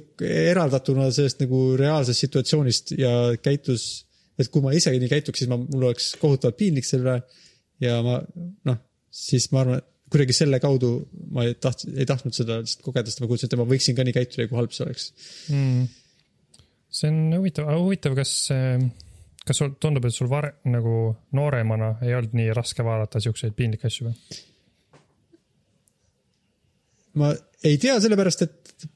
eraldatuna 0.49 1.09
sellest 1.15 1.43
nagu 1.45 1.63
reaalsest 1.79 2.25
situatsioonist 2.25 2.95
ja 2.99 3.13
käitus, 3.43 4.08
et 4.39 4.51
kui 4.53 4.63
ma 4.65 4.73
ise 4.77 4.93
nii 4.95 5.11
käituks, 5.11 5.43
siis 5.43 5.51
ma, 5.51 5.59
mul 5.61 5.89
oleks 5.91 6.13
kohutavalt 6.21 6.59
piinlik 6.59 6.87
selle 6.87 7.05
üle. 7.05 7.45
ja 7.83 8.01
ma 8.07 8.19
noh, 8.69 8.81
siis 9.15 9.49
ma 9.53 9.63
arvan, 9.65 9.83
et 9.83 9.89
kuidagi 10.13 10.37
selle 10.37 10.61
kaudu 10.63 10.93
ma 11.35 11.45
ei 11.47 11.57
taht-, 11.61 11.87
ei 11.93 12.07
tahtnud 12.09 12.37
seda 12.37 12.61
lihtsalt 12.63 12.85
kogeda, 12.87 13.11
sest 13.11 13.23
ma 13.23 13.29
kujutasin 13.31 13.51
ette, 13.51 13.61
ma 13.61 13.69
võiksin 13.69 13.97
ka 13.99 14.07
nii 14.07 14.17
käituda 14.17 14.45
ja 14.45 14.51
kui 14.51 14.61
halb 14.61 14.75
see 14.75 14.85
oleks. 14.87 15.09
mm.. 15.53 15.89
see 17.01 17.13
on 17.13 17.21
huvitav, 17.37 17.71
huvitav, 17.77 18.17
kas, 18.19 18.35
kas 19.45 19.61
sul 19.61 19.75
tundub, 19.83 20.09
et 20.09 20.17
sul 20.17 20.31
varem 20.31 20.73
nagu 20.75 20.95
nooremana 21.37 21.97
ei 22.07 22.17
olnud 22.19 22.37
nii 22.39 22.55
raske 22.57 22.87
vaadata 22.87 23.23
siukseid 23.25 23.57
piinlikke 23.59 23.91
asju 23.91 24.09
või? 24.09 24.45
ma 27.19 27.33
ei 27.67 27.79
tea, 27.83 27.99
sellepärast 28.01 28.47
et 28.47 28.89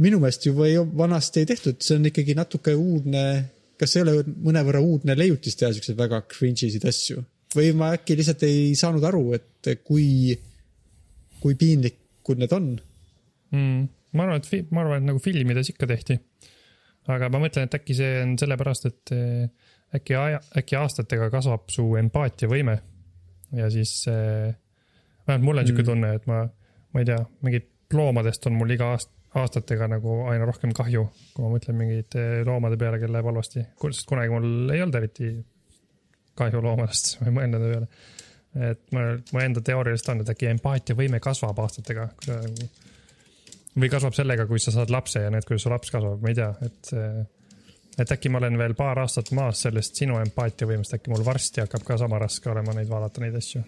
minu 0.00 0.20
meelest 0.22 0.46
ju 0.46 0.54
või 0.54 0.76
vanasti 0.96 1.42
ei 1.42 1.48
tehtud, 1.50 1.80
see 1.82 1.98
on 1.98 2.06
ikkagi 2.10 2.36
natuke 2.38 2.74
uudne, 2.78 3.24
kas 3.80 3.96
ei 3.96 4.04
ole 4.04 4.20
mõnevõrra 4.28 4.82
uudne 4.84 5.16
leiutis 5.16 5.56
teha 5.56 5.72
siukseid 5.72 5.98
väga 5.98 6.22
cringe 6.28 6.68
isid 6.68 6.84
asju 6.88 7.22
või 7.56 7.72
ma 7.76 7.94
äkki 7.96 8.16
lihtsalt 8.18 8.44
ei 8.46 8.74
saanud 8.78 9.04
aru, 9.08 9.24
et 9.38 9.70
kui, 9.86 10.36
kui 11.42 11.56
piinlikud 11.58 12.42
need 12.42 12.54
on 12.54 12.68
mm.. 13.54 13.88
ma 14.14 14.26
arvan, 14.26 14.42
et, 14.42 14.70
ma 14.70 14.84
arvan, 14.84 15.02
et 15.02 15.10
nagu 15.10 15.22
filmides 15.22 15.72
ikka 15.72 15.88
tehti. 15.90 16.18
aga 17.10 17.30
ma 17.32 17.42
mõtlen, 17.42 17.66
et 17.66 17.76
äkki 17.80 17.96
see 17.98 18.22
on 18.22 18.36
sellepärast, 18.38 18.88
et 18.90 19.14
eh, 19.16 19.74
äkki 19.98 20.16
aja, 20.18 20.40
äkki 20.60 20.78
aastatega 20.78 21.30
kasvab 21.32 21.70
su 21.74 21.88
empaatiavõime. 21.98 22.76
ja 23.58 23.70
siis 23.72 23.96
eh,, 24.10 24.54
vähemalt 25.26 25.46
mul 25.46 25.62
on 25.64 25.70
Mm. 25.70 25.86
tunne, 25.86 26.14
et 26.14 26.26
ma, 26.30 26.44
ma 26.94 27.02
ei 27.02 27.08
tea, 27.08 27.18
mingid 27.42 27.70
loomadest 27.94 28.46
on 28.46 28.54
mul 28.58 28.70
iga 28.70 28.92
aast-, 28.94 29.16
aastatega 29.38 29.86
nagu 29.92 30.16
aina 30.30 30.46
rohkem 30.48 30.72
kahju, 30.74 31.04
kui 31.34 31.44
ma 31.44 31.52
mõtlen 31.52 31.78
mingite 31.78 32.24
loomade 32.46 32.78
peale, 32.80 32.98
kellel 32.98 33.18
läheb 33.18 33.30
halvasti, 33.30 33.62
sest 33.84 34.08
kunagi 34.10 34.32
mul 34.32 34.72
ei 34.74 34.82
olnud 34.82 34.98
eriti 34.98 35.30
kahju 36.40 36.62
loomadest, 36.64 37.12
ma 37.20 37.30
ei 37.30 37.36
mõelnud 37.36 37.62
nende 37.62 37.72
peale. 37.74 37.90
et 38.70 38.94
ma, 38.96 39.06
mu 39.30 39.42
enda 39.44 39.62
teooria 39.62 39.94
lihtsalt 39.94 40.16
on, 40.16 40.24
et 40.24 40.32
äkki 40.34 40.50
empaatiavõime 40.50 41.20
kasvab 41.22 41.58
aastatega, 41.62 42.08
kui 42.18 42.34
nagu 42.34 42.70
või 43.78 43.90
kasvab 43.90 44.16
sellega, 44.16 44.46
kui 44.50 44.60
sa 44.62 44.72
saad 44.74 44.90
lapse 44.90 45.22
ja 45.22 45.30
näed, 45.32 45.46
kuidas 45.46 45.66
su 45.66 45.70
laps 45.70 45.92
kasvab, 45.94 46.22
ma 46.22 46.32
ei 46.32 46.38
tea, 46.38 46.50
et. 46.66 46.94
et 48.00 48.14
äkki 48.16 48.30
ma 48.32 48.40
olen 48.40 48.56
veel 48.58 48.74
paar 48.78 48.98
aastat 49.02 49.30
maas 49.36 49.62
sellest 49.66 49.98
sinu 50.00 50.18
empaatiavõimest, 50.22 50.96
äkki 50.96 51.12
mul 51.12 51.22
varsti 51.26 51.62
hakkab 51.62 51.84
ka 51.86 51.98
sama 52.00 52.18
raske 52.22 52.50
olema 52.50 52.74
neid 52.76 52.88
vaadata, 52.90 53.22
neid 53.22 53.36
asju. 53.38 53.62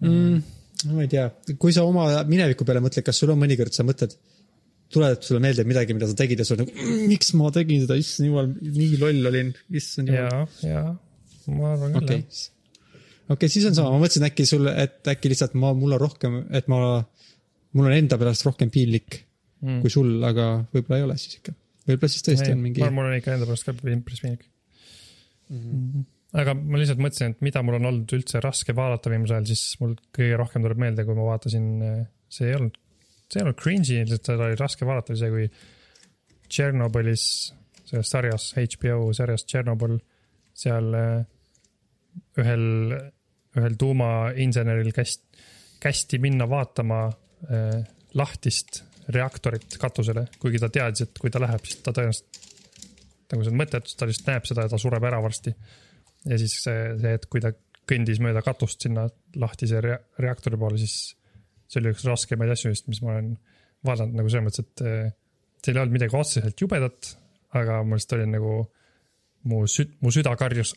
mm,. 0.00 0.40
ma 0.94 1.04
ei 1.04 1.10
tea, 1.12 1.26
kui 1.58 1.74
sa 1.76 1.84
oma 1.88 2.08
mineviku 2.28 2.64
peale 2.64 2.80
mõtled, 2.84 3.04
kas 3.04 3.20
sul 3.20 3.34
on 3.34 3.40
mõnikord, 3.42 3.74
sa 3.74 3.84
mõtled, 3.84 4.16
tuleb 4.92 5.22
sulle 5.24 5.40
meelde 5.42 5.64
midagi, 5.66 5.94
mida 5.96 6.08
sa 6.08 6.16
tegid 6.18 6.40
ja 6.40 6.46
sa 6.46 6.54
oled 6.54 6.66
nagu, 6.66 6.98
miks 7.10 7.32
ma 7.38 7.50
tegin 7.54 7.82
seda, 7.82 7.96
issand 7.98 8.30
jumal, 8.30 8.50
nii 8.78 9.00
loll 9.00 9.30
olin, 9.32 9.50
issand 9.74 10.12
jumal. 10.12 10.46
ja, 10.62 10.70
ja 10.70 10.84
ma 11.56 11.72
arvan 11.74 11.94
küll 11.96 12.04
okei 12.04 12.20
jah., 12.22 12.42
okei 13.26 13.34
okay,, 13.34 13.52
siis 13.52 13.66
on 13.68 13.76
sama, 13.78 13.92
ma 13.94 14.02
mõtlesin 14.04 14.26
äkki 14.28 14.46
sulle, 14.48 14.74
et 14.84 15.10
äkki 15.10 15.32
lihtsalt 15.32 15.56
ma, 15.58 15.72
mul 15.76 15.96
on 15.96 16.02
rohkem, 16.02 16.40
et 16.54 16.68
ma, 16.72 16.80
mul 17.76 17.88
on 17.88 17.96
enda 17.96 18.18
pärast 18.20 18.46
rohkem 18.46 18.70
piinlik 18.74 19.20
mm. 19.64 19.80
kui 19.84 19.92
sul, 19.92 20.16
aga 20.26 20.50
võib-olla 20.74 21.00
ei 21.00 21.06
ole 21.08 21.18
siis 21.20 21.40
ikka. 21.40 21.56
võib-olla 21.88 22.12
siis 22.14 22.26
tõesti 22.28 22.52
on 22.54 22.62
mingi 22.62 22.84
ma, 22.84 22.92
mul 22.94 23.10
on 23.10 23.18
ikka 23.18 23.34
enda 23.36 23.48
pärast 23.48 23.66
ka 23.66 23.74
päris 23.80 24.22
piinlik 24.22 24.46
mm. 25.50 25.60
-hmm. 25.60 26.08
aga 26.42 26.56
ma 26.60 26.82
lihtsalt 26.82 27.02
mõtlesin, 27.02 27.36
et 27.36 27.46
mida 27.46 27.62
mul 27.66 27.80
on 27.80 27.90
olnud 27.92 28.16
üldse 28.18 28.42
raske 28.44 28.76
vaadata 28.76 29.12
viimasel 29.12 29.40
ajal, 29.40 29.50
siis 29.50 29.78
mul 29.82 29.98
kõige 30.14 30.42
rohkem 30.42 30.66
tuleb 30.66 30.82
meelde, 30.86 31.06
kui 31.08 31.18
ma 31.18 31.30
vaatasin, 31.32 31.70
see 32.32 32.50
ei 32.50 32.58
olnud, 32.60 32.78
see 33.26 33.40
ei 33.40 33.44
olnud 33.46 33.58
cringe'i, 33.60 34.02
lihtsalt 34.04 34.30
seda 34.30 34.48
oli 34.48 34.58
raske 34.60 34.88
vaadata, 34.88 35.16
see, 35.18 35.32
kui 35.32 35.48
Tšernobõlis, 36.46 37.24
selles 37.86 38.10
sarjas, 38.12 38.52
HBO 38.56 39.10
sarjas 39.16 39.46
Tšernobõl, 39.46 39.96
seal 40.56 40.94
äh, 40.94 41.24
ühel, 42.40 42.66
ühel 43.58 43.78
tuumainseneril 43.80 44.92
käst-, 44.94 45.26
kästi 45.82 46.20
minna 46.22 46.48
vaatama 46.50 47.06
äh, 47.08 47.82
lahtist 48.16 48.82
reaktorit 49.12 49.76
katusele, 49.80 50.26
kuigi 50.42 50.60
ta 50.62 50.70
teadis, 50.72 51.06
et 51.06 51.18
kui 51.20 51.30
ta 51.30 51.42
läheb, 51.42 51.66
siis 51.66 51.82
ta 51.84 51.94
tõenäoliselt, 51.94 52.40
nagu 53.32 53.44
see 53.44 53.52
on 53.52 53.60
mõttetu, 53.60 53.94
ta 53.98 54.08
lihtsalt 54.08 54.32
näeb 54.32 54.48
seda 54.48 54.66
ja 54.66 54.72
ta 54.72 54.80
sureb 54.80 55.04
ära 55.06 55.20
varsti. 55.22 55.52
ja 56.26 56.38
siis 56.38 56.56
see, 56.62 56.80
see, 57.02 57.14
et 57.18 57.26
kui 57.30 57.42
ta 57.42 57.52
kõndis 57.86 58.18
mööda 58.22 58.42
katust 58.42 58.82
sinna 58.82 59.06
lahtise 59.38 59.80
rea- 59.82 60.00
reaktori 60.18 60.58
poole, 60.58 60.78
siis 60.78 61.14
see 61.66 61.82
oli 61.82 61.92
üks 61.94 62.04
raskemaid 62.06 62.52
asju 62.54 62.72
vist, 62.72 62.88
mis 62.90 63.02
ma 63.02 63.14
olen 63.16 63.32
vaadanud 63.86 64.20
nagu 64.20 64.32
selles 64.32 64.46
mõttes, 64.46 64.66
et 64.66 64.84
eh, 64.86 65.08
seal 65.64 65.78
ei 65.78 65.82
olnud 65.82 65.96
midagi 65.96 66.18
otseselt 66.18 66.62
jubedat, 66.62 67.10
aga 67.58 67.80
ma 67.86 67.98
lihtsalt 67.98 68.18
olin 68.18 68.32
nagu, 68.36 68.54
mu 69.50 69.64
süd-, 69.70 69.96
mu 70.02 70.12
süda 70.14 70.34
karjus, 70.38 70.74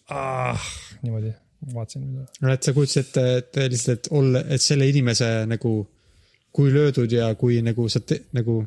niimoodi, 1.04 1.32
vaatasin 1.76 2.06
mida. 2.06 2.26
no 2.44 2.52
et 2.54 2.66
sa 2.66 2.74
kujutasid 2.76 3.08
ette, 3.08 3.24
et 3.42 3.62
lihtsalt, 3.76 4.02
et 4.02 4.12
olla, 4.20 4.44
et 4.56 4.64
selle 4.64 4.90
inimese 4.90 5.30
nagu, 5.50 5.74
kui 6.56 6.74
löödud 6.74 7.14
ja 7.14 7.32
kui 7.40 7.60
nagu 7.66 7.88
sa 7.92 8.02
te, 8.02 8.24
nagu. 8.38 8.62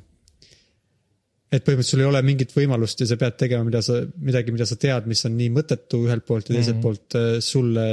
et 1.53 1.65
põhimõtteliselt 1.65 1.99
sul 1.99 2.05
ei 2.05 2.09
ole 2.09 2.23
mingit 2.25 2.55
võimalust 2.57 3.03
ja 3.03 3.09
sa 3.11 3.19
pead 3.21 3.37
tegema, 3.41 3.67
mida 3.69 3.83
sa, 3.85 3.99
midagi, 4.25 4.55
mida 4.55 4.67
sa 4.69 4.79
tead, 4.81 5.09
mis 5.11 5.25
on 5.29 5.35
nii 5.37 5.51
mõttetu 5.53 6.05
ühelt 6.07 6.25
poolt 6.29 6.49
ja 6.49 6.57
teiselt 6.57 6.79
mm. 6.79 6.81
-hmm. 6.81 6.87
poolt 6.87 7.19
äh, 7.19 7.35
sulle 7.45 7.89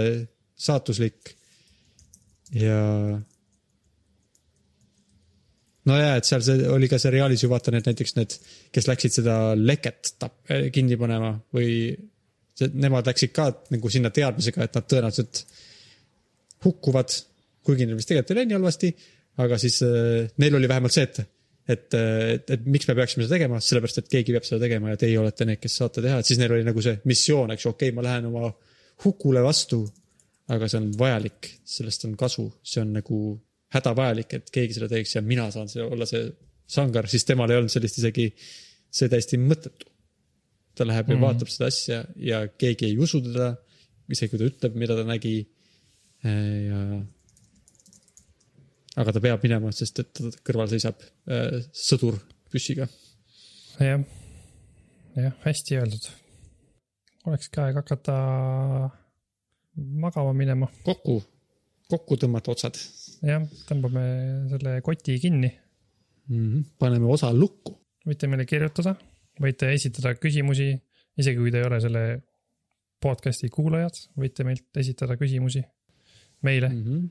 saatuslik. 0.60 1.36
ja. 2.56 2.80
nojah, 5.90 6.16
et 6.20 6.28
seal 6.28 6.44
see 6.46 6.70
oli 6.70 6.90
ka 6.92 7.00
seriaalis 7.02 7.44
ju 7.44 7.50
vaata 7.52 7.74
need 7.74 7.90
näiteks 7.90 8.16
need, 8.18 8.36
kes 8.76 8.88
läksid 8.90 9.20
seda 9.20 9.36
leket 9.58 10.14
tap-, 10.22 10.40
kinni 10.76 10.98
panema 11.00 11.34
või 11.56 11.72
nemad 12.76 13.08
läksid 13.08 13.34
ka 13.36 13.50
nagu 13.74 13.92
sinna 13.92 14.12
teadmisega, 14.14 14.66
et 14.66 14.78
nad 14.78 14.88
tõenäoliselt 14.90 15.44
hukkuvad, 16.66 17.16
kuigi 17.66 17.88
neil 17.88 18.00
vist 18.00 18.10
tegelikult 18.12 18.34
ei 18.34 18.40
läinud 18.42 18.52
nii 18.52 18.60
halvasti, 18.60 18.94
aga 19.44 19.60
siis 19.62 19.82
äh, 19.86 20.32
neil 20.42 20.58
oli 20.60 20.70
vähemalt 20.72 20.96
see, 20.96 21.06
et, 21.08 21.22
et, 21.70 21.86
et, 22.00 22.52
et 22.56 22.66
miks 22.68 22.90
me 22.90 22.98
peaksime 23.00 23.26
seda 23.26 23.38
tegema, 23.38 23.62
sellepärast 23.64 24.02
et 24.02 24.12
keegi 24.12 24.36
peab 24.36 24.48
seda 24.48 24.60
tegema 24.66 24.92
ja 24.94 25.00
teie 25.00 25.20
olete 25.22 25.48
need, 25.48 25.62
kes 25.64 25.78
saate 25.82 26.04
teha, 26.04 26.20
et 26.20 26.28
siis 26.28 26.42
neil 26.42 26.58
oli 26.58 26.68
nagu 26.68 26.84
see 26.84 27.00
missioon, 27.10 27.56
eks 27.56 27.68
ju, 27.68 27.76
okei 27.76 27.92
okay,, 27.92 27.96
ma 27.96 28.06
lähen 28.06 28.28
oma 28.32 28.52
hukule 29.06 29.44
vastu. 29.46 29.86
aga 30.50 30.66
see 30.66 30.80
on 30.82 30.88
vajalik, 30.98 31.48
sellest 31.70 32.08
on 32.08 32.16
kasu, 32.18 32.48
see 32.66 32.82
on 32.82 32.96
nagu 32.98 33.18
hädavajalik, 33.74 34.34
et 34.34 34.50
keegi 34.54 34.78
seda 34.78 34.90
teeks 34.92 35.16
ja 35.16 35.22
mina 35.26 35.50
saan 35.54 35.70
see 35.70 35.84
olla 35.86 36.08
see 36.10 36.26
sangar, 36.70 37.08
siis 37.10 37.26
temal 37.26 37.50
ei 37.52 37.60
olnud 37.60 37.74
sellist 37.74 38.00
isegi, 38.02 38.28
see 38.92 39.10
täiesti 39.12 39.40
mõttetu. 39.42 39.88
ta 40.80 40.86
läheb 40.88 41.10
ja 41.10 41.16
Mhm. 41.16 41.20
mm. 41.20 41.26
vaatab 41.26 41.50
seda 41.52 41.68
asja 41.68 42.04
ja 42.16 42.48
keegi 42.48 42.86
ei 42.86 42.98
usu 42.98 43.20
teda, 43.22 43.50
isegi 44.10 44.30
kui 44.32 44.40
ta 44.40 44.46
ütleb, 44.48 44.76
mida 44.80 44.96
ta 44.96 45.04
nägi. 45.04 45.34
ja, 46.24 46.80
aga 48.96 49.12
ta 49.12 49.20
peab 49.24 49.44
minema, 49.44 49.72
sest 49.76 50.00
et 50.00 50.14
ta 50.14 50.32
kõrval 50.48 50.70
seisab 50.72 51.02
äh, 51.28 51.60
sõdur 51.74 52.20
püssiga. 52.52 52.88
jah, 53.80 54.06
jah, 55.16 55.36
hästi 55.44 55.78
öeldud. 55.82 56.10
olekski 57.26 57.60
aeg 57.60 57.76
hakata 57.82 58.16
magama 59.76 60.34
minema, 60.34 60.68
kokku, 60.84 61.20
kokku 61.92 62.18
tõmmata 62.20 62.52
otsad 62.56 62.80
jah, 63.26 63.46
tõmbame 63.68 64.04
selle 64.52 64.80
koti 64.86 65.20
kinni. 65.20 65.52
mm. 66.28 66.36
-hmm. 66.36 66.64
paneme 66.80 67.06
osa 67.06 67.34
lukku. 67.34 67.78
võite 68.08 68.28
meile 68.28 68.46
kirjutada, 68.46 68.96
võite 69.42 69.74
esitada 69.74 70.16
küsimusi, 70.16 70.72
isegi 71.18 71.38
kui 71.38 71.52
te 71.52 71.60
ei 71.60 71.66
ole 71.68 71.80
selle 71.82 72.04
podcast'i 73.02 73.50
kuulajad, 73.50 73.96
võite 74.18 74.44
meilt 74.44 74.78
esitada 74.78 75.18
küsimusi 75.18 75.64
meile 76.42 76.70
Mm 76.70 76.84
-hmm. 76.84 77.10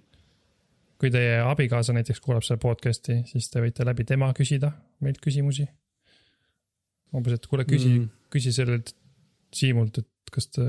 kui 0.99 1.11
teie 1.11 1.41
abikaasa 1.41 1.93
näiteks 1.93 2.21
kuulab 2.21 2.43
seda 2.43 2.59
podcast'i, 2.59 3.23
siis 3.27 3.51
te 3.51 3.61
võite 3.61 3.85
läbi 3.85 4.05
tema 4.05 4.33
küsida 4.33 4.73
meilt 5.01 5.21
küsimusi. 5.21 5.69
umbes, 7.15 7.33
et 7.33 7.47
kuule, 7.47 7.65
küsi 7.65 7.89
mm., 7.89 8.09
küsi 8.31 8.53
sellelt 8.53 8.95
Siimult, 9.55 9.99
et 9.99 10.31
kas 10.31 10.47
ta 10.49 10.63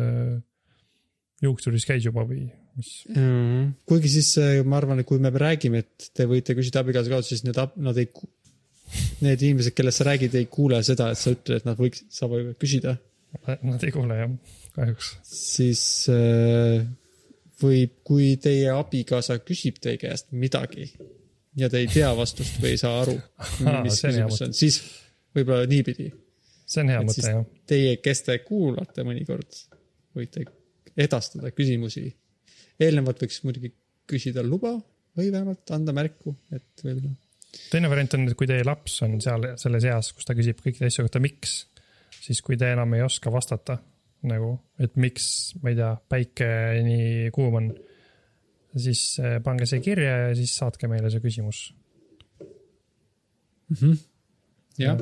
juuksuris 1.42 1.86
käis 1.86 2.06
juba 2.06 2.24
või 2.24 2.46
mis. 2.78 2.92
Mm. 3.14 3.74
kuigi 3.90 4.12
siis 4.14 4.34
äh, 4.42 4.60
ma 4.66 4.80
arvan, 4.80 5.02
et 5.02 5.08
kui 5.10 5.22
me 5.22 5.32
räägime, 5.34 5.84
et 5.86 6.10
te 6.16 6.28
võite 6.30 6.56
küsida 6.58 6.84
abikaasa 6.84 7.12
kaudu, 7.14 7.28
siis 7.28 7.44
need, 7.48 7.60
nad 7.80 8.00
ei, 8.02 8.10
need 9.26 9.46
inimesed, 9.48 9.76
kellest 9.78 10.02
sa 10.02 10.10
räägid, 10.10 10.38
ei 10.40 10.50
kuule 10.52 10.82
seda, 10.86 11.12
et 11.14 11.22
sa 11.22 11.34
ütled, 11.36 11.62
et 11.62 11.70
nad 11.70 11.80
võiks, 11.80 12.06
sa 12.14 12.30
võivad 12.32 12.58
küsida. 12.62 12.98
Nad 13.46 13.84
ei 13.86 13.94
kuule 13.94 14.16
jah, 14.18 14.32
kahjuks. 14.74 15.12
siis 15.30 15.84
äh, 16.14 16.82
võib, 17.62 18.00
kui 18.08 18.34
teie 18.42 18.72
abikaasa 18.74 19.38
küsib 19.46 19.78
teie 19.84 20.00
käest 20.02 20.32
midagi 20.32 20.88
ja 21.60 21.70
te 21.70 21.82
ei 21.84 21.90
tea 21.92 22.10
vastust 22.18 22.60
või 22.62 22.74
ei 22.76 22.82
saa 22.82 23.02
aru, 23.04 23.16
mis 23.86 24.00
see 24.00 24.12
on 24.12 24.18
hea 24.18 24.28
küsimus 24.30 24.46
on, 24.46 24.56
siis 24.58 24.80
võib-olla 25.36 25.68
niipidi. 25.70 26.10
see 26.66 26.84
on 26.84 26.94
hea 26.94 27.04
mõte 27.06 27.26
jah. 27.26 27.44
Teie, 27.70 27.98
kes 28.04 28.24
te 28.26 28.38
kuulate 28.46 29.06
mõnikord, 29.06 29.62
võite 30.18 30.46
edastada 31.00 31.52
küsimusi. 31.56 32.08
Eelnevalt 32.80 33.24
võiks 33.24 33.42
muidugi 33.46 33.74
küsida 34.10 34.44
luba 34.46 34.74
või 35.18 35.32
vähemalt 35.34 35.72
anda 35.76 35.94
märku, 35.96 36.34
et 36.56 36.84
võib-olla. 36.84 37.12
teine 37.72 37.92
variant 37.92 38.16
on, 38.18 38.28
et 38.30 38.38
kui 38.40 38.50
teie 38.50 38.66
laps 38.66 39.02
on 39.06 39.20
seal 39.24 39.52
selles 39.60 39.88
eas, 39.90 40.14
kus 40.16 40.28
ta 40.28 40.36
küsib 40.38 40.62
kõikide 40.64 40.90
asju 40.90 41.06
kohta, 41.06 41.22
miks, 41.24 41.60
siis 42.20 42.42
kui 42.46 42.58
te 42.60 42.72
enam 42.74 42.94
ei 42.98 43.06
oska 43.06 43.34
vastata 43.34 43.80
nagu, 44.30 44.54
et 44.82 44.98
miks, 45.00 45.30
ma 45.64 45.72
ei 45.72 45.78
tea, 45.80 45.94
päike 46.12 46.50
nii 46.86 47.30
kuum 47.36 47.60
on, 47.62 47.70
siis 48.76 49.04
eh, 49.24 49.38
pange 49.44 49.68
see 49.70 49.84
kirja 49.84 50.18
ja 50.26 50.34
siis 50.38 50.56
saatke 50.60 50.90
meile 50.92 51.12
see 51.12 51.24
küsimus. 51.24 51.62
jah. 54.82 55.00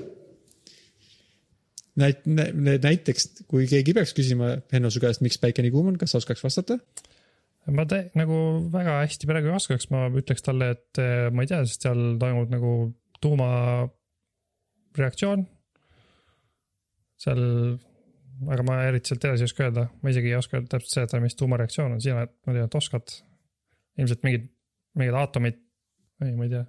näit-, 1.98 2.26
näiteks, 2.28 3.30
kui 3.48 3.68
keegi 3.70 3.96
peaks 3.96 4.14
küsima 4.18 4.58
Henno 4.74 4.92
su 4.94 5.02
käest, 5.04 5.24
miks 5.26 5.40
päike 5.42 5.66
nii 5.66 5.74
kuum 5.74 5.94
on, 5.94 6.00
kas 6.00 6.14
sa 6.14 6.22
oskaks 6.22 6.44
vastata? 6.46 6.80
Ma 7.76 7.84
te, 7.90 8.00
nagu 8.18 8.36
väga 8.72 8.94
hästi 9.02 9.28
praegu 9.30 9.48
ei 9.52 9.56
oskaks, 9.58 9.86
ma 9.92 10.00
ütleks 10.22 10.44
talle, 10.46 10.66
et 10.78 10.94
eh, 11.04 11.28
ma 11.34 11.40
ei 11.44 11.50
tea, 11.52 11.62
sest 11.68 11.82
seal 11.88 12.02
toimub 12.22 12.50
nagu 12.54 12.72
tuumareaktsioon. 13.24 15.42
seal, 17.18 17.42
aga 18.54 18.62
ma 18.68 18.74
eriti 18.86 19.10
sealt 19.10 19.24
edasi 19.26 19.42
ei 19.44 19.50
oska 19.50 19.64
öelda, 19.66 19.84
ma 20.04 20.08
isegi 20.14 20.30
ei 20.30 20.38
oska 20.38 20.56
täpselt 20.62 20.94
seletada, 20.94 21.20
mis 21.24 21.36
tuumareaktsioon 21.40 21.96
on, 21.96 22.02
sina, 22.04 22.22
ma 22.28 22.50
tean, 22.54 22.68
et 22.70 22.78
oskad. 22.78 23.06
ilmselt 23.98 24.22
mingid, 24.28 24.44
mingid 25.00 25.16
aatomid, 25.18 25.58
ei, 26.22 26.34
ma 26.38 26.44
ei 26.46 26.52
tea. 26.54 26.66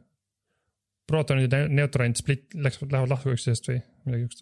prootonid 1.08 1.52
ja 1.52 1.58
neutronid 1.72 2.16
split, 2.20 2.44
läks, 2.56 2.76
lähevad 2.84 3.10
lahku 3.12 3.26
üksteisest 3.32 3.64
või 3.70 3.78
midagi 4.08 4.22
siukest. 4.24 4.40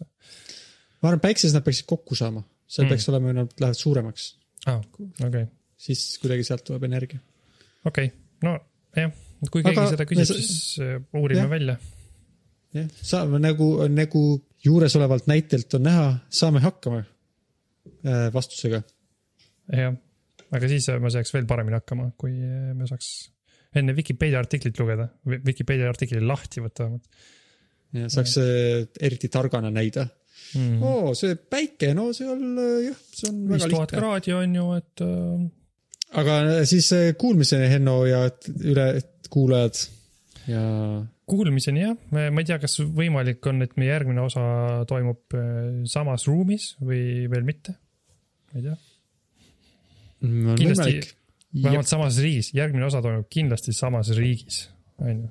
ma 1.01 1.05
arvan, 1.11 1.21
päikses 1.23 1.53
nad 1.55 1.63
peaksid 1.67 1.87
kokku 1.91 2.13
saama, 2.15 2.41
seal 2.67 2.85
Mm. 2.85 2.89
peaks 2.93 3.09
olema, 3.11 3.27
nad 3.35 3.49
lähevad 3.59 3.79
suuremaks, 3.79 4.23
aa, 4.65 4.79
okei, 5.27 5.45
siis 5.77 6.17
kuidagi 6.21 6.45
sealt 6.47 6.65
tuleb 6.67 6.87
energia. 6.87 7.19
okei, 7.85 8.09
no 8.45 8.57
jah, 8.97 9.13
kui 9.51 9.61
keegi 9.61 9.75
Aga 9.75 9.93
seda 9.93 10.07
küsib, 10.09 10.33
siis 10.33 10.81
eh, 10.83 10.97
uurime 11.17 11.43
jah. 11.43 11.51
välja 11.51 11.77
jah, 12.77 12.89
saame 13.11 13.41
nagu, 13.43 13.69
nagu 13.93 14.23
juuresolevalt 14.65 15.29
näitelt 15.29 15.77
on 15.77 15.87
näha, 15.87 16.09
saame 16.33 16.63
hakkama 16.65 17.03
äh, 17.03 18.27
vastusega. 18.33 18.83
jah, 19.73 19.97
aga 20.51 20.69
siis 20.73 20.89
me 21.01 21.13
saaks 21.13 21.33
veel 21.35 21.49
paremini 21.49 21.79
hakkama, 21.79 22.11
kui 22.19 22.35
me 22.37 22.89
saaks 22.89 23.11
enne 23.77 23.93
Vikipeedia 23.95 24.39
artiklit 24.41 24.79
lugeda, 24.79 25.09
Vikipeedia 25.27 25.89
artikli 25.91 26.21
lahti 26.23 26.63
võtta 26.63 26.87
vähemalt 26.87 27.25
ja 27.95 28.09
saaks 28.11 28.37
äh, 28.41 28.87
eriti 29.01 29.29
targana 29.31 29.69
näida 29.71 30.07
mm.. 30.57 30.81
oo, 30.83 31.13
see 31.17 31.37
päike, 31.37 31.93
no 31.97 32.09
seal 32.15 32.41
äh, 32.41 32.89
jah, 32.89 32.99
see 33.13 33.29
on 33.31 33.43
viis 33.47 33.63
väga 33.63 33.69
tuhat 33.71 33.93
lihtne. 33.93 34.01
kraadi 34.01 34.35
on 34.35 34.57
ju, 34.59 34.67
et 34.81 35.05
äh, 35.05 35.45
aga 36.15 36.63
siis 36.69 36.87
äh, 36.95 37.11
kuulmiseni, 37.19 37.67
Henno 37.71 37.99
ja 38.07 38.23
üle 38.63 38.87
kuulajad 39.33 39.79
ja 40.47 40.61
kuulmiseni 41.27 41.81
jah, 41.83 41.95
ma 42.15 42.29
ei 42.39 42.47
tea, 42.47 42.55
kas 42.63 42.77
võimalik 42.79 43.43
on, 43.51 43.59
et 43.65 43.73
meie 43.79 43.91
järgmine 43.91 44.21
osa 44.23 44.43
toimub 44.87 45.35
äh, 45.35 45.83
samas 45.91 46.23
ruumis 46.29 46.69
või 46.79 47.27
veel 47.31 47.43
mitte. 47.47 47.75
ma 48.53 48.61
ei 48.61 48.67
tea, 48.69 48.77
on 50.23 50.55
Kindlasti- 50.57 51.01
vähemalt 51.57 51.87
samas 51.89 52.17
riigis, 52.23 52.53
järgmine 52.55 52.85
osa 52.87 53.01
toimub 53.03 53.27
kindlasti 53.33 53.73
samas 53.75 54.09
riigis, 54.15 54.63
on 55.03 55.25
ju. 55.25 55.29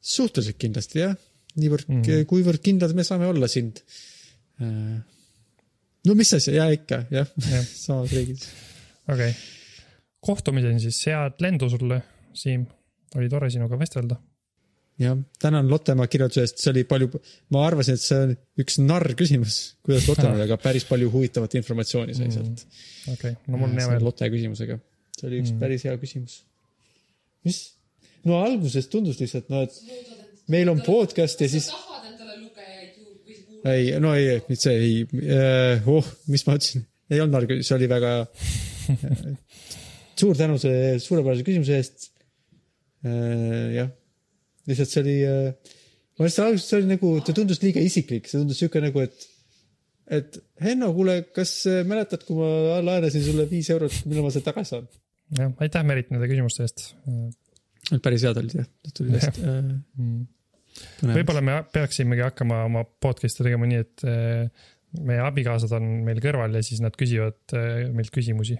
suhteliselt 0.00 0.58
kindlasti 0.60 1.02
jah, 1.04 1.14
niivõrd 1.60 1.88
mm., 1.90 2.24
kuivõrd 2.30 2.62
kindlad 2.64 2.94
me 2.96 3.04
saame 3.04 3.26
olla 3.28 3.48
sind. 3.50 3.82
no 4.60 6.14
mis 6.16 6.32
asja, 6.36 6.54
ja 6.56 6.66
ikka 6.72 7.04
jah 7.12 7.28
Jah. 7.28 7.52
ja. 7.52 7.62
samas 7.84 8.12
riigis. 8.16 8.48
Okei 9.10 9.30
okay., 9.30 9.32
kohtumiseni 10.20 10.82
siis, 10.82 10.98
head 11.08 11.40
lendu 11.40 11.70
sulle, 11.72 12.02
Siim, 12.36 12.66
oli 13.16 13.28
tore 13.32 13.48
sinuga 13.50 13.78
vestelda 13.80 14.18
jah, 15.00 15.16
tänan 15.40 15.70
Lottemaa 15.70 16.06
kirjelduse 16.10 16.44
eest, 16.44 16.60
see 16.60 16.70
oli 16.74 16.84
palju, 16.88 17.08
ma 17.54 17.64
arvasin, 17.66 17.96
et 17.96 18.04
see 18.04 18.20
on 18.26 18.34
üks 18.62 18.78
narr 18.82 19.14
küsimus, 19.18 19.58
kuidas 19.86 20.06
Lottemaa 20.10 20.34
oli, 20.38 20.46
aga 20.46 20.58
päris 20.60 20.86
palju 20.88 21.10
huvitavat 21.12 21.56
informatsiooni 21.60 22.16
sai 22.16 22.30
sealt. 22.34 22.64
okei 23.06 23.34
okay., 23.34 23.36
no 23.46 23.60
mul 23.60 23.70
on 23.70 23.76
hea 23.78 23.90
meel. 23.94 24.06
Lotte 24.06 24.28
küsimusega. 24.32 24.78
see 25.18 25.28
oli 25.28 25.42
üks 25.42 25.50
Mm. 25.50 25.56
mm. 25.56 25.60
päris 25.64 25.86
hea 25.88 25.96
küsimus. 26.00 26.40
mis? 27.48 27.60
no 28.28 28.42
alguses 28.44 28.88
tundus 28.92 29.20
lihtsalt, 29.20 29.48
no 29.52 29.64
et 29.64 29.80
meil 30.52 30.68
on 30.72 30.82
podcast 30.84 31.40
ja 31.40 31.48
siis, 31.48 31.70
tahad 31.72 32.10
endale 32.12 32.36
lugejaid 32.42 32.98
või 33.00 33.40
kuulajaid? 33.46 33.72
ei, 33.72 34.00
no 34.04 34.14
ei, 34.18 34.42
nüüd 34.50 34.66
see 34.66 34.76
ei, 34.76 34.98
oh, 35.86 36.12
mis 36.28 36.44
ma 36.48 36.58
ütlesin, 36.60 36.84
ei 37.10 37.24
olnud 37.24 37.38
narr, 37.38 37.64
see 37.64 37.78
oli 37.78 37.88
väga. 37.90 38.12
suur 40.20 40.38
tänu 40.38 40.58
selle 40.60 40.98
suurepärase 41.02 41.46
küsimuse 41.46 41.80
eest. 41.80 42.08
jah, 43.00 43.88
lihtsalt 44.68 44.90
see 44.92 45.02
oli, 45.02 45.18
ma 46.18 46.26
lihtsalt 46.26 46.46
alguses 46.50 46.66
see 46.68 46.80
oli 46.80 46.90
nagu, 46.90 47.12
ta 47.24 47.34
tundus 47.36 47.62
liiga 47.62 47.80
isiklik, 47.80 48.28
see 48.28 48.42
tundus 48.42 48.60
siuke 48.60 48.82
nagu, 48.84 49.04
et 49.06 49.28
et 50.10 50.40
Henno, 50.60 50.90
kuule, 50.94 51.20
kas 51.34 51.52
äh, 51.70 51.84
mäletad, 51.86 52.24
kui 52.26 52.38
ma 52.38 52.80
laenasin 52.84 53.22
sulle 53.24 53.46
viis 53.50 53.70
eurot, 53.72 54.02
millal 54.10 54.26
ma 54.26 54.34
selle 54.34 54.46
tagasi 54.48 54.74
saan? 54.74 54.90
jah, 55.38 55.54
aitäh, 55.62 55.86
Merit, 55.86 56.10
nende 56.10 56.28
küsimuste 56.30 56.66
eest. 56.66 56.88
Päris 58.02 58.26
head 58.26 58.38
olid 58.38 58.58
jah, 58.58 58.68
need 58.84 58.96
tulid 58.96 59.16
hästi 59.16 59.44
äh, 59.44 59.70
põnevad. 61.00 61.14
võib-olla 61.20 61.44
me 61.46 61.56
peaksimegi 61.74 62.26
hakkama 62.26 62.64
oma 62.66 62.84
podcast'i 63.02 63.46
tegema 63.46 63.68
nii, 63.70 63.84
et 63.86 64.04
eh, 64.10 64.66
meie 65.06 65.22
abikaasad 65.24 65.72
on 65.78 65.88
meil 66.06 66.20
kõrval 66.22 66.58
ja 66.58 66.62
siis 66.66 66.82
nad 66.82 66.94
küsivad 66.98 67.54
eh, 67.58 67.86
meilt 67.94 68.12
küsimusi. 68.14 68.58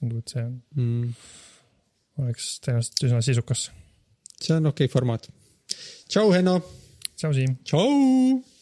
tundub, 0.00 0.20
et 0.22 0.34
see 0.34 0.44
on, 0.44 0.58
mm,. 0.76 1.14
oleks 2.24 2.50
tõenäoliselt 2.64 3.06
üsna 3.08 3.22
sisukas. 3.24 3.68
see 4.40 4.56
on 4.56 4.72
okei 4.72 4.88
okay 4.88 4.92
formaat. 4.92 5.30
tšau, 6.08 6.28
Henno. 6.36 6.60
tšau, 7.14 7.32
Siim. 7.36 7.56
tšau. 7.64 8.55